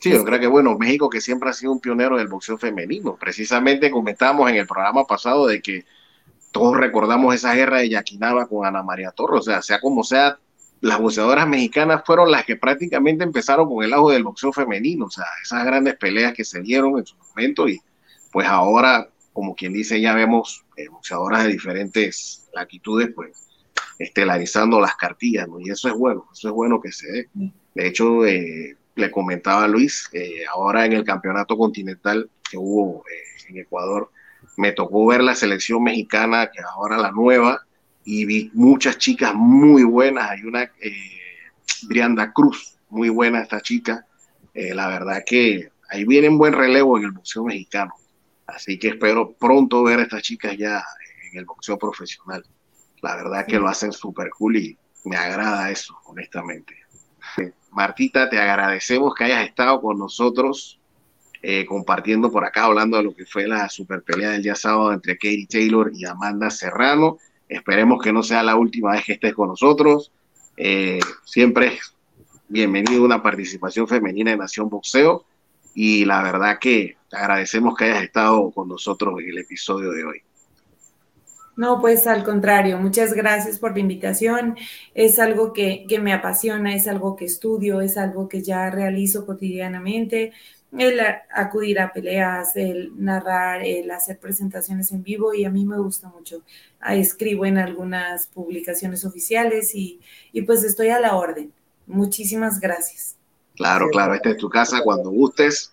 Sí, 0.00 0.10
yo 0.10 0.24
creo 0.24 0.40
que 0.40 0.46
bueno, 0.46 0.78
México 0.78 1.10
que 1.10 1.20
siempre 1.20 1.50
ha 1.50 1.52
sido 1.52 1.72
un 1.72 1.80
pionero 1.80 2.16
del 2.16 2.26
boxeo 2.26 2.56
femenino. 2.56 3.16
Precisamente 3.16 3.90
comentamos 3.90 4.48
en 4.48 4.56
el 4.56 4.66
programa 4.66 5.04
pasado 5.04 5.46
de 5.46 5.60
que 5.60 5.84
todos 6.52 6.74
recordamos 6.76 7.34
esa 7.34 7.54
guerra 7.54 7.80
de 7.80 7.90
Yaquinaba 7.90 8.48
con 8.48 8.66
Ana 8.66 8.82
María 8.82 9.10
Torres. 9.10 9.40
O 9.40 9.42
sea, 9.42 9.60
sea 9.60 9.78
como 9.78 10.02
sea, 10.02 10.38
las 10.80 10.98
boxeadoras 10.98 11.46
mexicanas 11.46 12.02
fueron 12.06 12.30
las 12.30 12.46
que 12.46 12.56
prácticamente 12.56 13.24
empezaron 13.24 13.68
con 13.68 13.84
el 13.84 13.92
auge 13.92 14.14
del 14.14 14.24
boxeo 14.24 14.52
femenino, 14.52 15.04
o 15.04 15.10
sea, 15.10 15.26
esas 15.42 15.64
grandes 15.66 15.96
peleas 15.96 16.32
que 16.32 16.44
se 16.44 16.62
dieron 16.62 16.98
en 16.98 17.04
su 17.04 17.16
momento 17.16 17.68
y 17.68 17.78
pues 18.32 18.46
ahora, 18.46 19.06
como 19.34 19.54
quien 19.54 19.74
dice, 19.74 20.00
ya 20.00 20.14
vemos 20.14 20.64
eh, 20.76 20.88
boxeadoras 20.88 21.44
de 21.44 21.50
diferentes 21.50 22.48
latitudes, 22.54 23.10
pues 23.14 23.32
estelarizando 23.98 24.80
las 24.80 24.96
cartillas, 24.96 25.46
¿no? 25.46 25.60
Y 25.60 25.68
eso 25.68 25.88
es 25.88 25.94
bueno, 25.94 26.26
eso 26.32 26.48
es 26.48 26.54
bueno 26.54 26.80
que 26.80 26.90
se 26.90 27.12
dé. 27.12 27.28
De 27.74 27.86
hecho, 27.86 28.24
eh, 28.24 28.78
le 29.00 29.10
comentaba 29.10 29.64
a 29.64 29.68
Luis, 29.68 30.08
eh, 30.12 30.44
ahora 30.52 30.84
en 30.86 30.92
el 30.92 31.04
campeonato 31.04 31.56
continental 31.56 32.30
que 32.48 32.56
hubo 32.56 33.04
en 33.48 33.58
Ecuador, 33.58 34.10
me 34.56 34.72
tocó 34.72 35.06
ver 35.06 35.22
la 35.22 35.34
selección 35.34 35.82
mexicana, 35.82 36.50
que 36.50 36.60
ahora 36.60 36.98
la 36.98 37.10
nueva, 37.10 37.64
y 38.04 38.24
vi 38.24 38.50
muchas 38.54 38.98
chicas 38.98 39.34
muy 39.34 39.84
buenas. 39.84 40.30
Hay 40.30 40.42
una, 40.42 40.62
eh, 40.62 40.92
Brianda 41.82 42.32
Cruz, 42.32 42.76
muy 42.88 43.08
buena 43.08 43.42
esta 43.42 43.60
chica. 43.60 44.06
Eh, 44.54 44.74
la 44.74 44.88
verdad 44.88 45.22
que 45.24 45.70
ahí 45.90 46.04
viene 46.04 46.28
un 46.28 46.38
buen 46.38 46.52
relevo 46.52 46.98
en 46.98 47.04
el 47.04 47.12
boxeo 47.12 47.44
mexicano. 47.44 47.94
Así 48.46 48.78
que 48.78 48.88
espero 48.88 49.32
pronto 49.32 49.82
ver 49.82 50.00
a 50.00 50.02
estas 50.02 50.22
chicas 50.22 50.56
ya 50.56 50.82
en 51.30 51.38
el 51.38 51.44
boxeo 51.44 51.78
profesional. 51.78 52.44
La 53.02 53.16
verdad 53.16 53.46
que 53.46 53.58
lo 53.58 53.68
hacen 53.68 53.92
súper 53.92 54.30
cool 54.30 54.56
y 54.56 54.78
me 55.04 55.16
agrada 55.16 55.70
eso, 55.70 55.96
honestamente. 56.04 56.76
Martita, 57.70 58.28
te 58.28 58.38
agradecemos 58.38 59.14
que 59.14 59.24
hayas 59.24 59.46
estado 59.46 59.80
con 59.80 59.98
nosotros 59.98 60.80
eh, 61.42 61.64
compartiendo 61.64 62.30
por 62.30 62.44
acá, 62.44 62.64
hablando 62.64 62.98
de 62.98 63.04
lo 63.04 63.14
que 63.14 63.24
fue 63.24 63.48
la 63.48 63.68
super 63.70 64.02
pelea 64.02 64.30
del 64.30 64.42
día 64.42 64.54
sábado 64.54 64.92
entre 64.92 65.14
Katie 65.14 65.46
Taylor 65.48 65.90
y 65.94 66.04
Amanda 66.04 66.50
Serrano. 66.50 67.18
Esperemos 67.48 68.02
que 68.02 68.12
no 68.12 68.22
sea 68.22 68.42
la 68.42 68.56
última 68.56 68.92
vez 68.92 69.04
que 69.04 69.14
estés 69.14 69.34
con 69.34 69.48
nosotros. 69.48 70.12
Eh, 70.58 71.00
siempre 71.24 71.68
es 71.68 71.94
bienvenido 72.48 73.02
una 73.04 73.22
participación 73.22 73.88
femenina 73.88 74.32
en 74.32 74.38
Nación 74.38 74.68
Boxeo 74.68 75.24
y 75.74 76.04
la 76.04 76.22
verdad 76.22 76.58
que 76.60 76.96
te 77.08 77.16
agradecemos 77.16 77.74
que 77.74 77.84
hayas 77.84 78.02
estado 78.02 78.50
con 78.50 78.68
nosotros 78.68 79.18
en 79.20 79.30
el 79.30 79.38
episodio 79.38 79.92
de 79.92 80.04
hoy. 80.04 80.22
No, 81.60 81.78
pues 81.78 82.06
al 82.06 82.24
contrario, 82.24 82.78
muchas 82.78 83.12
gracias 83.12 83.58
por 83.58 83.74
la 83.74 83.80
invitación. 83.80 84.56
Es 84.94 85.18
algo 85.18 85.52
que, 85.52 85.84
que, 85.86 85.98
me 85.98 86.14
apasiona, 86.14 86.74
es 86.74 86.88
algo 86.88 87.16
que 87.16 87.26
estudio, 87.26 87.82
es 87.82 87.98
algo 87.98 88.30
que 88.30 88.40
ya 88.40 88.70
realizo 88.70 89.26
cotidianamente 89.26 90.32
el 90.78 90.98
acudir 91.30 91.78
a 91.78 91.92
peleas, 91.92 92.56
el 92.56 92.92
narrar, 92.96 93.60
el 93.62 93.90
hacer 93.90 94.18
presentaciones 94.18 94.90
en 94.90 95.02
vivo 95.02 95.34
y 95.34 95.44
a 95.44 95.50
mí 95.50 95.66
me 95.66 95.76
gusta 95.76 96.08
mucho. 96.08 96.40
Escribo 96.88 97.44
en 97.44 97.58
algunas 97.58 98.26
publicaciones 98.28 99.04
oficiales 99.04 99.74
y, 99.74 100.00
pues 100.46 100.64
estoy 100.64 100.88
a 100.88 100.98
la 100.98 101.14
orden. 101.14 101.52
Muchísimas 101.86 102.58
gracias. 102.58 103.16
Claro, 103.56 103.90
claro, 103.90 104.14
esta 104.14 104.30
es 104.30 104.38
tu 104.38 104.48
casa. 104.48 104.80
Cuando 104.82 105.10
gustes, 105.10 105.70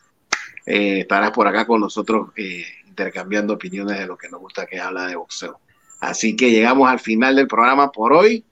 eh, 0.66 1.00
estarás 1.00 1.32
por 1.32 1.48
acá 1.48 1.66
con 1.66 1.80
nosotros 1.80 2.32
eh, 2.36 2.66
intercambiando 2.86 3.54
opiniones 3.54 3.98
de 3.98 4.06
lo 4.06 4.18
que 4.18 4.28
nos 4.28 4.42
gusta 4.42 4.66
que 4.66 4.82
habla 4.82 5.08
de 5.08 5.16
boxeo. 5.16 5.62
Así 6.00 6.36
que 6.36 6.52
llegamos 6.52 6.89
al 6.89 7.00
final 7.00 7.36
del 7.36 7.48
programa 7.48 7.91
por 7.91 8.14
hoy. 8.14 8.45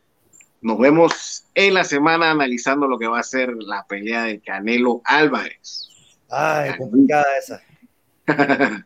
Nos 0.62 0.80
vemos 0.80 1.46
en 1.54 1.76
la 1.76 1.84
semana 1.84 2.32
analizando 2.32 2.88
lo 2.88 2.98
que 2.98 3.08
va 3.08 3.20
a 3.20 3.24
ser 3.24 3.54
la 3.56 3.86
pelea 3.86 4.24
de 4.24 4.40
Canelo 4.40 5.02
Álvarez. 5.06 5.90
Ay, 6.30 6.76
complicada 6.78 7.26
esa. 7.38 7.62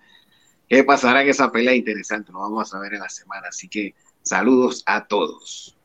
¿Qué 0.68 0.84
pasará 0.84 1.22
en 1.24 1.30
esa 1.30 1.52
pelea 1.52 1.74
interesante? 1.74 2.32
Lo 2.32 2.40
vamos 2.40 2.74
a 2.74 2.80
ver 2.80 2.94
en 2.94 3.00
la 3.00 3.10
semana. 3.10 3.48
Así 3.48 3.70
que 3.70 3.96
saludos 4.22 4.84
a 4.86 5.08
todos. 5.08 5.79